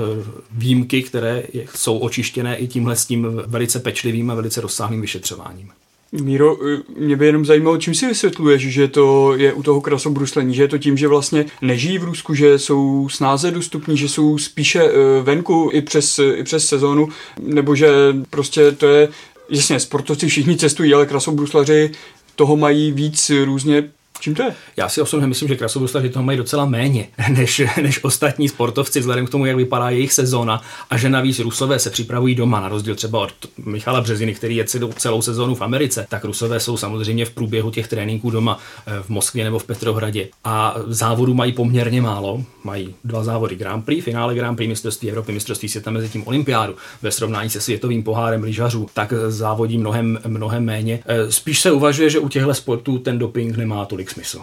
výjimky, 0.51 1.03
které 1.03 1.43
jsou 1.75 1.99
očištěné 1.99 2.57
i 2.57 2.66
tímhle 2.66 2.97
s 2.97 3.07
tím 3.07 3.43
velice 3.47 3.81
pečlivým 3.81 4.31
a 4.31 4.35
velice 4.35 4.61
rozsáhlým 4.61 5.01
vyšetřováním. 5.01 5.71
Míro, 6.12 6.57
eh, 6.66 6.83
mě 7.01 7.16
by 7.16 7.27
jenom 7.27 7.44
zajímalo, 7.44 7.79
čím 7.79 7.94
si 7.94 8.07
vysvětluješ, 8.07 8.62
že 8.62 8.88
to 8.88 9.35
je 9.37 9.53
u 9.53 9.62
toho 9.62 9.81
krasobruslení, 9.81 10.55
že 10.55 10.62
je 10.62 10.68
to 10.68 10.79
tím, 10.79 10.96
že 10.96 11.09
vlastně 11.09 11.46
nežijí 11.62 11.99
v 11.99 12.05
Rusku, 12.05 12.35
že 12.35 12.59
jsou 12.59 13.09
snáze 13.09 13.51
dostupní, 13.51 13.96
že 13.96 14.09
jsou 14.09 14.38
spíše 14.38 14.83
eh, 14.85 15.23
venku 15.23 15.70
i 15.73 15.81
přes, 15.81 16.20
i 16.35 16.44
přes 16.44 16.66
sezónu, 16.66 17.09
nebo 17.40 17.75
že 17.75 17.88
prostě 18.31 18.73
to 18.73 18.87
je, 18.87 19.09
jasně, 19.49 19.81
sportovci 19.81 20.29
všichni 20.29 20.57
cestují, 20.57 20.94
ale 20.94 21.07
krasobruslaři 21.07 21.90
toho 22.37 22.57
mají 22.57 22.92
víc 22.92 23.31
různě 23.44 23.90
Čím 24.20 24.35
to 24.35 24.42
je? 24.42 24.54
Já 24.76 24.88
si 24.88 25.00
osobně 25.00 25.26
myslím, 25.26 25.48
že 25.48 25.56
krasobruslaři 25.56 26.11
toho 26.11 26.22
mají 26.22 26.38
docela 26.38 26.64
méně 26.64 27.09
než, 27.28 27.62
než 27.83 28.04
ostatní 28.04 28.48
sportovci, 28.48 29.00
vzhledem 29.00 29.26
k 29.26 29.30
tomu, 29.30 29.46
jak 29.46 29.56
vypadá 29.56 29.90
jejich 29.90 30.12
sezóna 30.12 30.62
a 30.90 30.96
že 30.96 31.09
navíc 31.09 31.38
Rusové 31.38 31.78
se 31.78 31.90
připravují 31.90 32.35
doma, 32.35 32.61
na 32.61 32.68
rozdíl 32.68 32.94
třeba 32.94 33.18
od 33.18 33.33
Michala 33.64 34.00
Březiny, 34.00 34.35
který 34.35 34.56
je 34.56 34.64
celou, 34.64 34.92
celou 34.92 35.22
sezónu 35.22 35.54
v 35.54 35.62
Americe, 35.62 36.06
tak 36.09 36.24
Rusové 36.24 36.61
jsou 36.61 36.76
samozřejmě 36.76 37.24
v 37.24 37.30
průběhu 37.30 37.70
těch 37.70 37.88
tréninků 37.88 38.30
doma 38.30 38.59
eh, 38.87 39.02
v 39.02 39.09
Moskvě 39.09 39.44
nebo 39.44 39.59
v 39.59 39.64
Petrohradě. 39.64 40.28
A 40.44 40.76
závodů 40.87 41.35
mají 41.35 41.52
poměrně 41.52 42.02
málo, 42.02 42.44
mají 42.64 42.94
dva 43.04 43.24
závody 43.24 43.56
Grand 43.56 43.85
Prix, 43.85 44.04
finále 44.04 44.35
Grand 44.35 44.56
Prix 44.56 44.68
mistrovství 44.68 45.11
Evropy, 45.11 45.33
mistrovství 45.33 45.68
světa 45.68 45.90
mezi 45.90 46.09
tím 46.09 46.22
olympiádu 46.26 46.74
ve 47.02 47.11
srovnání 47.11 47.50
se 47.50 47.61
světovým 47.61 48.02
pohárem 48.02 48.42
lyžařů, 48.42 48.87
tak 48.94 49.12
závodí 49.28 49.78
mnohem, 49.78 50.18
mnohem 50.26 50.64
méně. 50.64 51.02
Eh, 51.06 51.33
spíš 51.33 51.61
se 51.61 51.70
uvažuje, 51.72 52.11
že 52.11 52.18
u 52.18 52.28
těchto 52.28 52.54
sportů 52.54 52.98
ten 52.98 53.18
doping 53.18 53.56
nemá 53.56 53.85
tolik 53.85 54.10
smysl. 54.11 54.42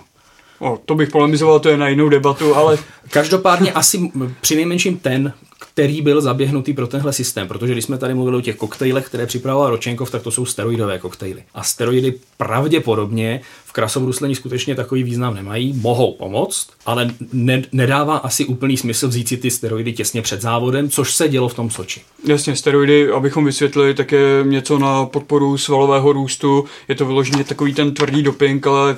O, 0.59 0.79
to 0.85 0.95
bych 0.95 1.09
polemizoval, 1.09 1.59
to 1.59 1.69
je 1.69 1.77
na 1.77 1.87
jinou 1.87 2.09
debatu, 2.09 2.55
ale... 2.55 2.77
Každopádně 3.09 3.71
asi 3.71 4.11
při 4.41 4.55
nejmenším 4.55 4.97
ten, 4.97 5.33
který 5.59 6.01
byl 6.01 6.21
zaběhnutý 6.21 6.73
pro 6.73 6.87
tenhle 6.87 7.13
systém, 7.13 7.47
protože 7.47 7.73
když 7.73 7.85
jsme 7.85 7.97
tady 7.97 8.13
mluvili 8.13 8.37
o 8.37 8.41
těch 8.41 8.55
koktejlech, 8.55 9.05
které 9.05 9.25
připravoval 9.25 9.69
Ročenkov, 9.69 10.11
tak 10.11 10.21
to 10.21 10.31
jsou 10.31 10.45
steroidové 10.45 10.99
koktejly. 10.99 11.43
A 11.53 11.63
steroidy 11.63 12.13
pravděpodobně 12.37 13.41
v 13.65 13.73
krasobruslení 13.73 14.35
skutečně 14.35 14.75
takový 14.75 15.03
význam 15.03 15.35
nemají, 15.35 15.73
mohou 15.81 16.13
pomoct, 16.13 16.67
ale 16.85 17.09
ne, 17.33 17.61
nedává 17.71 18.17
asi 18.17 18.45
úplný 18.45 18.77
smysl 18.77 19.07
vzít 19.07 19.27
si 19.27 19.37
ty 19.37 19.51
steroidy 19.51 19.93
těsně 19.93 20.21
před 20.21 20.41
závodem, 20.41 20.89
což 20.89 21.15
se 21.15 21.29
dělo 21.29 21.49
v 21.49 21.53
tom 21.53 21.69
Soči. 21.69 22.01
Jasně, 22.27 22.55
steroidy, 22.55 23.11
abychom 23.11 23.45
vysvětlili, 23.45 23.93
také 23.93 24.43
něco 24.43 24.79
na 24.79 25.05
podporu 25.05 25.57
svalového 25.57 26.13
růstu, 26.13 26.65
je 26.87 26.95
to 26.95 27.05
vyloženě 27.05 27.43
takový 27.43 27.73
ten 27.73 27.93
tvrdý 27.93 28.23
doping, 28.23 28.67
ale 28.67 28.95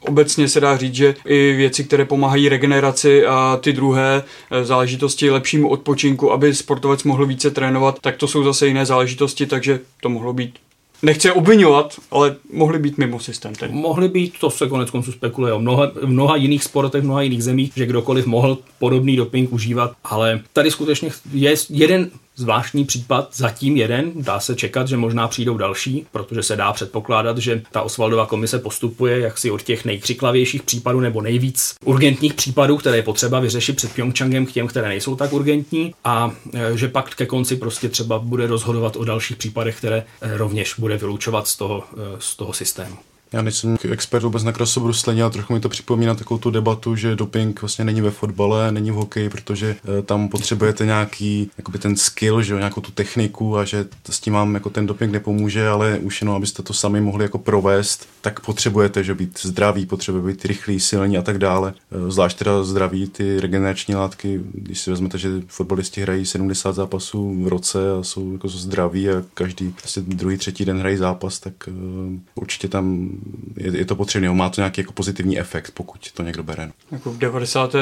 obecně 0.00 0.48
se 0.48 0.60
dá 0.60 0.76
říct, 0.76 0.94
že 0.94 1.14
i 1.26 1.52
věci, 1.56 1.84
které 1.84 2.04
pomáhají 2.04 2.48
regeneraci 2.48 3.26
a 3.26 3.58
ty 3.62 3.72
druhé 3.72 4.22
eh, 4.50 4.64
záležitosti 4.64 5.30
lepšímu 5.30 5.68
odpočinku, 5.68 6.01
aby 6.32 6.54
sportovec 6.54 7.04
mohl 7.04 7.26
více 7.26 7.50
trénovat, 7.50 7.98
tak 8.00 8.16
to 8.16 8.28
jsou 8.28 8.44
zase 8.44 8.66
jiné 8.66 8.86
záležitosti, 8.86 9.46
takže 9.46 9.80
to 10.00 10.08
mohlo 10.08 10.32
být 10.32 10.54
nechci 11.02 11.30
obvinovat, 11.30 11.94
ale 12.10 12.36
mohli 12.52 12.78
být 12.78 12.98
mimo 12.98 13.20
systém. 13.20 13.54
Tedy. 13.54 13.72
Mohli 13.72 14.08
být, 14.08 14.34
to 14.40 14.50
se 14.50 14.68
konec 14.68 14.90
konců 14.90 15.12
spekuluje 15.12 15.52
o 15.52 15.58
mnoha, 15.58 15.90
mnoha 16.04 16.36
jiných 16.36 16.64
sportech, 16.64 17.04
mnoha 17.04 17.22
jiných 17.22 17.44
zemích, 17.44 17.72
že 17.76 17.86
kdokoliv 17.86 18.26
mohl 18.26 18.58
podobný 18.78 19.16
doping 19.16 19.52
užívat, 19.52 19.92
ale 20.04 20.40
tady 20.52 20.70
skutečně 20.70 21.10
je 21.32 21.54
jeden 21.70 22.10
zvláštní 22.36 22.84
případ, 22.84 23.28
zatím 23.34 23.76
jeden, 23.76 24.12
dá 24.16 24.40
se 24.40 24.54
čekat, 24.54 24.88
že 24.88 24.96
možná 24.96 25.28
přijdou 25.28 25.56
další, 25.56 26.06
protože 26.12 26.42
se 26.42 26.56
dá 26.56 26.72
předpokládat, 26.72 27.38
že 27.38 27.62
ta 27.72 27.82
Osvaldová 27.82 28.26
komise 28.26 28.58
postupuje 28.58 29.20
jaksi 29.20 29.50
od 29.50 29.62
těch 29.62 29.84
nejkřiklavějších 29.84 30.62
případů 30.62 31.00
nebo 31.00 31.20
nejvíc 31.20 31.74
urgentních 31.84 32.34
případů, 32.34 32.76
které 32.76 32.96
je 32.96 33.02
potřeba 33.02 33.40
vyřešit 33.40 33.76
před 33.76 33.92
Pyeongchangem 33.92 34.46
k 34.46 34.52
těm, 34.52 34.66
které 34.66 34.88
nejsou 34.88 35.16
tak 35.16 35.32
urgentní 35.32 35.94
a 36.04 36.32
e, 36.54 36.78
že 36.78 36.88
pak 36.88 37.14
ke 37.14 37.26
konci 37.26 37.56
prostě 37.56 37.88
třeba 37.88 38.18
bude 38.18 38.46
rozhodovat 38.46 38.96
o 38.96 39.04
dalších 39.04 39.36
případech, 39.36 39.78
které 39.78 39.96
e, 39.96 40.36
rovněž 40.36 40.74
bude 40.78 40.96
vylučovat 40.96 41.48
z 41.48 41.56
toho, 41.56 41.84
e, 41.96 42.16
z 42.18 42.36
toho 42.36 42.52
systému. 42.52 43.11
Já 43.32 43.42
nejsem 43.42 43.76
expert 43.90 44.22
vůbec 44.22 44.42
na 44.42 44.52
krasobruslení, 44.52 45.22
ale 45.22 45.30
trochu 45.30 45.52
mi 45.52 45.60
to 45.60 45.68
připomíná 45.68 46.14
takovou 46.14 46.38
tu 46.38 46.50
debatu, 46.50 46.96
že 46.96 47.16
doping 47.16 47.62
vlastně 47.62 47.84
není 47.84 48.00
ve 48.00 48.10
fotbale, 48.10 48.72
není 48.72 48.90
v 48.90 48.94
hokeji, 48.94 49.28
protože 49.28 49.76
uh, 49.84 50.04
tam 50.04 50.28
potřebujete 50.28 50.86
nějaký 50.86 51.50
jakoby 51.58 51.78
ten 51.78 51.96
skill, 51.96 52.42
že 52.42 52.54
nějakou 52.54 52.80
tu 52.80 52.92
techniku 52.92 53.58
a 53.58 53.64
že 53.64 53.86
s 54.10 54.20
tím 54.20 54.32
vám 54.32 54.54
jako 54.54 54.70
ten 54.70 54.86
doping 54.86 55.12
nepomůže, 55.12 55.68
ale 55.68 55.98
už 55.98 56.20
jenom 56.20 56.36
abyste 56.36 56.62
to 56.62 56.72
sami 56.72 57.00
mohli 57.00 57.24
jako 57.24 57.38
provést, 57.38 58.08
tak 58.20 58.40
potřebujete, 58.40 59.04
že 59.04 59.14
být 59.14 59.38
zdravý, 59.42 59.86
potřebujete 59.86 60.28
být 60.28 60.44
rychlý, 60.44 60.80
silný 60.80 61.18
a 61.18 61.22
tak 61.22 61.38
dále. 61.38 61.74
Uh, 61.90 62.10
zvlášť 62.10 62.38
teda 62.38 62.64
zdraví, 62.64 63.08
ty 63.08 63.40
regenerační 63.40 63.94
látky, 63.94 64.40
když 64.54 64.80
si 64.80 64.90
vezmete, 64.90 65.18
že 65.18 65.28
fotbalisti 65.46 66.00
hrají 66.00 66.26
70 66.26 66.74
zápasů 66.74 67.44
v 67.44 67.48
roce 67.48 67.78
a 67.98 68.02
jsou 68.02 68.32
jako 68.32 68.48
zdraví 68.48 69.10
a 69.10 69.22
každý 69.34 69.74
prostě 69.78 70.00
druhý, 70.00 70.36
třetí 70.36 70.64
den 70.64 70.78
hrají 70.78 70.96
zápas, 70.96 71.40
tak 71.40 71.54
uh, 71.68 72.18
určitě 72.34 72.68
tam 72.68 73.10
je, 73.56 73.78
je 73.78 73.84
to 73.84 73.96
potřebné, 73.96 74.30
má 74.30 74.48
to 74.48 74.60
nějaký 74.60 74.80
jako 74.80 74.92
pozitivní 74.92 75.38
efekt, 75.38 75.70
pokud 75.70 76.12
to 76.12 76.22
někdo 76.22 76.42
bere. 76.42 76.70
Jako 76.90 77.12
v 77.12 77.18
90. 77.18 77.74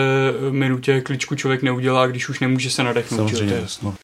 minutě 0.50 1.00
kličku 1.00 1.34
člověk 1.34 1.62
neudělá, 1.62 2.06
když 2.06 2.28
už 2.28 2.40
nemůže 2.40 2.70
se 2.70 2.82
nadechnout. 2.82 3.30
Samozřejmě, 3.30 3.54
jasno. 3.54 3.94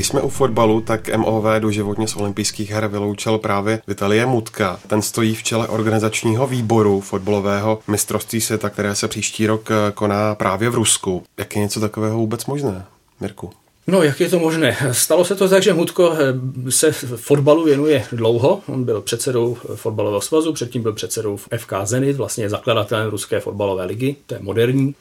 Když 0.00 0.08
jsme 0.08 0.20
u 0.20 0.28
fotbalu, 0.28 0.80
tak 0.80 1.16
MOV 1.16 1.44
doživotně 1.58 2.08
z 2.08 2.16
olympijských 2.16 2.70
her 2.70 2.86
vyloučil 2.86 3.38
právě 3.38 3.82
Vitalie 3.86 4.26
Mutka. 4.26 4.80
Ten 4.86 5.02
stojí 5.02 5.34
v 5.34 5.42
čele 5.42 5.68
organizačního 5.68 6.46
výboru 6.46 7.00
fotbalového 7.00 7.78
mistrovství 7.88 8.40
světa, 8.40 8.70
které 8.70 8.94
se 8.94 9.08
příští 9.08 9.46
rok 9.46 9.70
eh, 9.70 9.92
koná 9.92 10.34
právě 10.34 10.70
v 10.70 10.74
Rusku. 10.74 11.22
Jak 11.38 11.56
je 11.56 11.62
něco 11.62 11.80
takového 11.80 12.18
vůbec 12.18 12.46
možné, 12.46 12.84
Mirku? 13.20 13.50
No, 13.86 14.02
jak 14.02 14.20
je 14.20 14.28
to 14.28 14.38
možné? 14.38 14.76
Stalo 14.92 15.24
se 15.24 15.34
to 15.34 15.48
tak, 15.48 15.62
že 15.62 15.74
Mutko 15.74 16.12
eh, 16.12 16.70
se 16.70 16.92
fotbalu 17.16 17.64
věnuje 17.64 18.04
dlouho. 18.12 18.60
On 18.66 18.84
byl 18.84 19.00
předsedou 19.00 19.56
fotbalového 19.74 20.20
svazu, 20.20 20.52
předtím 20.52 20.82
byl 20.82 20.92
předsedou 20.92 21.36
FK 21.56 21.72
Zenit, 21.84 22.16
vlastně 22.16 22.50
zakladatelem 22.50 23.10
Ruské 23.10 23.40
fotbalové 23.40 23.84
ligy, 23.84 24.16
to 24.26 24.34
je 24.34 24.40
moderní. 24.42 24.94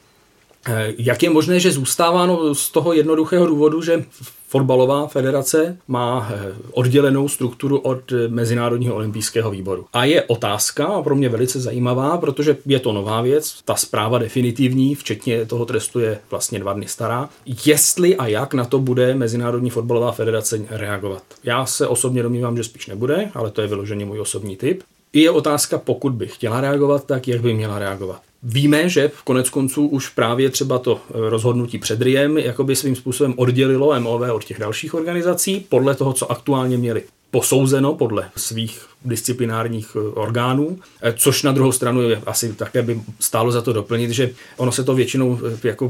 Eh, 0.68 0.94
jak 0.98 1.24
je 1.24 1.30
možné, 1.30 1.60
že 1.60 1.72
zůstává 1.72 2.26
no, 2.26 2.56
z 2.56 2.70
toho 2.70 2.94
jednoduchého 2.94 3.48
důvodu, 3.48 3.82
že 3.82 4.06
fotbalová 4.48 5.08
federace 5.08 5.78
má 5.88 6.30
eh, 6.32 6.54
oddělenou 6.72 7.28
strukturu 7.28 7.78
od 7.78 8.12
eh, 8.12 8.28
Mezinárodního 8.28 8.96
olympijského 8.96 9.52
výboru. 9.52 9.86
A 9.94 10.06
je 10.06 10.24
otázka, 10.24 10.86
a 10.86 11.02
pro 11.02 11.16
mě 11.16 11.30
velice 11.30 11.60
zajímavá, 11.60 12.18
protože 12.18 12.58
je 12.66 12.80
to 12.80 12.94
nová 12.94 13.22
věc, 13.22 13.62
ta 13.66 13.76
zpráva 13.76 14.18
definitivní, 14.18 14.96
včetně 14.96 15.46
toho 15.46 15.66
trestu 15.66 16.00
je 16.00 16.20
vlastně 16.32 16.60
dva 16.60 16.74
dny 16.74 16.88
stará, 16.88 17.30
jestli 17.66 18.16
a 18.16 18.28
jak 18.28 18.54
na 18.54 18.66
to 18.66 18.80
bude 18.80 19.16
Mezinárodní 19.16 19.70
fotbalová 19.70 20.12
federace 20.12 20.62
reagovat. 20.70 21.24
Já 21.44 21.66
se 21.66 21.88
osobně 21.88 22.24
domnívám, 22.24 22.58
že 22.58 22.64
spíš 22.64 22.88
nebude, 22.88 23.32
ale 23.34 23.52
to 23.52 23.62
je 23.62 23.68
vyloženě 23.68 24.06
můj 24.06 24.20
osobní 24.20 24.58
typ. 24.58 24.84
Je 25.14 25.32
otázka, 25.32 25.78
pokud 25.78 26.14
by 26.14 26.28
chtěla 26.28 26.62
reagovat, 26.62 27.06
tak 27.06 27.28
jak 27.28 27.42
by 27.42 27.54
měla 27.54 27.80
reagovat. 27.80 28.22
Víme, 28.44 28.90
že 28.90 29.08
v 29.08 29.24
konec 29.24 29.50
konců 29.50 29.88
už 29.88 30.10
právě 30.10 30.50
třeba 30.50 30.80
to 30.80 31.02
eh, 31.10 31.30
rozhodnutí 31.30 31.78
před 31.78 32.02
RIEM 32.02 32.38
jakoby 32.38 32.76
svým 32.76 32.96
způsobem 32.96 33.34
oddělilo 33.38 34.00
MOV 34.00 34.22
od 34.32 34.44
těch 34.44 34.60
dalších 34.60 34.94
organizací 34.94 35.66
podle 35.70 35.96
toho, 35.96 36.14
co 36.14 36.32
aktuálně 36.32 36.78
měli 36.78 37.04
posouzeno 37.32 37.94
podle 37.94 38.30
svých 38.36 38.86
disciplinárních 39.06 39.96
eh, 39.96 40.00
orgánů, 40.00 40.80
eh, 41.02 41.14
což 41.18 41.44
na 41.44 41.52
druhou 41.52 41.72
stranu 41.72 42.02
asi 42.26 42.54
také 42.54 42.82
by 42.82 43.02
stálo 43.20 43.52
za 43.52 43.62
to 43.62 43.74
doplnit, 43.74 44.12
že 44.12 44.30
ono 44.58 44.72
se 44.72 44.84
to 44.84 44.96
většinou 44.96 45.40
eh, 45.64 45.68
jako 45.68 45.90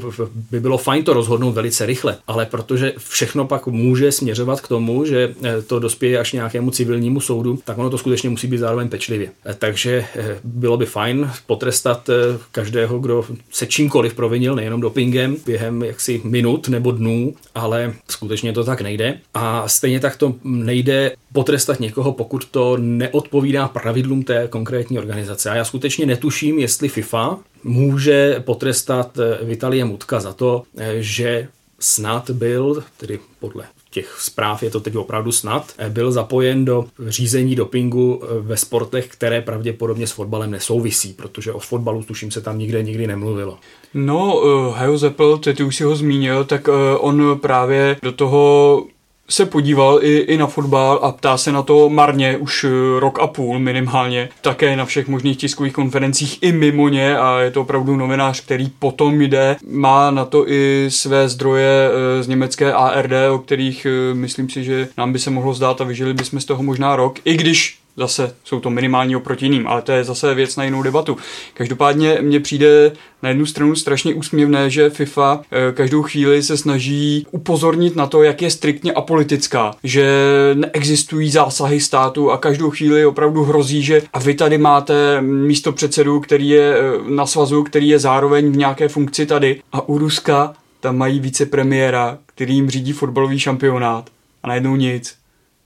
by 0.51 0.59
bylo 0.59 0.77
fajn 0.77 1.03
to 1.03 1.13
rozhodnout 1.13 1.51
velice 1.51 1.85
rychle, 1.85 2.17
ale 2.27 2.45
protože 2.45 2.93
všechno 2.97 3.45
pak 3.45 3.67
může 3.67 4.11
směřovat 4.11 4.61
k 4.61 4.67
tomu, 4.67 5.05
že 5.05 5.35
to 5.67 5.79
dospěje 5.79 6.19
až 6.19 6.33
nějakému 6.33 6.71
civilnímu 6.71 7.19
soudu, 7.19 7.59
tak 7.65 7.77
ono 7.77 7.89
to 7.89 7.97
skutečně 7.97 8.29
musí 8.29 8.47
být 8.47 8.57
zároveň 8.57 8.89
pečlivě. 8.89 9.31
Takže 9.57 10.05
bylo 10.43 10.77
by 10.77 10.85
fajn 10.85 11.31
potrestat 11.47 12.09
každého, 12.51 12.99
kdo 12.99 13.25
se 13.51 13.65
čímkoliv 13.65 14.13
provinil, 14.13 14.55
nejenom 14.55 14.81
dopingem, 14.81 15.37
během 15.45 15.83
jaksi 15.83 16.21
minut 16.23 16.69
nebo 16.69 16.91
dnů, 16.91 17.33
ale 17.55 17.93
skutečně 18.09 18.53
to 18.53 18.63
tak 18.63 18.81
nejde. 18.81 19.19
A 19.33 19.67
stejně 19.67 19.99
tak 19.99 20.15
to 20.15 20.35
nejde 20.43 21.11
potrestat 21.33 21.79
někoho, 21.79 22.11
pokud 22.11 22.45
to 22.45 22.77
neodpovídá 22.99 23.67
pravidlům 23.67 24.23
té 24.23 24.47
konkrétní 24.47 24.99
organizace. 24.99 25.49
A 25.49 25.55
já 25.55 25.65
skutečně 25.65 26.05
netuším, 26.05 26.59
jestli 26.59 26.89
FIFA 26.89 27.37
může 27.63 28.39
potrestat 28.45 29.17
eh, 29.17 29.45
Vitalie 29.45 29.85
Mutka 29.85 30.19
za 30.19 30.33
to, 30.33 30.63
eh, 30.77 30.95
že 30.99 31.47
snad 31.79 32.29
byl, 32.29 32.83
tedy 32.97 33.19
podle 33.39 33.63
těch 33.91 34.17
zpráv 34.19 34.63
je 34.63 34.69
to 34.69 34.79
teď 34.79 34.95
opravdu 34.95 35.31
snad, 35.31 35.73
eh, 35.77 35.89
byl 35.89 36.11
zapojen 36.11 36.65
do 36.65 36.85
řízení 37.07 37.55
dopingu 37.55 38.21
ve 38.39 38.57
sportech, 38.57 39.07
které 39.07 39.41
pravděpodobně 39.41 40.07
s 40.07 40.11
fotbalem 40.11 40.51
nesouvisí, 40.51 41.13
protože 41.13 41.51
o 41.51 41.59
fotbalu 41.59 42.03
tuším 42.03 42.31
se 42.31 42.41
tam 42.41 42.59
nikde 42.59 42.83
nikdy 42.83 43.07
nemluvilo. 43.07 43.57
No, 43.93 44.41
uh, 44.87 44.95
Zeppel, 44.95 45.37
ty 45.37 45.63
už 45.63 45.75
si 45.75 45.83
ho 45.83 45.95
zmínil, 45.95 46.45
tak 46.45 46.67
uh, 46.67 46.73
on 46.99 47.39
právě 47.39 47.97
do 48.03 48.11
toho 48.11 48.83
se 49.29 49.45
podíval 49.45 49.99
i, 50.01 50.17
i 50.17 50.37
na 50.37 50.47
fotbal 50.47 50.99
a 51.01 51.11
ptá 51.11 51.37
se 51.37 51.51
na 51.51 51.61
to 51.61 51.89
marně 51.89 52.37
už 52.37 52.63
eh, 52.63 52.99
rok 52.99 53.19
a 53.19 53.27
půl 53.27 53.59
minimálně, 53.59 54.29
také 54.41 54.75
na 54.75 54.85
všech 54.85 55.07
možných 55.07 55.37
tiskových 55.37 55.73
konferencích 55.73 56.37
i 56.41 56.51
mimo 56.51 56.89
ně 56.89 57.17
a 57.17 57.39
je 57.39 57.51
to 57.51 57.61
opravdu 57.61 57.95
novinář, 57.95 58.41
který 58.41 58.69
potom 58.79 59.21
jde, 59.21 59.55
má 59.67 60.11
na 60.11 60.25
to 60.25 60.49
i 60.49 60.85
své 60.89 61.29
zdroje 61.29 61.89
eh, 61.89 62.23
z 62.23 62.27
německé 62.27 62.73
ARD, 62.73 63.11
o 63.31 63.39
kterých 63.39 63.85
eh, 63.85 64.13
myslím 64.13 64.49
si, 64.49 64.63
že 64.63 64.87
nám 64.97 65.13
by 65.13 65.19
se 65.19 65.29
mohlo 65.29 65.53
zdát 65.53 65.81
a 65.81 65.83
vyžili 65.83 66.13
bychom 66.13 66.39
z 66.39 66.45
toho 66.45 66.63
možná 66.63 66.95
rok, 66.95 67.19
i 67.25 67.37
když 67.37 67.78
Zase 67.99 68.35
jsou 68.43 68.59
to 68.59 68.69
minimální 68.69 69.15
oproti 69.15 69.45
jiným, 69.45 69.67
ale 69.67 69.81
to 69.81 69.91
je 69.91 70.03
zase 70.03 70.33
věc 70.33 70.55
na 70.55 70.63
jinou 70.63 70.83
debatu. 70.83 71.17
Každopádně 71.53 72.17
mně 72.21 72.39
přijde 72.39 72.91
na 73.23 73.29
jednu 73.29 73.45
stranu 73.45 73.75
strašně 73.75 74.13
úsměvné, 74.13 74.69
že 74.69 74.89
FIFA 74.89 75.41
eh, 75.51 75.71
každou 75.71 76.03
chvíli 76.03 76.43
se 76.43 76.57
snaží 76.57 77.27
upozornit 77.31 77.95
na 77.95 78.07
to, 78.07 78.23
jak 78.23 78.41
je 78.41 78.51
striktně 78.51 78.93
apolitická, 78.93 79.75
že 79.83 80.11
neexistují 80.53 81.31
zásahy 81.31 81.79
státu 81.79 82.31
a 82.31 82.37
každou 82.37 82.69
chvíli 82.69 83.05
opravdu 83.05 83.43
hrozí, 83.43 83.83
že 83.83 84.01
a 84.13 84.19
vy 84.19 84.33
tady 84.33 84.57
máte 84.57 85.21
místo 85.21 85.71
předsedu, 85.71 86.19
který 86.19 86.49
je 86.49 86.75
eh, 86.77 86.81
na 87.09 87.25
svazu, 87.25 87.63
který 87.63 87.87
je 87.87 87.99
zároveň 87.99 88.51
v 88.51 88.57
nějaké 88.57 88.87
funkci 88.87 89.25
tady 89.25 89.61
a 89.71 89.89
u 89.89 89.97
Ruska 89.97 90.53
tam 90.79 90.97
mají 90.97 91.19
vicepremiéra, 91.19 92.17
který 92.25 92.55
jim 92.55 92.69
řídí 92.69 92.91
fotbalový 92.91 93.39
šampionát 93.39 94.09
a 94.43 94.47
najednou 94.47 94.75
nic. 94.75 95.15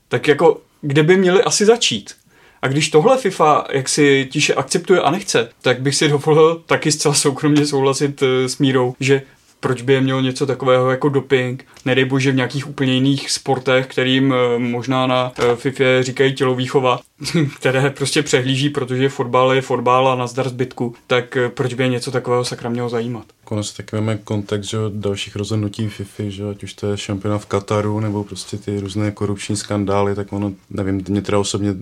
Tak 0.08 0.28
jako 0.28 0.60
kde 0.86 1.02
by 1.02 1.16
měli 1.16 1.42
asi 1.42 1.64
začít? 1.64 2.10
A 2.64 2.68
když 2.68 2.88
tohle 2.88 3.18
FIFA 3.18 3.66
jak 3.72 3.88
si 3.88 4.28
tiše 4.30 4.54
akceptuje 4.54 5.00
a 5.00 5.10
nechce, 5.10 5.48
tak 5.62 5.82
bych 5.82 5.94
si 5.94 6.08
dovolil 6.08 6.62
taky 6.66 6.92
zcela 6.92 7.14
soukromně 7.14 7.66
souhlasit 7.66 8.22
eh, 8.22 8.48
s 8.48 8.58
Mírou, 8.58 8.94
že 9.00 9.22
proč 9.60 9.82
by 9.82 9.92
je 9.92 10.00
mělo 10.00 10.20
něco 10.20 10.46
takového 10.46 10.90
jako 10.90 11.08
doping, 11.08 11.66
nedej 11.84 12.04
bože 12.04 12.32
v 12.32 12.34
nějakých 12.34 12.68
úplně 12.68 12.94
jiných 12.94 13.30
sportech, 13.30 13.86
kterým 13.86 14.34
eh, 14.34 14.58
možná 14.58 15.06
na 15.06 15.32
eh, 15.38 15.56
FIFA 15.56 15.84
říkají 16.02 16.34
tělovýchova, 16.34 17.00
které 17.56 17.90
prostě 17.90 18.22
přehlíží, 18.22 18.70
protože 18.70 19.08
fotbal 19.08 19.52
je 19.52 19.62
fotbal 19.62 20.08
a 20.08 20.14
nazdar 20.14 20.48
zbytku, 20.48 20.94
tak 21.06 21.38
proč 21.48 21.74
by 21.74 21.82
je 21.82 21.88
něco 21.88 22.10
takového 22.10 22.44
sakra 22.44 22.70
mělo 22.70 22.88
zajímat? 22.88 23.24
Konec 23.44 23.72
tak 23.72 23.92
máme 23.92 24.16
kontext 24.16 24.70
že, 24.70 24.78
dalších 24.88 25.36
rozhodnutí 25.36 25.88
FIFA, 25.88 26.22
že 26.28 26.50
ať 26.50 26.62
už 26.62 26.74
to 26.74 26.86
je 26.86 26.96
šampionát 26.96 27.42
v 27.42 27.46
Kataru 27.46 28.00
nebo 28.00 28.24
prostě 28.24 28.56
ty 28.56 28.80
různé 28.80 29.10
korupční 29.10 29.56
skandály, 29.56 30.14
tak 30.14 30.32
ono, 30.32 30.52
nevím, 30.70 31.02
mě 31.08 31.22
teda 31.22 31.38
osobně 31.38 31.74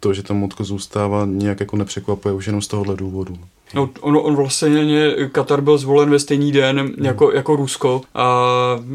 to, 0.00 0.14
že 0.14 0.22
tam 0.22 0.36
Motko 0.36 0.64
zůstává, 0.64 1.26
nějak 1.26 1.60
jako 1.60 1.76
nepřekvapuje 1.76 2.34
už 2.34 2.46
jenom 2.46 2.62
z 2.62 2.66
tohohle 2.66 2.96
důvodu. 2.96 3.38
No, 3.74 3.90
on, 4.00 4.18
on 4.22 4.36
vlastně, 4.36 5.14
Katar 5.32 5.60
byl 5.60 5.78
zvolen 5.78 6.10
ve 6.10 6.18
stejný 6.18 6.52
den 6.52 6.78
hmm. 6.78 6.94
jako, 7.04 7.32
jako 7.32 7.56
Rusko 7.56 8.02
a 8.14 8.36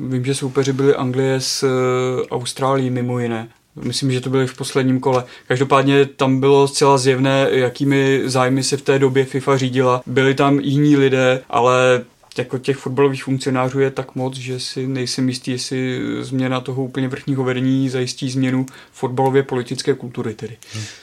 vím, 0.07 0.25
že 0.25 0.35
soupeři 0.35 0.73
byli 0.73 0.95
Anglie 0.95 1.35
s 1.39 1.63
uh, 1.63 1.69
Austrálií 2.31 2.89
mimo 2.89 3.19
jiné. 3.19 3.49
Myslím, 3.83 4.11
že 4.11 4.21
to 4.21 4.29
byly 4.29 4.47
v 4.47 4.57
posledním 4.57 4.99
kole. 4.99 5.23
Každopádně 5.47 6.05
tam 6.05 6.39
bylo 6.39 6.67
zcela 6.67 6.97
zjevné, 6.97 7.47
jakými 7.51 8.21
zájmy 8.25 8.63
se 8.63 8.77
v 8.77 8.81
té 8.81 8.99
době 8.99 9.25
FIFA 9.25 9.57
řídila. 9.57 10.01
Byli 10.05 10.33
tam 10.35 10.59
jiní 10.59 10.95
lidé, 10.97 11.41
ale 11.49 12.05
jako 12.37 12.57
těch 12.57 12.77
fotbalových 12.77 13.23
funkcionářů 13.23 13.79
je 13.79 13.91
tak 13.91 14.15
moc, 14.15 14.37
že 14.37 14.59
si 14.59 14.87
nejsem 14.87 15.29
jistý, 15.29 15.51
jestli 15.51 16.01
změna 16.21 16.61
toho 16.61 16.83
úplně 16.83 17.07
vrchního 17.07 17.43
vedení 17.43 17.89
zajistí 17.89 18.29
změnu 18.29 18.65
fotbalově 18.91 19.43
politické 19.43 19.93
kultury 19.93 20.33
tedy. 20.33 20.57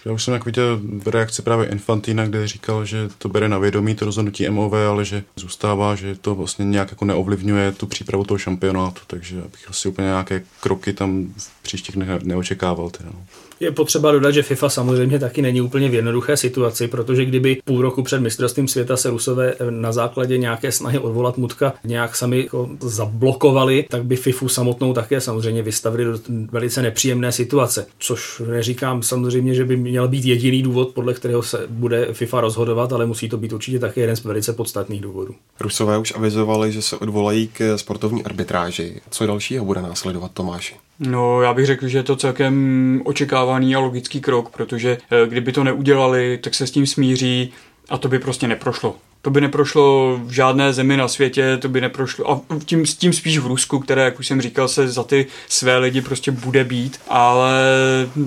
Já 0.05 0.13
už 0.13 0.25
jsem 0.25 0.35
jak 0.35 0.45
viděl 0.45 0.81
reakci 1.07 1.43
právě 1.43 1.69
Infantina, 1.69 2.27
kde 2.27 2.47
říkal, 2.47 2.85
že 2.85 3.09
to 3.19 3.29
bere 3.29 3.49
na 3.49 3.59
vědomí 3.59 3.95
to 3.95 4.05
rozhodnutí 4.05 4.49
MOV, 4.49 4.73
ale 4.73 5.05
že 5.05 5.25
zůstává, 5.37 5.95
že 5.95 6.15
to 6.15 6.35
vlastně 6.35 6.65
nějak 6.65 6.91
jako 6.91 7.05
neovlivňuje 7.05 7.73
tu 7.73 7.87
přípravu 7.87 8.25
toho 8.25 8.39
šampionátu, 8.39 9.01
takže 9.07 9.37
bych 9.37 9.71
asi 9.71 9.89
úplně 9.89 10.07
nějaké 10.07 10.43
kroky 10.61 10.93
tam 10.93 11.35
v 11.37 11.63
příštích 11.63 11.95
dnech 11.95 12.23
neočekával. 12.23 12.91
Teda, 12.91 13.11
no. 13.15 13.25
Je 13.61 13.71
potřeba 13.71 14.13
dodat, 14.13 14.31
že 14.31 14.43
FIFA 14.43 14.69
samozřejmě 14.69 15.19
taky 15.19 15.43
není 15.43 15.61
úplně 15.61 15.89
v 15.89 15.95
jednoduché 15.95 16.37
situaci, 16.37 16.89
protože 16.89 17.25
kdyby 17.25 17.59
půl 17.65 17.83
roku 17.83 18.03
před 18.03 18.21
mistrovstvím 18.21 18.69
světa 18.69 18.97
se 18.97 19.11
Rusové 19.11 19.55
na 19.71 19.93
základě 19.93 20.39
nějaké 20.39 20.73
snahy 20.73 20.99
odvolali 20.99 21.21
Volat 21.21 21.39
Mutka 21.39 21.73
nějak 21.85 22.17
sami 22.17 22.39
jako 22.43 22.69
zablokovali, 22.81 23.87
tak 23.91 24.05
by 24.05 24.17
FIFU 24.17 24.49
samotnou 24.49 24.93
také 24.93 25.21
samozřejmě 25.21 25.63
vystavili 25.63 26.05
do 26.05 26.19
velice 26.53 26.83
nepříjemné 26.83 27.33
situace. 27.33 27.87
Což 27.99 28.43
neříkám 28.47 29.03
samozřejmě, 29.03 29.55
že 29.55 29.65
by 29.65 29.77
měl 29.77 30.09
být 30.09 30.25
jediný 30.25 30.63
důvod, 30.63 30.89
podle 30.89 31.15
kterého 31.15 31.43
se 31.43 31.67
bude 31.69 32.09
FIFA 32.13 32.41
rozhodovat, 32.41 32.93
ale 32.93 33.07
musí 33.07 33.29
to 33.29 33.37
být 33.37 33.53
určitě 33.53 33.79
také 33.79 34.01
jeden 34.01 34.17
z 34.17 34.25
velice 34.25 34.53
podstatných 34.53 35.01
důvodů. 35.01 35.35
Rusové 35.61 35.99
už 35.99 36.13
avizovali, 36.17 36.73
že 36.73 36.83
se 36.83 36.97
odvolají 36.97 37.49
k 37.49 37.79
sportovní 37.79 38.25
arbitráži. 38.25 39.01
Co 39.11 39.27
dalšího 39.27 39.65
bude 39.65 39.83
následovat 39.83 40.31
Tomáši? 40.35 40.75
No, 41.01 41.43
já 41.43 41.55
bych 41.55 41.67
řekl, 41.67 41.89
že 41.89 41.99
je 41.99 42.03
to 42.03 42.17
celkem 42.17 43.03
očekávaný 43.05 43.75
a 43.75 43.79
logický 43.79 44.21
krok, 44.21 44.51
protože 44.51 44.99
eh, 45.11 45.29
kdyby 45.29 45.53
to 45.53 45.65
neudělali, 45.65 46.39
tak 46.39 46.55
se 46.55 46.67
s 46.67 46.71
tím 46.71 46.87
smíří 46.87 47.53
a 47.89 47.99
to 47.99 48.09
by 48.09 48.19
prostě 48.19 48.49
neprošlo. 48.49 48.97
To 49.23 49.31
by 49.31 49.41
neprošlo 49.41 50.19
v 50.25 50.31
žádné 50.31 50.73
zemi 50.73 50.97
na 50.97 51.09
světě, 51.09 51.59
to 51.61 51.69
by 51.69 51.81
neprošlo, 51.81 52.31
a 52.31 52.41
tím, 52.65 52.85
tím 52.85 53.13
spíš 53.13 53.39
v 53.39 53.47
Rusku, 53.47 53.79
které, 53.79 54.05
jak 54.05 54.19
už 54.19 54.27
jsem 54.27 54.41
říkal, 54.41 54.69
se 54.69 54.89
za 54.89 55.03
ty 55.03 55.27
své 55.49 55.79
lidi 55.79 56.01
prostě 56.01 56.31
bude 56.31 56.65
být, 56.65 57.01
ale 57.09 57.53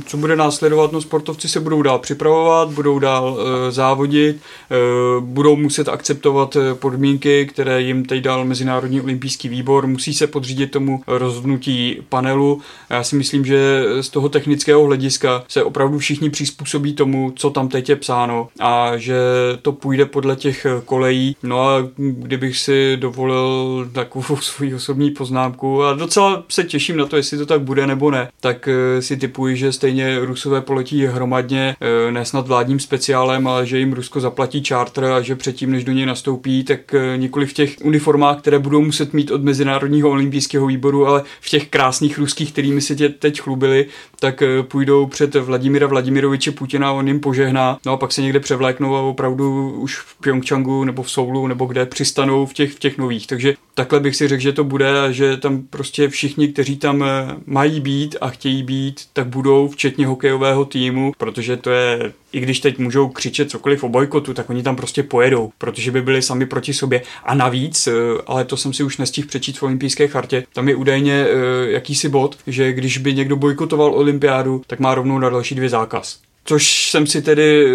co 0.05 0.17
bude 0.17 0.35
následovat, 0.35 0.91
no 0.91 1.01
sportovci 1.01 1.47
se 1.47 1.59
budou 1.59 1.81
dál 1.81 1.99
připravovat, 1.99 2.69
budou 2.69 2.99
dál 2.99 3.37
e, 3.39 3.71
závodit, 3.71 4.35
e, 4.37 4.75
budou 5.19 5.55
muset 5.55 5.89
akceptovat 5.89 6.55
eh, 6.55 6.75
podmínky, 6.75 7.45
které 7.45 7.81
jim 7.81 8.05
teď 8.05 8.23
dal 8.23 8.45
Mezinárodní 8.45 9.01
olympijský 9.01 9.49
výbor, 9.49 9.87
musí 9.87 10.13
se 10.13 10.27
podřídit 10.27 10.71
tomu 10.71 11.03
rozhodnutí 11.07 11.97
panelu. 12.09 12.61
Já 12.89 13.03
si 13.03 13.15
myslím, 13.15 13.45
že 13.45 13.83
z 14.01 14.09
toho 14.09 14.29
technického 14.29 14.85
hlediska 14.85 15.43
se 15.47 15.63
opravdu 15.63 15.97
všichni 15.97 16.29
přizpůsobí 16.29 16.93
tomu, 16.93 17.33
co 17.35 17.49
tam 17.49 17.67
teď 17.67 17.89
je 17.89 17.95
psáno 17.95 18.47
a 18.59 18.97
že 18.97 19.17
to 19.61 19.71
půjde 19.71 20.05
podle 20.05 20.35
těch 20.35 20.65
kolejí. 20.85 21.35
No 21.43 21.61
a 21.69 21.87
kdybych 21.97 22.57
si 22.57 22.97
dovolil 22.97 23.89
takovou 23.93 24.37
svou 24.41 24.75
osobní 24.75 25.11
poznámku 25.11 25.83
a 25.83 25.93
docela 25.93 26.43
se 26.49 26.63
těším 26.63 26.97
na 26.97 27.05
to, 27.05 27.17
jestli 27.17 27.37
to 27.37 27.45
tak 27.45 27.61
bude 27.61 27.87
nebo 27.87 28.11
ne, 28.11 28.29
tak 28.39 28.67
eh, 28.67 29.01
si 29.01 29.17
typuji, 29.17 29.55
že 29.55 29.71
stejně 29.71 30.19
Rusové 30.19 30.61
poletí 30.61 31.05
hromadně, 31.05 31.75
eh, 31.81 32.11
ne 32.11 32.25
snad 32.25 32.47
vládním 32.47 32.79
speciálem, 32.79 33.47
ale 33.47 33.65
že 33.65 33.79
jim 33.79 33.93
Rusko 33.93 34.19
zaplatí 34.19 34.63
charter 34.63 35.05
a 35.05 35.21
že 35.21 35.35
předtím, 35.35 35.71
než 35.71 35.83
do 35.83 35.91
něj 35.91 36.05
nastoupí, 36.05 36.63
tak 36.63 36.93
eh, 36.93 37.17
nikoli 37.17 37.45
v 37.45 37.53
těch 37.53 37.75
uniformách, 37.83 38.39
které 38.39 38.59
budou 38.59 38.81
muset 38.81 39.13
mít 39.13 39.31
od 39.31 39.43
Mezinárodního 39.43 40.09
olympijského 40.09 40.67
výboru, 40.67 41.07
ale 41.07 41.23
v 41.41 41.49
těch 41.49 41.67
krásných 41.67 42.17
ruských, 42.17 42.51
kterými 42.51 42.81
se 42.81 42.95
tě 42.95 43.09
teď 43.09 43.41
chlubili, 43.41 43.85
tak 44.19 44.43
půjdou 44.61 45.05
před 45.05 45.35
Vladimira 45.35 45.87
Vladimiroviče 45.87 46.51
Putina, 46.51 46.91
on 46.91 47.07
jim 47.07 47.19
požehná, 47.19 47.77
no 47.85 47.91
a 47.91 47.97
pak 47.97 48.11
se 48.11 48.21
někde 48.21 48.39
převléknou 48.39 48.95
a 48.95 49.01
opravdu 49.01 49.71
už 49.71 49.99
v 49.99 50.15
Pyeongchangu 50.21 50.72
nebo 50.83 51.03
v 51.03 51.11
Soulu 51.11 51.47
nebo 51.47 51.65
kde 51.65 51.85
přistanou 51.85 52.45
v 52.45 52.53
těch, 52.53 52.73
v 52.73 52.79
těch 52.79 52.97
nových. 52.97 53.27
Takže 53.27 53.53
takhle 53.73 53.99
bych 53.99 54.15
si 54.15 54.27
řekl, 54.27 54.41
že 54.41 54.53
to 54.53 54.63
bude 54.63 55.01
a 55.01 55.11
že 55.11 55.37
tam 55.37 55.61
prostě 55.69 56.09
všichni, 56.09 56.47
kteří 56.47 56.77
tam 56.77 57.03
eh, 57.03 57.35
mají 57.45 57.79
být 57.79 58.15
a 58.21 58.29
chtějí 58.29 58.63
být, 58.63 59.01
tak 59.13 59.27
budou, 59.27 59.67
včetně 59.67 60.07
hokejového 60.07 60.65
týmu, 60.65 61.13
protože 61.17 61.57
to 61.57 61.69
je, 61.71 62.13
i 62.31 62.39
když 62.39 62.59
teď 62.59 62.77
můžou 62.77 63.09
křičet 63.09 63.49
cokoliv 63.49 63.83
o 63.83 63.89
bojkotu, 63.89 64.33
tak 64.33 64.49
oni 64.49 64.63
tam 64.63 64.75
prostě 64.75 65.03
pojedou, 65.03 65.51
protože 65.57 65.91
by 65.91 66.01
byli 66.01 66.21
sami 66.21 66.45
proti 66.45 66.73
sobě. 66.73 67.01
A 67.23 67.35
navíc, 67.35 67.87
eh, 67.87 67.91
ale 68.27 68.45
to 68.45 68.57
jsem 68.57 68.73
si 68.73 68.83
už 68.83 68.97
nestihl 68.97 69.27
přečíst 69.27 69.57
v 69.57 69.63
olympijské 69.63 70.07
chartě, 70.07 70.43
tam 70.53 70.69
je 70.69 70.75
údajně 70.75 71.25
eh, 71.27 71.71
jakýsi 71.71 72.09
bod, 72.09 72.37
že 72.47 72.73
když 72.73 72.97
by 72.97 73.13
někdo 73.13 73.35
bojkotoval 73.35 73.95
olympiádu, 73.95 74.61
tak 74.67 74.79
má 74.79 74.95
rovnou 74.95 75.19
na 75.19 75.29
další 75.29 75.55
dvě 75.55 75.69
zákaz. 75.69 76.19
Což 76.45 76.89
jsem 76.89 77.07
si 77.07 77.21
tedy 77.21 77.67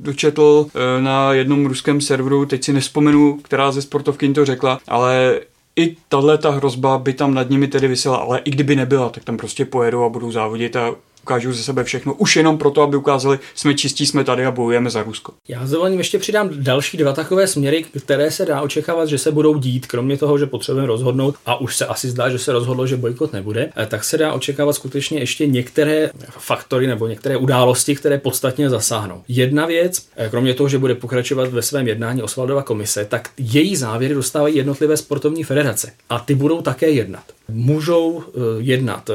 dočetl 0.00 0.66
eh, 0.68 1.02
na 1.02 1.32
jednom 1.32 1.66
ruském 1.66 2.00
serveru, 2.00 2.46
teď 2.46 2.64
si 2.64 2.72
nespomenu, 2.72 3.38
která 3.42 3.72
ze 3.72 3.82
sportovky 3.82 4.28
to 4.28 4.44
řekla, 4.44 4.80
ale 4.88 5.40
i 5.76 5.96
tahle 6.08 6.38
ta 6.38 6.50
hrozba 6.50 6.98
by 6.98 7.12
tam 7.12 7.34
nad 7.34 7.50
nimi 7.50 7.68
tedy 7.68 7.88
vysela, 7.88 8.16
ale 8.16 8.38
i 8.38 8.50
kdyby 8.50 8.76
nebyla, 8.76 9.08
tak 9.08 9.24
tam 9.24 9.36
prostě 9.36 9.64
pojedou 9.64 10.04
a 10.04 10.08
budou 10.08 10.32
závodit 10.32 10.76
a 10.76 10.94
ukážou 11.24 11.52
ze 11.52 11.62
sebe 11.62 11.84
všechno, 11.84 12.14
už 12.14 12.36
jenom 12.36 12.58
proto, 12.58 12.82
aby 12.82 12.96
ukázali, 12.96 13.38
jsme 13.54 13.74
čistí, 13.74 14.06
jsme 14.06 14.24
tady 14.24 14.46
a 14.46 14.50
bojujeme 14.50 14.90
za 14.90 15.02
Rusko. 15.02 15.32
Já 15.48 15.66
s 15.66 15.70
dovolením 15.70 15.98
ještě 16.00 16.18
přidám 16.18 16.50
další 16.52 16.96
dva 16.96 17.12
takové 17.12 17.46
směry, 17.46 17.84
které 18.04 18.30
se 18.30 18.46
dá 18.46 18.60
očekávat, 18.60 19.08
že 19.08 19.18
se 19.18 19.32
budou 19.32 19.58
dít, 19.58 19.86
kromě 19.86 20.16
toho, 20.16 20.38
že 20.38 20.46
potřebujeme 20.46 20.86
rozhodnout, 20.86 21.34
a 21.46 21.60
už 21.60 21.76
se 21.76 21.86
asi 21.86 22.08
zdá, 22.08 22.28
že 22.28 22.38
se 22.38 22.52
rozhodlo, 22.52 22.86
že 22.86 22.96
bojkot 22.96 23.32
nebude, 23.32 23.70
eh, 23.76 23.86
tak 23.86 24.04
se 24.04 24.18
dá 24.18 24.32
očekávat 24.32 24.72
skutečně 24.72 25.18
ještě 25.18 25.46
některé 25.46 26.10
faktory 26.28 26.86
nebo 26.86 27.06
některé 27.06 27.36
události, 27.36 27.96
které 27.96 28.18
podstatně 28.18 28.70
zasáhnou. 28.70 29.22
Jedna 29.28 29.66
věc, 29.66 30.06
eh, 30.16 30.28
kromě 30.28 30.54
toho, 30.54 30.68
že 30.68 30.78
bude 30.78 30.94
pokračovat 30.94 31.48
ve 31.48 31.62
svém 31.62 31.88
jednání 31.88 32.22
Osvaldova 32.22 32.62
komise, 32.62 33.04
tak 33.04 33.30
její 33.38 33.76
závěry 33.76 34.14
dostávají 34.14 34.56
jednotlivé 34.56 34.96
sportovní 34.96 35.44
federace 35.44 35.92
a 36.10 36.18
ty 36.18 36.34
budou 36.34 36.62
také 36.62 36.90
jednat. 36.90 37.24
Můžou 37.48 38.22
eh, 38.22 38.40
jednat 38.58 39.10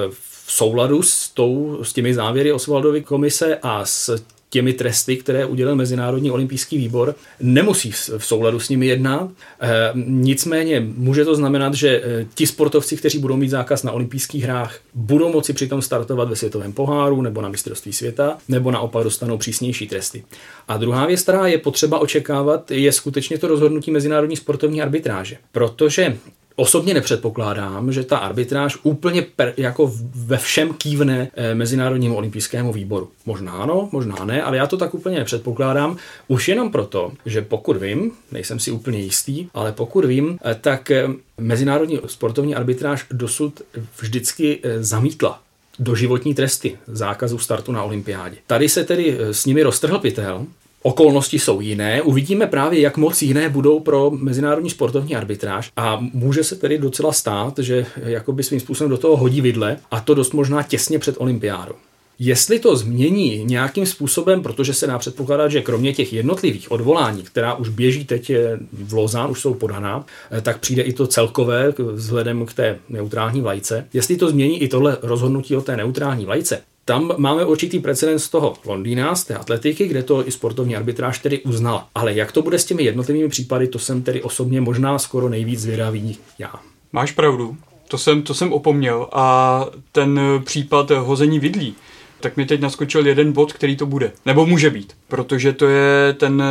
v 0.49 0.51
souladu 0.51 1.01
s, 1.01 1.29
tou, 1.29 1.79
s 1.83 1.93
těmi 1.93 2.13
závěry 2.13 2.51
Osvaldovy 2.51 3.01
komise 3.01 3.57
a 3.61 3.85
s 3.85 4.23
těmi 4.49 4.73
tresty, 4.73 5.17
které 5.17 5.45
udělal 5.45 5.75
Mezinárodní 5.75 6.31
olympijský 6.31 6.77
výbor, 6.77 7.15
nemusí 7.41 7.91
v 7.91 8.25
souladu 8.25 8.59
s 8.59 8.69
nimi 8.69 8.87
jednat. 8.87 9.29
E, 9.61 9.91
nicméně 10.05 10.79
může 10.79 11.25
to 11.25 11.35
znamenat, 11.35 11.73
že 11.73 11.89
e, 11.89 12.25
ti 12.35 12.47
sportovci, 12.47 12.97
kteří 12.97 13.19
budou 13.19 13.37
mít 13.37 13.49
zákaz 13.49 13.83
na 13.83 13.91
olympijských 13.91 14.43
hrách, 14.43 14.79
budou 14.93 15.31
moci 15.31 15.53
přitom 15.53 15.81
startovat 15.81 16.29
ve 16.29 16.35
světovém 16.35 16.73
poháru 16.73 17.21
nebo 17.21 17.41
na 17.41 17.49
mistrovství 17.49 17.93
světa, 17.93 18.37
nebo 18.47 18.71
naopak 18.71 19.03
dostanou 19.03 19.37
přísnější 19.37 19.87
tresty. 19.87 20.23
A 20.67 20.77
druhá 20.77 21.05
věc, 21.05 21.21
která 21.21 21.47
je 21.47 21.57
potřeba 21.57 21.99
očekávat, 21.99 22.71
je 22.71 22.91
skutečně 22.91 23.37
to 23.37 23.47
rozhodnutí 23.47 23.91
Mezinárodní 23.91 24.35
sportovní 24.35 24.81
arbitráže. 24.81 25.37
Protože 25.51 26.17
osobně 26.59 26.93
nepředpokládám, 26.93 27.91
že 27.91 28.03
ta 28.03 28.17
arbitráž 28.17 28.77
úplně 28.83 29.21
per, 29.21 29.53
jako 29.57 29.93
ve 30.15 30.37
všem 30.37 30.73
kývne 30.73 31.31
eh, 31.33 31.55
Mezinárodnímu 31.55 32.15
olympijskému 32.15 32.73
výboru. 32.73 33.09
Možná 33.25 33.51
ano, 33.51 33.89
možná 33.91 34.25
ne, 34.25 34.43
ale 34.43 34.57
já 34.57 34.67
to 34.67 34.77
tak 34.77 34.93
úplně 34.93 35.19
nepředpokládám. 35.19 35.97
Už 36.27 36.47
jenom 36.47 36.71
proto, 36.71 37.11
že 37.25 37.41
pokud 37.41 37.77
vím, 37.77 38.11
nejsem 38.31 38.59
si 38.59 38.71
úplně 38.71 38.99
jistý, 38.99 39.47
ale 39.53 39.71
pokud 39.71 40.05
vím, 40.05 40.39
eh, 40.45 40.55
tak 40.61 40.91
eh, 40.91 41.07
Mezinárodní 41.37 41.99
sportovní 42.05 42.55
arbitráž 42.55 43.05
dosud 43.11 43.61
vždycky 44.01 44.61
zamítla 44.79 45.41
doživotní 45.79 46.35
tresty 46.35 46.77
zákazu 46.87 47.37
startu 47.37 47.71
na 47.71 47.83
olympiádě. 47.83 48.37
Tady 48.47 48.69
se 48.69 48.83
tedy 48.83 49.17
s 49.31 49.45
nimi 49.45 49.63
roztrhl 49.63 49.99
pytel 49.99 50.45
Okolnosti 50.81 51.39
jsou 51.39 51.61
jiné. 51.61 52.01
Uvidíme 52.01 52.47
právě, 52.47 52.79
jak 52.79 52.97
moc 52.97 53.21
jiné 53.21 53.49
budou 53.49 53.79
pro 53.79 54.11
mezinárodní 54.11 54.69
sportovní 54.69 55.15
arbitráž 55.15 55.71
a 55.77 55.99
může 56.13 56.43
se 56.43 56.55
tedy 56.55 56.77
docela 56.77 57.13
stát, 57.13 57.59
že 57.59 57.85
jakoby 57.95 58.43
svým 58.43 58.59
způsobem 58.59 58.89
do 58.91 58.97
toho 58.97 59.17
hodí 59.17 59.41
vidle 59.41 59.77
a 59.91 59.99
to 59.99 60.13
dost 60.13 60.33
možná 60.33 60.63
těsně 60.63 60.99
před 60.99 61.15
olympiádou. 61.17 61.73
Jestli 62.19 62.59
to 62.59 62.75
změní 62.75 63.43
nějakým 63.43 63.85
způsobem, 63.85 64.43
protože 64.43 64.73
se 64.73 64.87
dá 64.87 64.97
předpokládat, 64.97 65.47
že 65.47 65.61
kromě 65.61 65.93
těch 65.93 66.13
jednotlivých 66.13 66.71
odvolání, 66.71 67.23
která 67.23 67.53
už 67.53 67.69
běží 67.69 68.05
teď 68.05 68.31
v 68.73 68.93
Lozán, 68.93 69.31
už 69.31 69.41
jsou 69.41 69.53
podaná, 69.53 70.05
tak 70.41 70.59
přijde 70.59 70.83
i 70.83 70.93
to 70.93 71.07
celkové 71.07 71.73
vzhledem 71.93 72.45
k 72.45 72.53
té 72.53 72.79
neutrální 72.89 73.41
vlajce. 73.41 73.87
Jestli 73.93 74.17
to 74.17 74.29
změní 74.29 74.61
i 74.61 74.67
tohle 74.67 74.97
rozhodnutí 75.01 75.55
o 75.55 75.61
té 75.61 75.77
neutrální 75.77 76.25
vlajce, 76.25 76.61
tam 76.89 77.11
máme 77.17 77.45
určitý 77.45 77.79
precedens 77.79 78.23
z 78.23 78.29
toho 78.29 78.53
Londýna, 78.65 79.15
z 79.15 79.23
té 79.23 79.35
atletiky, 79.35 79.87
kde 79.87 80.03
to 80.03 80.27
i 80.27 80.31
sportovní 80.31 80.75
arbitráž 80.75 81.19
tedy 81.19 81.39
uznala. 81.39 81.87
Ale 81.95 82.13
jak 82.13 82.31
to 82.31 82.41
bude 82.41 82.59
s 82.59 82.65
těmi 82.65 82.83
jednotlivými 82.83 83.29
případy, 83.29 83.67
to 83.67 83.79
jsem 83.79 84.01
tedy 84.01 84.21
osobně 84.21 84.61
možná 84.61 84.99
skoro 84.99 85.29
nejvíc 85.29 85.59
zvědavý 85.59 86.17
já. 86.39 86.53
Máš 86.93 87.11
pravdu, 87.11 87.57
to 87.87 87.97
jsem, 87.97 88.21
to 88.21 88.33
jsem 88.33 88.53
opomněl. 88.53 89.07
A 89.11 89.65
ten 89.91 90.19
případ 90.45 90.91
hození 90.91 91.39
vidlí, 91.39 91.75
tak 92.19 92.37
mi 92.37 92.45
teď 92.45 92.61
naskočil 92.61 93.07
jeden 93.07 93.31
bod, 93.31 93.53
který 93.53 93.75
to 93.75 93.85
bude. 93.85 94.11
Nebo 94.25 94.45
může 94.45 94.69
být, 94.69 94.93
protože 95.07 95.53
to 95.53 95.67
je 95.67 96.13
ten 96.13 96.43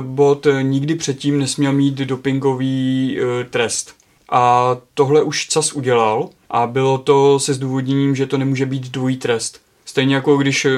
bod 0.00 0.46
nikdy 0.62 0.94
předtím 0.94 1.38
nesměl 1.38 1.72
mít 1.72 1.94
dopingový 1.94 3.18
uh, 3.20 3.26
trest. 3.50 3.94
A 4.30 4.76
tohle 4.94 5.22
už 5.22 5.46
CAS 5.46 5.72
udělal 5.72 6.28
a 6.50 6.66
bylo 6.66 6.98
to 6.98 7.38
se 7.38 7.54
zdůvodněním, 7.54 8.16
že 8.16 8.26
to 8.26 8.38
nemůže 8.38 8.66
být 8.66 8.88
dvojí 8.88 9.16
trest. 9.16 9.65
Stejně 9.96 10.14
jako 10.14 10.36
když 10.36 10.64
eh, 10.64 10.72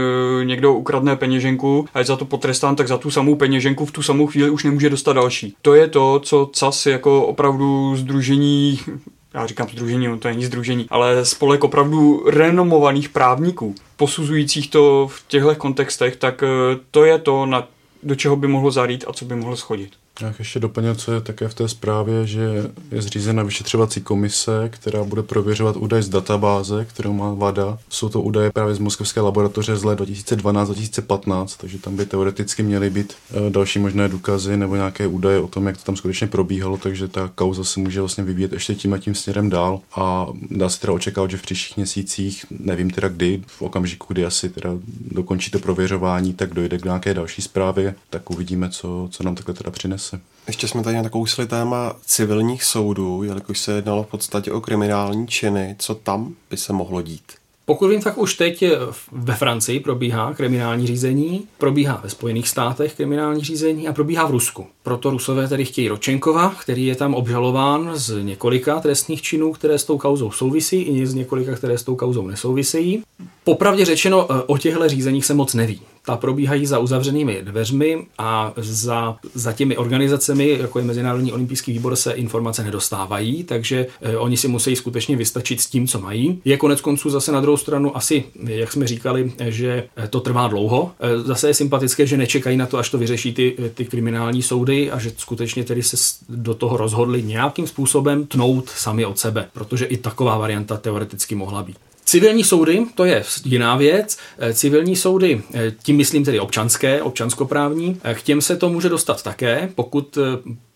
někdo 0.44 0.74
ukradne 0.74 1.16
peněženku 1.16 1.86
a 1.94 1.98
je 1.98 2.04
za 2.04 2.16
to 2.16 2.24
potrestán, 2.24 2.76
tak 2.76 2.88
za 2.88 2.98
tu 2.98 3.10
samou 3.10 3.34
peněženku 3.34 3.86
v 3.86 3.92
tu 3.92 4.02
samou 4.02 4.26
chvíli 4.26 4.50
už 4.50 4.64
nemůže 4.64 4.90
dostat 4.90 5.12
další. 5.12 5.54
To 5.62 5.74
je 5.74 5.88
to, 5.88 6.20
co 6.24 6.50
CAS 6.52 6.86
jako 6.86 7.26
opravdu 7.26 7.96
združení 7.96 8.80
já 9.34 9.46
říkám 9.46 9.68
združení, 9.68 10.18
to 10.18 10.28
není 10.28 10.44
združení, 10.44 10.86
ale 10.90 11.24
spolek 11.24 11.64
opravdu 11.64 12.24
renomovaných 12.30 13.08
právníků, 13.08 13.74
posuzujících 13.96 14.70
to 14.70 15.08
v 15.10 15.24
těchto 15.28 15.54
kontextech, 15.54 16.16
tak 16.16 16.42
eh, 16.42 16.78
to 16.90 17.04
je 17.04 17.18
to, 17.18 17.46
na, 17.46 17.68
do 18.02 18.14
čeho 18.14 18.36
by 18.36 18.48
mohlo 18.48 18.70
zarít 18.70 19.04
a 19.08 19.12
co 19.12 19.24
by 19.24 19.36
mohlo 19.36 19.56
schodit. 19.56 19.90
Já 20.20 20.34
ještě 20.38 20.60
doplnil, 20.60 20.94
co 20.94 21.12
je 21.12 21.20
také 21.20 21.48
v 21.48 21.54
té 21.54 21.68
zprávě, 21.68 22.26
že 22.26 22.70
je 22.90 23.02
zřízena 23.02 23.42
vyšetřovací 23.42 24.00
komise, 24.00 24.68
která 24.72 25.04
bude 25.04 25.22
prověřovat 25.22 25.76
údaje 25.76 26.02
z 26.02 26.08
databáze, 26.08 26.84
kterou 26.84 27.12
má 27.12 27.34
VADA. 27.34 27.78
Jsou 27.88 28.08
to 28.08 28.22
údaje 28.22 28.50
právě 28.50 28.74
z 28.74 28.78
Moskevské 28.78 29.20
laboratoře 29.20 29.76
z 29.76 29.84
let 29.84 30.00
2012-2015, 30.00 31.46
takže 31.60 31.78
tam 31.78 31.96
by 31.96 32.06
teoreticky 32.06 32.62
měly 32.62 32.90
být 32.90 33.12
eh, 33.30 33.50
další 33.50 33.78
možné 33.78 34.08
důkazy 34.08 34.56
nebo 34.56 34.76
nějaké 34.76 35.06
údaje 35.06 35.38
o 35.40 35.48
tom, 35.48 35.66
jak 35.66 35.76
to 35.76 35.82
tam 35.82 35.96
skutečně 35.96 36.26
probíhalo, 36.26 36.76
takže 36.76 37.08
ta 37.08 37.30
kauza 37.34 37.64
se 37.64 37.80
může 37.80 38.00
vlastně 38.00 38.24
vyvíjet 38.24 38.52
ještě 38.52 38.74
tím 38.74 38.94
a 38.94 38.98
tím 38.98 39.14
směrem 39.14 39.50
dál 39.50 39.80
a 39.94 40.26
dá 40.50 40.68
se 40.68 40.80
teda 40.80 40.92
očekávat, 40.92 41.30
že 41.30 41.36
v 41.36 41.42
příštích 41.42 41.76
měsících, 41.76 42.46
nevím 42.50 42.90
teda 42.90 43.08
kdy, 43.08 43.42
v 43.46 43.62
okamžiku, 43.62 44.12
kdy 44.12 44.24
asi 44.24 44.48
teda 44.48 44.70
dokončí 45.10 45.50
to 45.50 45.58
prověřování, 45.58 46.34
tak 46.34 46.54
dojde 46.54 46.78
k 46.78 46.84
nějaké 46.84 47.14
další 47.14 47.42
zprávě, 47.42 47.94
tak 48.10 48.30
uvidíme, 48.30 48.70
co, 48.70 49.08
co 49.10 49.22
nám 49.22 49.34
takhle 49.34 49.54
teda 49.54 49.70
přinese. 49.70 50.07
Ještě 50.46 50.68
jsme 50.68 50.82
tady 50.82 50.96
na 50.96 51.02
nakousli 51.02 51.46
téma 51.46 51.96
civilních 52.06 52.64
soudů, 52.64 53.22
jelikož 53.22 53.58
se 53.58 53.72
jednalo 53.72 54.02
v 54.02 54.06
podstatě 54.06 54.52
o 54.52 54.60
kriminální 54.60 55.28
činy. 55.28 55.76
Co 55.78 55.94
tam 55.94 56.34
by 56.50 56.56
se 56.56 56.72
mohlo 56.72 57.02
dít? 57.02 57.22
Pokud 57.64 57.88
vím, 57.88 58.02
tak 58.02 58.18
už 58.18 58.34
teď 58.34 58.64
ve 59.12 59.34
Francii 59.34 59.80
probíhá 59.80 60.34
kriminální 60.34 60.86
řízení, 60.86 61.44
probíhá 61.58 62.00
ve 62.02 62.10
Spojených 62.10 62.48
státech 62.48 62.94
kriminální 62.94 63.44
řízení 63.44 63.88
a 63.88 63.92
probíhá 63.92 64.26
v 64.26 64.30
Rusku. 64.30 64.66
Proto 64.82 65.10
Rusové 65.10 65.48
tedy 65.48 65.64
chtějí 65.64 65.88
Ročenkova, 65.88 66.54
který 66.60 66.86
je 66.86 66.94
tam 66.94 67.14
obžalován 67.14 67.90
z 67.94 68.22
několika 68.22 68.80
trestných 68.80 69.22
činů, 69.22 69.52
které 69.52 69.78
s 69.78 69.84
tou 69.84 69.98
kauzou 69.98 70.30
souvisí, 70.30 70.82
i 70.82 71.06
z 71.06 71.14
několika, 71.14 71.54
které 71.54 71.78
s 71.78 71.82
tou 71.82 71.96
kauzou 71.96 72.26
nesouvisejí. 72.26 73.02
Popravdě 73.44 73.84
řečeno, 73.84 74.26
o 74.46 74.58
těchto 74.58 74.88
řízeních 74.88 75.26
se 75.26 75.34
moc 75.34 75.54
neví 75.54 75.80
ta 76.08 76.16
probíhají 76.16 76.66
za 76.66 76.78
uzavřenými 76.78 77.38
dveřmi 77.42 78.06
a 78.18 78.52
za, 78.56 79.16
za 79.34 79.52
těmi 79.52 79.76
organizacemi, 79.76 80.58
jako 80.60 80.78
je 80.78 80.84
Mezinárodní 80.84 81.32
olympijský 81.32 81.72
výbor, 81.72 81.96
se 81.96 82.12
informace 82.12 82.64
nedostávají, 82.64 83.44
takže 83.44 83.86
eh, 84.00 84.16
oni 84.16 84.36
si 84.36 84.48
musí 84.48 84.76
skutečně 84.76 85.16
vystačit 85.16 85.60
s 85.60 85.66
tím, 85.66 85.86
co 85.86 86.00
mají. 86.00 86.40
Je 86.44 86.56
konec 86.56 86.80
konců 86.80 87.10
zase 87.10 87.32
na 87.32 87.40
druhou 87.40 87.56
stranu 87.56 87.96
asi, 87.96 88.24
jak 88.44 88.72
jsme 88.72 88.86
říkali, 88.86 89.32
že 89.48 89.88
eh, 89.96 90.08
to 90.08 90.20
trvá 90.20 90.48
dlouho. 90.48 90.92
Eh, 91.00 91.18
zase 91.20 91.48
je 91.48 91.54
sympatické, 91.54 92.06
že 92.06 92.16
nečekají 92.16 92.56
na 92.56 92.66
to, 92.66 92.78
až 92.78 92.90
to 92.90 92.98
vyřeší 92.98 93.34
ty, 93.34 93.56
ty 93.74 93.84
kriminální 93.84 94.42
soudy 94.42 94.90
a 94.90 94.98
že 94.98 95.12
skutečně 95.16 95.64
tedy 95.64 95.82
se 95.82 95.96
do 96.28 96.54
toho 96.54 96.76
rozhodli 96.76 97.22
nějakým 97.22 97.66
způsobem 97.66 98.26
tnout 98.26 98.68
sami 98.68 99.04
od 99.04 99.18
sebe, 99.18 99.48
protože 99.52 99.84
i 99.84 99.96
taková 99.96 100.38
varianta 100.38 100.76
teoreticky 100.76 101.34
mohla 101.34 101.62
být. 101.62 101.76
Civilní 102.08 102.44
soudy, 102.44 102.86
to 102.94 103.04
je 103.04 103.24
jiná 103.44 103.76
věc. 103.76 104.18
Eh, 104.38 104.54
civilní 104.54 104.96
soudy, 104.96 105.42
eh, 105.54 105.72
tím 105.82 105.96
myslím 105.96 106.24
tedy 106.24 106.40
občanské, 106.40 107.02
občanskoprávní, 107.02 108.00
eh, 108.04 108.14
k 108.14 108.22
těm 108.22 108.40
se 108.40 108.56
to 108.56 108.68
může 108.68 108.88
dostat 108.88 109.22
také, 109.22 109.70
pokud 109.74 110.18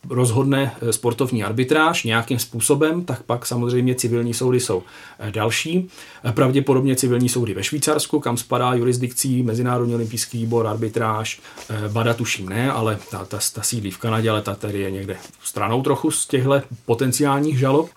rozhodne 0.08 0.74
sportovní 0.90 1.44
arbitráž 1.44 2.04
nějakým 2.04 2.38
způsobem, 2.38 3.04
tak 3.04 3.22
pak 3.22 3.46
samozřejmě 3.46 3.94
civilní 3.94 4.34
soudy 4.34 4.60
jsou 4.60 4.82
další. 5.30 5.88
Pravděpodobně 6.30 6.96
civilní 6.96 7.28
soudy 7.28 7.54
ve 7.54 7.64
Švýcarsku, 7.64 8.20
kam 8.20 8.36
spadá 8.36 8.74
jurisdikcí 8.74 9.42
Mezinárodní 9.42 9.94
olympijský 9.94 10.38
výbor, 10.38 10.66
arbitráž, 10.66 11.40
Bada 11.88 12.14
tuším 12.14 12.48
ne, 12.48 12.72
ale 12.72 12.98
ta, 13.10 13.24
ta, 13.24 13.38
ta 13.54 13.62
sídlí 13.62 13.90
v 13.90 13.98
Kanadě, 13.98 14.30
ale 14.30 14.42
ta 14.42 14.54
tedy 14.54 14.80
je 14.80 14.90
někde 14.90 15.16
stranou 15.44 15.82
trochu 15.82 16.10
z 16.10 16.26
těchto 16.26 16.62
potenciálních 16.86 17.58
žalob. 17.58 17.90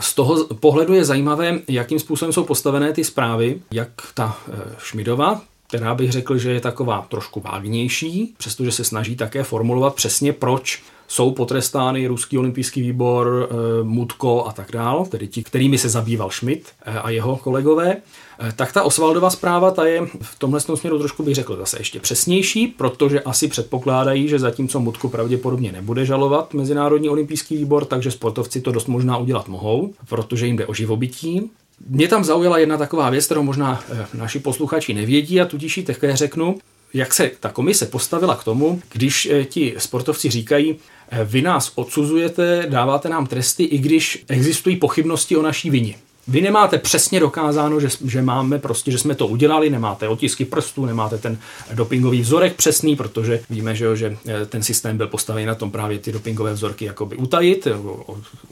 Z 0.00 0.14
toho 0.14 0.44
pohledu 0.44 0.94
je 0.94 1.04
zajímavé, 1.04 1.58
jakým 1.68 1.98
způsobem 1.98 2.32
jsou 2.32 2.44
postavené 2.44 2.92
ty 2.92 3.04
zprávy, 3.04 3.60
jak 3.72 3.90
ta 4.14 4.38
eh, 4.48 4.52
Šmidova, 4.78 5.40
která 5.68 5.94
bych 5.94 6.12
řekl, 6.12 6.38
že 6.38 6.52
je 6.52 6.60
taková 6.60 7.06
trošku 7.08 7.40
vágnější, 7.40 8.34
přestože 8.38 8.72
se 8.72 8.84
snaží 8.84 9.16
také 9.16 9.42
formulovat 9.42 9.94
přesně, 9.94 10.32
proč 10.32 10.82
jsou 11.08 11.30
potrestány 11.30 12.06
Ruský 12.06 12.38
olympijský 12.38 12.82
výbor, 12.82 13.48
eh, 13.50 13.84
Mutko 13.84 14.46
a 14.46 14.52
tak 14.52 14.72
dál, 14.72 15.06
tedy 15.06 15.28
ti, 15.28 15.42
kterými 15.42 15.78
se 15.78 15.88
zabýval 15.88 16.30
Schmidt 16.30 16.68
eh, 16.84 16.98
a 16.98 17.10
jeho 17.10 17.36
kolegové. 17.36 17.96
Eh, 18.38 18.52
tak 18.56 18.72
ta 18.72 18.82
Osvaldová 18.82 19.30
zpráva 19.30 19.70
ta 19.70 19.86
je 19.86 20.06
v 20.20 20.38
tomhle 20.38 20.60
směru 20.60 20.98
trošku 20.98 21.22
bych 21.22 21.34
řekl 21.34 21.56
zase 21.56 21.80
ještě 21.80 22.00
přesnější, 22.00 22.66
protože 22.66 23.20
asi 23.20 23.48
předpokládají, 23.48 24.28
že 24.28 24.38
zatímco 24.38 24.80
Mutku 24.80 25.08
pravděpodobně 25.08 25.72
nebude 25.72 26.04
žalovat 26.04 26.54
Mezinárodní 26.54 27.08
olympijský 27.08 27.56
výbor, 27.56 27.84
takže 27.84 28.10
sportovci 28.10 28.60
to 28.60 28.72
dost 28.72 28.86
možná 28.86 29.16
udělat 29.16 29.48
mohou, 29.48 29.94
protože 30.08 30.46
jim 30.46 30.56
jde 30.56 30.66
o 30.66 30.74
živobytí. 30.74 31.50
Mě 31.88 32.08
tam 32.08 32.24
zaujala 32.24 32.58
jedna 32.58 32.76
taková 32.76 33.10
věc, 33.10 33.24
kterou 33.24 33.42
možná 33.42 33.84
naši 34.14 34.38
posluchači 34.38 34.94
nevědí 34.94 35.40
a 35.40 35.44
tudíž 35.44 35.76
ji 35.76 35.82
také 35.82 36.16
řeknu 36.16 36.58
jak 36.94 37.14
se 37.14 37.30
ta 37.40 37.48
komise 37.48 37.86
postavila 37.86 38.36
k 38.36 38.44
tomu, 38.44 38.82
když 38.92 39.30
ti 39.48 39.74
sportovci 39.78 40.30
říkají, 40.30 40.76
vy 41.24 41.42
nás 41.42 41.72
odsuzujete, 41.74 42.66
dáváte 42.68 43.08
nám 43.08 43.26
tresty, 43.26 43.64
i 43.64 43.78
když 43.78 44.24
existují 44.28 44.76
pochybnosti 44.76 45.36
o 45.36 45.42
naší 45.42 45.70
vině. 45.70 45.94
Vy 46.28 46.40
nemáte 46.40 46.78
přesně 46.78 47.20
dokázáno, 47.20 47.80
že, 47.80 47.88
že 48.04 48.22
máme 48.22 48.58
prostě, 48.58 48.90
že 48.90 48.98
jsme 48.98 49.14
to 49.14 49.26
udělali, 49.26 49.70
nemáte 49.70 50.08
otisky 50.08 50.44
prstů, 50.44 50.86
nemáte 50.86 51.18
ten 51.18 51.38
dopingový 51.74 52.20
vzorek 52.20 52.54
přesný, 52.54 52.96
protože 52.96 53.40
víme, 53.50 53.74
že, 53.74 53.96
že 53.96 54.16
eh, 54.26 54.46
ten 54.46 54.62
systém 54.62 54.96
byl 54.96 55.06
postavený 55.06 55.46
na 55.46 55.54
tom 55.54 55.70
právě 55.70 55.98
ty 55.98 56.12
dopingové 56.12 56.52
vzorky 56.52 56.84
jakoby 56.84 57.16
utajit, 57.16 57.68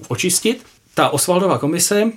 očistit. 0.08 0.64
Ta 0.94 1.08
Osvaldová 1.08 1.58
komise, 1.58 2.12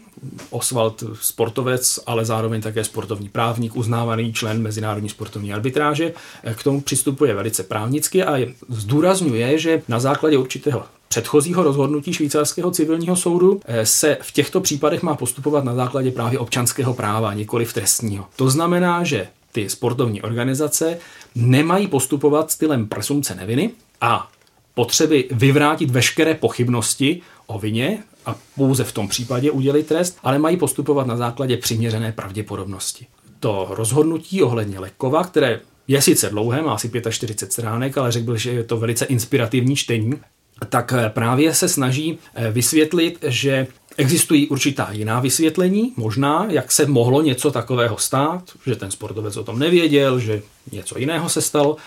Osvald 0.50 1.04
sportovec, 1.22 2.00
ale 2.06 2.26
zároveň 2.26 2.62
také 2.62 2.84
sportovní 2.84 3.30
právník, 3.30 3.76
uznávaný 3.76 4.34
člen 4.34 4.62
Mezinárodní 4.62 5.10
sportovní 5.10 5.54
arbitráže, 5.54 6.14
eh, 6.44 6.54
k 6.54 6.64
tomu 6.64 6.82
přistupuje 6.82 7.34
velice 7.34 7.64
právnicky 7.64 8.24
a 8.24 8.48
zdůrazňuje, 8.70 9.58
že 9.58 9.82
na 9.88 10.00
základě 10.00 10.38
určitého 10.38 10.84
předchozího 11.08 11.64
rozhodnutí 11.64 12.14
švýcarského 12.14 12.72
civilního 12.72 13.16
soudu 13.16 13.60
eh, 13.66 13.86
se 13.86 14.18
v 14.22 14.32
těchto 14.32 14.62
případech 14.62 15.04
má 15.04 15.16
postupovat 15.16 15.64
na 15.64 15.76
základě 15.76 16.12
právě 16.12 16.40
občanského 16.40 16.94
práva, 16.94 17.34
nikoli 17.34 17.66
v 17.66 17.74
trestního. 17.74 18.26
To 18.36 18.50
znamená, 18.50 19.04
že 19.04 19.28
ty 19.52 19.70
sportovní 19.70 20.22
organizace 20.22 20.98
nemají 21.36 21.88
postupovat 21.88 22.52
stylem 22.52 22.88
presumce 22.88 23.36
neviny 23.36 23.72
a 24.02 24.30
potřeby 24.74 25.28
vyvrátit 25.32 25.92
veškeré 25.92 26.34
pochybnosti 26.34 27.22
o 27.48 27.60
vině 27.60 28.04
a 28.26 28.36
pouze 28.56 28.84
v 28.84 28.92
tom 28.92 29.08
případě 29.08 29.52
udělit 29.52 29.88
trest, 29.88 30.18
ale 30.24 30.40
mají 30.40 30.58
postupovat 30.58 31.08
na 31.08 31.18
základě 31.18 31.58
přiměřené 31.58 32.12
pravděpodobnosti. 32.12 33.08
To 33.40 33.68
rozhodnutí 33.70 34.44
ohledně 34.44 34.80
Lekova, 34.80 35.24
které 35.24 35.60
je 35.88 36.02
sice 36.02 36.30
dlouhé, 36.30 36.62
má 36.62 36.74
asi 36.74 36.92
45 37.10 37.52
stránek, 37.52 37.98
ale 37.98 38.12
řekl 38.12 38.32
bych, 38.32 38.42
že 38.42 38.52
je 38.52 38.64
to 38.64 38.78
velice 38.78 39.06
inspirativní 39.06 39.76
čtení, 39.76 40.14
tak 40.70 40.94
eh, 40.98 41.10
právě 41.10 41.54
se 41.54 41.70
snaží 41.70 42.18
eh, 42.36 42.52
vysvětlit, 42.52 43.18
že 43.28 43.68
Existují 44.00 44.48
určitá 44.48 44.88
jiná 44.92 45.20
vysvětlení, 45.20 45.94
možná, 45.96 46.46
jak 46.50 46.72
se 46.72 46.86
mohlo 46.86 47.22
něco 47.22 47.52
takového 47.52 47.98
stát, 47.98 48.44
že 48.66 48.76
ten 48.76 48.92
sportovec 48.92 49.38
o 49.38 49.44
tom 49.44 49.60
nevěděl, 49.60 50.20
že 50.20 50.42
něco 50.72 51.00
jiného 51.00 51.30
se 51.30 51.42
stalo, 51.42 51.78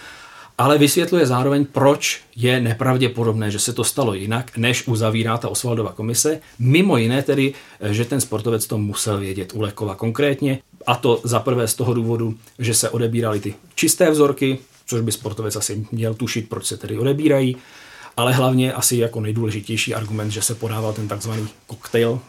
ale 0.59 0.79
vysvětluje 0.79 1.27
zároveň, 1.27 1.65
proč 1.65 2.21
je 2.37 2.61
nepravděpodobné, 2.61 3.51
že 3.51 3.59
se 3.59 3.73
to 3.73 3.85
stalo 3.85 4.15
jinak, 4.15 4.57
než 4.57 4.89
uzavírá 4.89 5.39
ta 5.39 5.49
Osvaldova 5.49 5.93
komise. 5.93 6.41
Mimo 6.59 6.97
jiné 6.97 7.23
tedy, 7.23 7.55
že 7.91 8.05
ten 8.05 8.21
sportovec 8.21 8.67
to 8.67 8.79
musel 8.79 9.19
vědět 9.19 9.53
u 9.55 9.61
Lekova 9.61 9.95
konkrétně, 9.95 10.59
a 10.87 10.95
to 10.95 11.21
za 11.25 11.41
prvé 11.41 11.69
z 11.69 11.75
toho 11.75 11.95
důvodu, 11.95 12.35
že 12.59 12.75
se 12.75 12.91
odebíraly 12.91 13.41
ty 13.41 13.55
čisté 13.75 14.11
vzorky, 14.11 14.59
což 14.87 15.01
by 15.01 15.13
sportovec 15.13 15.57
asi 15.57 15.87
měl 15.93 16.15
tušit, 16.15 16.49
proč 16.49 16.67
se 16.67 16.77
tedy 16.77 16.99
odebírají, 16.99 17.57
ale 18.17 18.33
hlavně 18.33 18.73
asi 18.73 18.97
jako 18.97 19.21
nejdůležitější 19.21 19.95
argument, 19.95 20.31
že 20.31 20.43
se 20.43 20.55
podával 20.55 20.93
ten 20.93 21.09
takzvaný 21.09 21.49
koktejl 21.67 22.21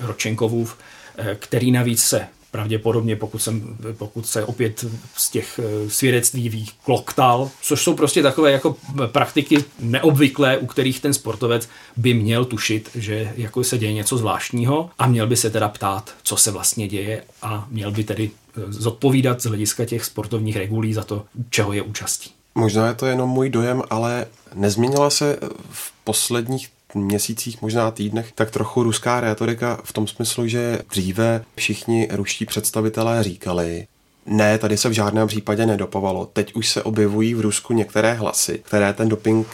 Ročenkovův, 0.00 0.76
eh, 1.18 1.36
který 1.40 1.70
navíc 1.70 2.02
se 2.02 2.26
pravděpodobně, 2.56 3.16
pokud, 3.16 3.38
jsem, 3.38 3.76
pokud 3.98 4.26
se 4.26 4.44
opět 4.44 4.84
z 5.16 5.30
těch 5.30 5.60
eh, 5.62 5.90
svědectví 5.90 6.48
ví 6.48 6.66
kloktal, 6.84 7.50
což 7.62 7.82
jsou 7.82 7.94
prostě 7.94 8.22
takové 8.22 8.52
jako 8.52 8.76
praktiky 9.06 9.64
neobvyklé, 9.80 10.58
u 10.58 10.66
kterých 10.66 11.00
ten 11.00 11.14
sportovec 11.14 11.68
by 11.96 12.14
měl 12.14 12.44
tušit, 12.44 12.90
že 12.94 13.32
jako 13.36 13.64
se 13.64 13.78
děje 13.78 13.92
něco 13.92 14.18
zvláštního 14.18 14.90
a 14.98 15.06
měl 15.06 15.26
by 15.26 15.36
se 15.36 15.50
teda 15.50 15.68
ptát, 15.68 16.14
co 16.22 16.36
se 16.36 16.50
vlastně 16.50 16.88
děje 16.88 17.24
a 17.42 17.66
měl 17.70 17.90
by 17.90 18.04
tedy 18.04 18.30
eh, 18.30 18.60
zodpovídat 18.68 19.42
z 19.42 19.46
hlediska 19.46 19.84
těch 19.84 20.04
sportovních 20.04 20.56
regulí 20.56 20.94
za 20.94 21.04
to, 21.04 21.24
čeho 21.50 21.72
je 21.72 21.82
účastí. 21.82 22.35
Možná 22.56 22.86
je 22.86 22.94
to 22.94 23.06
jenom 23.06 23.30
můj 23.30 23.50
dojem, 23.50 23.82
ale 23.90 24.26
nezměnila 24.54 25.10
se 25.10 25.38
v 25.70 25.92
posledních 26.04 26.68
měsících, 26.94 27.62
možná 27.62 27.90
týdnech, 27.90 28.32
tak 28.34 28.50
trochu 28.50 28.82
ruská 28.82 29.20
rétorika 29.20 29.80
v 29.84 29.92
tom 29.92 30.06
smyslu, 30.06 30.46
že 30.48 30.78
dříve 30.90 31.44
všichni 31.56 32.08
ruští 32.12 32.46
představitelé 32.46 33.22
říkali, 33.22 33.86
ne, 34.26 34.58
tady 34.58 34.76
se 34.76 34.88
v 34.88 34.92
žádném 34.92 35.28
případě 35.28 35.66
nedopovalo. 35.66 36.26
Teď 36.32 36.54
už 36.54 36.68
se 36.68 36.82
objevují 36.82 37.34
v 37.34 37.40
Rusku 37.40 37.74
některé 37.74 38.14
hlasy, 38.14 38.60
které 38.64 38.92
ten 38.92 39.08
doping 39.08 39.46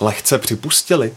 lehce 0.00 0.38
připustili. 0.38 1.14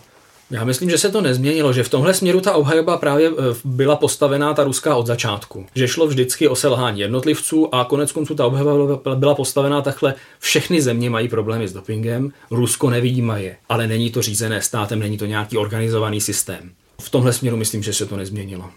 Já 0.51 0.63
myslím, 0.63 0.89
že 0.89 0.97
se 0.97 1.11
to 1.11 1.21
nezměnilo, 1.21 1.73
že 1.73 1.83
v 1.83 1.89
tomhle 1.89 2.13
směru 2.13 2.41
ta 2.41 2.53
obhajoba 2.53 2.97
právě 2.97 3.29
e, 3.29 3.31
byla 3.65 3.95
postavená 3.95 4.53
ta 4.53 4.63
ruská 4.63 4.95
od 4.95 5.07
začátku. 5.07 5.65
Že 5.75 5.87
šlo 5.87 6.07
vždycky 6.07 6.47
o 6.47 6.55
selhání 6.55 6.99
jednotlivců 6.99 7.75
a 7.75 7.85
konec 7.85 8.11
konců 8.11 8.35
ta 8.35 8.45
obhajoba 8.45 8.99
byla 9.15 9.35
postavená 9.35 9.81
takhle. 9.81 10.13
Všechny 10.39 10.81
země 10.81 11.09
mají 11.09 11.27
problémy 11.27 11.67
s 11.67 11.73
dopingem, 11.73 12.31
Rusko 12.51 12.89
nevidí 12.89 13.23
je, 13.35 13.55
ale 13.69 13.87
není 13.87 14.11
to 14.11 14.21
řízené 14.21 14.61
státem, 14.61 14.99
není 14.99 15.17
to 15.17 15.25
nějaký 15.25 15.57
organizovaný 15.57 16.21
systém. 16.21 16.71
V 17.01 17.09
tomhle 17.09 17.33
směru 17.33 17.57
myslím, 17.57 17.83
že 17.83 17.93
se 17.93 18.05
to 18.05 18.17
nezměnilo. 18.17 18.69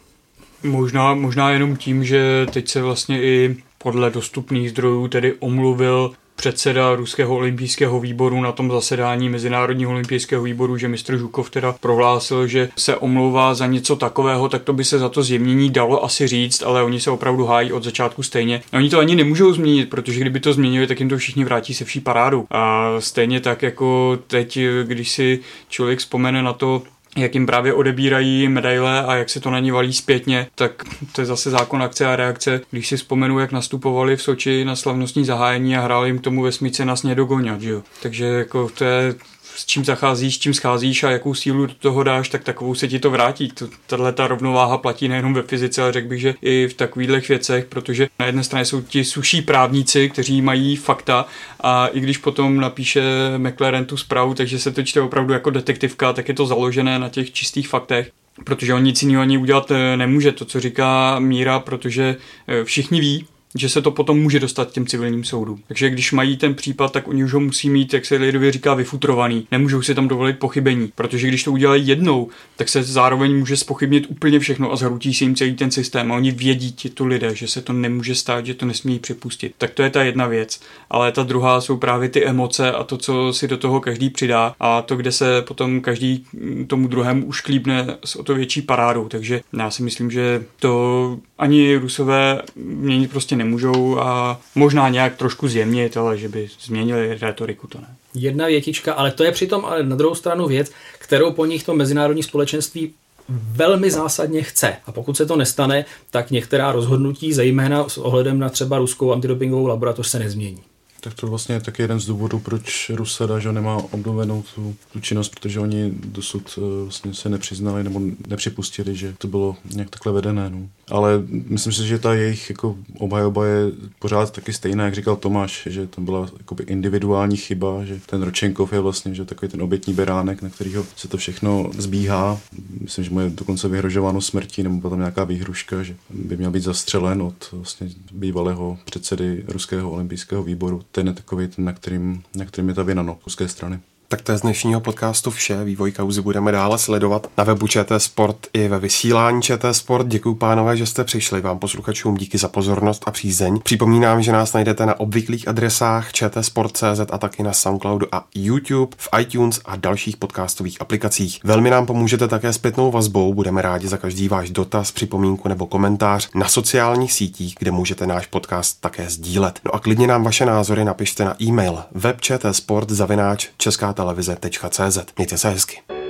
Možná, 0.62 1.14
možná 1.14 1.50
jenom 1.50 1.76
tím, 1.76 2.04
že 2.04 2.46
teď 2.52 2.68
se 2.68 2.82
vlastně 2.82 3.22
i 3.22 3.56
podle 3.78 4.10
dostupných 4.10 4.70
zdrojů 4.70 5.08
tedy 5.08 5.34
omluvil 5.38 6.12
předseda 6.36 6.94
Ruského 6.94 7.36
olympijského 7.36 8.00
výboru 8.00 8.40
na 8.40 8.52
tom 8.52 8.70
zasedání 8.70 9.28
Mezinárodního 9.28 9.90
olympijského 9.90 10.42
výboru, 10.42 10.76
že 10.76 10.88
mistr 10.88 11.18
Žukov 11.18 11.50
teda 11.50 11.74
prohlásil, 11.80 12.46
že 12.46 12.68
se 12.78 12.96
omlouvá 12.96 13.54
za 13.54 13.66
něco 13.66 13.96
takového, 13.96 14.48
tak 14.48 14.62
to 14.62 14.72
by 14.72 14.84
se 14.84 14.98
za 14.98 15.08
to 15.08 15.22
zjemnění 15.22 15.70
dalo 15.70 16.04
asi 16.04 16.26
říct, 16.26 16.62
ale 16.62 16.82
oni 16.82 17.00
se 17.00 17.10
opravdu 17.10 17.46
hájí 17.46 17.72
od 17.72 17.84
začátku 17.84 18.22
stejně. 18.22 18.62
Oni 18.72 18.90
to 18.90 18.98
ani 18.98 19.16
nemůžou 19.16 19.52
změnit, 19.52 19.90
protože 19.90 20.20
kdyby 20.20 20.40
to 20.40 20.52
změnili, 20.52 20.86
tak 20.86 21.00
jim 21.00 21.08
to 21.08 21.18
všichni 21.18 21.44
vrátí 21.44 21.74
se 21.74 21.84
vší 21.84 22.00
parádu. 22.00 22.46
A 22.50 22.90
stejně 22.98 23.40
tak 23.40 23.62
jako 23.62 24.18
teď, 24.26 24.58
když 24.84 25.10
si 25.10 25.40
člověk 25.68 25.98
vzpomene 25.98 26.42
na 26.42 26.52
to, 26.52 26.82
jak 27.16 27.34
jim 27.34 27.46
právě 27.46 27.74
odebírají 27.74 28.48
medaile 28.48 29.04
a 29.04 29.14
jak 29.14 29.30
se 29.30 29.40
to 29.40 29.50
na 29.50 29.58
ní 29.58 29.70
valí 29.70 29.92
zpětně, 29.92 30.46
tak 30.54 30.84
to 31.12 31.20
je 31.20 31.24
zase 31.24 31.50
zákon 31.50 31.82
akce 31.82 32.06
a 32.06 32.16
reakce. 32.16 32.60
Když 32.70 32.88
si 32.88 32.96
vzpomenu, 32.96 33.38
jak 33.38 33.52
nastupovali 33.52 34.16
v 34.16 34.22
Soči 34.22 34.64
na 34.64 34.76
slavnostní 34.76 35.24
zahájení 35.24 35.76
a 35.76 35.80
hráli 35.80 36.08
jim 36.08 36.18
k 36.18 36.22
tomu 36.22 36.42
vesmice 36.42 36.84
na 36.84 36.96
snědogonat, 36.96 37.60
že 37.60 37.70
jo. 37.70 37.82
Takže 38.02 38.24
jako 38.24 38.68
to 38.68 38.84
je 38.84 39.14
s 39.56 39.66
čím 39.66 39.84
zacházíš, 39.84 40.34
s 40.34 40.38
čím 40.38 40.54
scházíš 40.54 41.04
a 41.04 41.10
jakou 41.10 41.34
sílu 41.34 41.66
do 41.66 41.74
toho 41.74 42.02
dáš, 42.02 42.28
tak 42.28 42.44
takovou 42.44 42.74
se 42.74 42.88
ti 42.88 42.98
to 42.98 43.10
vrátí. 43.10 43.52
Tahle 43.86 44.12
ta 44.12 44.26
rovnováha 44.26 44.78
platí 44.78 45.08
nejenom 45.08 45.34
ve 45.34 45.42
fyzice, 45.42 45.82
ale 45.82 45.92
řekl 45.92 46.08
bych, 46.08 46.20
že 46.20 46.34
i 46.42 46.68
v 46.68 46.74
takových 46.74 47.28
věcech, 47.28 47.64
protože 47.64 48.08
na 48.18 48.26
jedné 48.26 48.44
straně 48.44 48.64
jsou 48.64 48.80
ti 48.80 49.04
suší 49.04 49.42
právníci, 49.42 50.10
kteří 50.10 50.42
mají 50.42 50.76
fakta 50.76 51.26
a 51.60 51.86
i 51.86 52.00
když 52.00 52.18
potom 52.18 52.60
napíše 52.60 53.02
McLaren 53.36 53.84
tu 53.84 53.96
zprávu, 53.96 54.34
takže 54.34 54.58
se 54.58 54.72
to 54.72 54.82
čte 54.82 55.00
opravdu 55.00 55.32
jako 55.32 55.50
detektivka, 55.50 56.12
tak 56.12 56.28
je 56.28 56.34
to 56.34 56.46
založené 56.46 56.98
na 56.98 57.08
těch 57.08 57.32
čistých 57.32 57.68
faktech 57.68 58.10
protože 58.44 58.74
on 58.74 58.82
nic 58.82 59.02
jiného 59.02 59.22
ani 59.22 59.38
udělat 59.38 59.70
eh, 59.70 59.96
nemůže, 59.96 60.32
to, 60.32 60.44
co 60.44 60.60
říká 60.60 61.18
Míra, 61.18 61.60
protože 61.60 62.16
eh, 62.48 62.64
všichni 62.64 63.00
ví, 63.00 63.26
že 63.54 63.68
se 63.68 63.82
to 63.82 63.90
potom 63.90 64.18
může 64.18 64.40
dostat 64.40 64.72
těm 64.72 64.86
civilním 64.86 65.24
soudům. 65.24 65.62
Takže 65.68 65.90
když 65.90 66.12
mají 66.12 66.36
ten 66.36 66.54
případ, 66.54 66.92
tak 66.92 67.08
oni 67.08 67.24
už 67.24 67.32
ho 67.32 67.40
musí 67.40 67.70
mít, 67.70 67.94
jak 67.94 68.06
se 68.06 68.16
lidově 68.16 68.52
říká, 68.52 68.74
vyfutrovaný. 68.74 69.46
Nemůžou 69.50 69.82
si 69.82 69.94
tam 69.94 70.08
dovolit 70.08 70.38
pochybení, 70.38 70.92
protože 70.94 71.28
když 71.28 71.44
to 71.44 71.52
udělají 71.52 71.88
jednou, 71.88 72.28
tak 72.56 72.68
se 72.68 72.82
zároveň 72.82 73.38
může 73.38 73.56
spochybnit 73.56 74.06
úplně 74.08 74.38
všechno 74.38 74.72
a 74.72 74.76
zhrutí 74.76 75.14
si 75.14 75.24
jim 75.24 75.36
celý 75.36 75.54
ten 75.54 75.70
systém. 75.70 76.12
A 76.12 76.16
oni 76.16 76.30
vědí 76.30 76.72
ti 76.72 76.90
tu 76.90 77.06
lidé, 77.06 77.34
že 77.34 77.48
se 77.48 77.62
to 77.62 77.72
nemůže 77.72 78.14
stát, 78.14 78.46
že 78.46 78.54
to 78.54 78.66
nesmí 78.66 78.98
připustit. 78.98 79.54
Tak 79.58 79.70
to 79.70 79.82
je 79.82 79.90
ta 79.90 80.02
jedna 80.02 80.26
věc. 80.26 80.60
Ale 80.90 81.12
ta 81.12 81.22
druhá 81.22 81.60
jsou 81.60 81.76
právě 81.76 82.08
ty 82.08 82.24
emoce 82.24 82.72
a 82.72 82.84
to, 82.84 82.98
co 82.98 83.32
si 83.32 83.48
do 83.48 83.56
toho 83.56 83.80
každý 83.80 84.10
přidá 84.10 84.54
a 84.60 84.82
to, 84.82 84.96
kde 84.96 85.12
se 85.12 85.42
potom 85.42 85.80
každý 85.80 86.24
tomu 86.66 86.88
druhému 86.88 87.26
už 87.26 87.40
klíbne 87.40 87.96
s 88.04 88.16
o 88.16 88.22
to 88.22 88.34
větší 88.34 88.62
parádou. 88.62 89.08
Takže 89.08 89.40
já 89.58 89.70
si 89.70 89.82
myslím, 89.82 90.10
že 90.10 90.44
to 90.58 91.18
ani 91.38 91.76
Rusové 91.76 92.42
měnit 92.56 93.10
prostě 93.10 93.36
nemůžou 93.36 93.98
a 93.98 94.40
možná 94.54 94.88
nějak 94.88 95.16
trošku 95.16 95.48
zjemnit, 95.48 95.96
ale 95.96 96.18
že 96.18 96.28
by 96.28 96.48
změnili 96.60 97.18
retoriku, 97.20 97.66
to 97.66 97.78
ne. 97.80 97.96
Jedna 98.14 98.46
větička, 98.46 98.92
ale 98.92 99.10
to 99.10 99.24
je 99.24 99.32
přitom 99.32 99.64
ale 99.64 99.82
na 99.82 99.96
druhou 99.96 100.14
stranu 100.14 100.48
věc, 100.48 100.72
kterou 100.98 101.32
po 101.32 101.46
nich 101.46 101.64
to 101.64 101.74
mezinárodní 101.74 102.22
společenství 102.22 102.94
velmi 103.28 103.90
zásadně 103.90 104.42
chce. 104.42 104.76
A 104.86 104.92
pokud 104.92 105.16
se 105.16 105.26
to 105.26 105.36
nestane, 105.36 105.84
tak 106.10 106.30
některá 106.30 106.72
rozhodnutí, 106.72 107.32
zejména 107.32 107.88
s 107.88 107.98
ohledem 107.98 108.38
na 108.38 108.48
třeba 108.48 108.78
ruskou 108.78 109.12
antidopingovou 109.12 109.66
laboratoř, 109.66 110.08
se 110.08 110.18
nezmění. 110.18 110.62
Tak 111.04 111.14
to 111.14 111.26
vlastně 111.26 111.54
je 111.54 111.60
taky 111.60 111.82
jeden 111.82 112.00
z 112.00 112.06
důvodů, 112.06 112.38
proč 112.38 112.90
Rusada 112.94 113.38
že 113.38 113.52
nemá 113.52 113.76
obnovenou 113.76 114.44
tu, 114.54 114.76
tu 114.92 115.00
činnost, 115.00 115.28
protože 115.28 115.60
oni 115.60 115.92
dosud 116.04 116.58
uh, 116.58 116.64
vlastně 116.82 117.14
se 117.14 117.28
nepřiznali 117.28 117.84
nebo 117.84 118.00
nepřipustili, 118.28 118.96
že 118.96 119.14
to 119.18 119.28
bylo 119.28 119.56
nějak 119.74 119.90
takhle 119.90 120.12
vedené. 120.12 120.50
No. 120.50 120.68
Ale 120.90 121.22
myslím 121.28 121.72
si, 121.72 121.86
že 121.86 121.98
ta 121.98 122.14
jejich 122.14 122.50
jako 122.50 122.76
obhajoba 122.98 123.46
je 123.46 123.72
pořád 123.98 124.32
taky 124.32 124.52
stejná, 124.52 124.84
jak 124.84 124.94
říkal 124.94 125.16
Tomáš, 125.16 125.68
že 125.70 125.86
to 125.86 126.00
byla 126.00 126.28
jakoby 126.38 126.64
individuální 126.64 127.36
chyba, 127.36 127.84
že 127.84 128.00
ten 128.06 128.22
Ročenkov 128.22 128.72
je 128.72 128.80
vlastně 128.80 129.14
že 129.14 129.24
takový 129.24 129.50
ten 129.50 129.62
obětní 129.62 129.94
beránek, 129.94 130.42
na 130.42 130.48
kterého 130.48 130.86
se 130.96 131.08
to 131.08 131.16
všechno 131.16 131.70
zbíhá. 131.78 132.40
Myslím, 132.80 133.04
že 133.04 133.10
mu 133.10 133.20
je 133.20 133.30
dokonce 133.30 133.68
vyhrožováno 133.68 134.20
smrtí, 134.20 134.62
nebo 134.62 134.76
byla 134.76 134.90
tam 134.90 134.98
nějaká 134.98 135.24
výhruška, 135.24 135.82
že 135.82 135.96
by 136.10 136.36
měl 136.36 136.50
být 136.50 136.62
zastřelen 136.62 137.22
od 137.22 137.48
vlastně 137.52 137.88
bývalého 138.12 138.78
předsedy 138.84 139.44
Ruského 139.48 139.90
olympijského 139.90 140.42
výboru 140.42 140.82
ten 140.94 141.06
je 141.06 141.12
takový 141.12 141.48
ten, 141.48 141.64
na 141.64 141.72
kterým, 141.72 142.22
na 142.34 142.44
kterým 142.44 142.68
je 142.68 142.74
ta 142.74 142.82
vina 142.82 143.02
no, 143.02 143.18
ruské 143.24 143.48
strany. 143.48 143.80
Tak 144.08 144.22
to 144.22 144.32
je 144.32 144.38
z 144.38 144.40
dnešního 144.40 144.80
podcastu 144.80 145.30
vše. 145.30 145.64
Vývoj 145.64 145.92
kauzy 145.92 146.20
budeme 146.20 146.52
dále 146.52 146.78
sledovat 146.78 147.26
na 147.38 147.44
webu 147.44 147.66
ČT 147.66 148.02
Sport 148.02 148.36
i 148.52 148.68
ve 148.68 148.78
vysílání 148.78 149.42
ČT 149.42 149.76
Sport. 149.76 150.06
Děkuji 150.06 150.34
pánové, 150.34 150.76
že 150.76 150.86
jste 150.86 151.04
přišli. 151.04 151.40
Vám 151.40 151.58
posluchačům 151.58 152.14
díky 152.14 152.38
za 152.38 152.48
pozornost 152.48 153.02
a 153.06 153.10
přízeň. 153.10 153.60
Připomínám, 153.64 154.22
že 154.22 154.32
nás 154.32 154.52
najdete 154.52 154.86
na 154.86 155.00
obvyklých 155.00 155.48
adresách 155.48 156.12
čtsport.cz 156.12 157.00
a 157.10 157.18
taky 157.18 157.42
na 157.42 157.52
Soundcloudu 157.52 158.06
a 158.14 158.24
YouTube, 158.34 158.96
v 158.98 159.08
iTunes 159.20 159.60
a 159.64 159.76
dalších 159.76 160.16
podcastových 160.16 160.80
aplikacích. 160.80 161.40
Velmi 161.44 161.70
nám 161.70 161.86
pomůžete 161.86 162.28
také 162.28 162.52
zpětnou 162.52 162.90
vazbou. 162.90 163.34
Budeme 163.34 163.62
rádi 163.62 163.88
za 163.88 163.96
každý 163.96 164.28
váš 164.28 164.50
dotaz, 164.50 164.92
připomínku 164.92 165.48
nebo 165.48 165.66
komentář 165.66 166.28
na 166.34 166.48
sociálních 166.48 167.12
sítích, 167.12 167.54
kde 167.58 167.70
můžete 167.70 168.06
náš 168.06 168.26
podcast 168.26 168.80
také 168.80 169.10
sdílet. 169.10 169.60
No 169.64 169.74
a 169.74 169.78
klidně 169.80 170.06
nám 170.06 170.22
vaše 170.24 170.46
názory 170.46 170.84
napište 170.84 171.24
na 171.24 171.42
e-mail 171.42 171.78
webčtsport 171.92 172.90
zavináč 172.90 173.48
česká 173.56 173.94
televize.cz. 174.04 174.98
Mějte 175.16 175.38
se 175.38 175.48
hezky. 175.48 176.03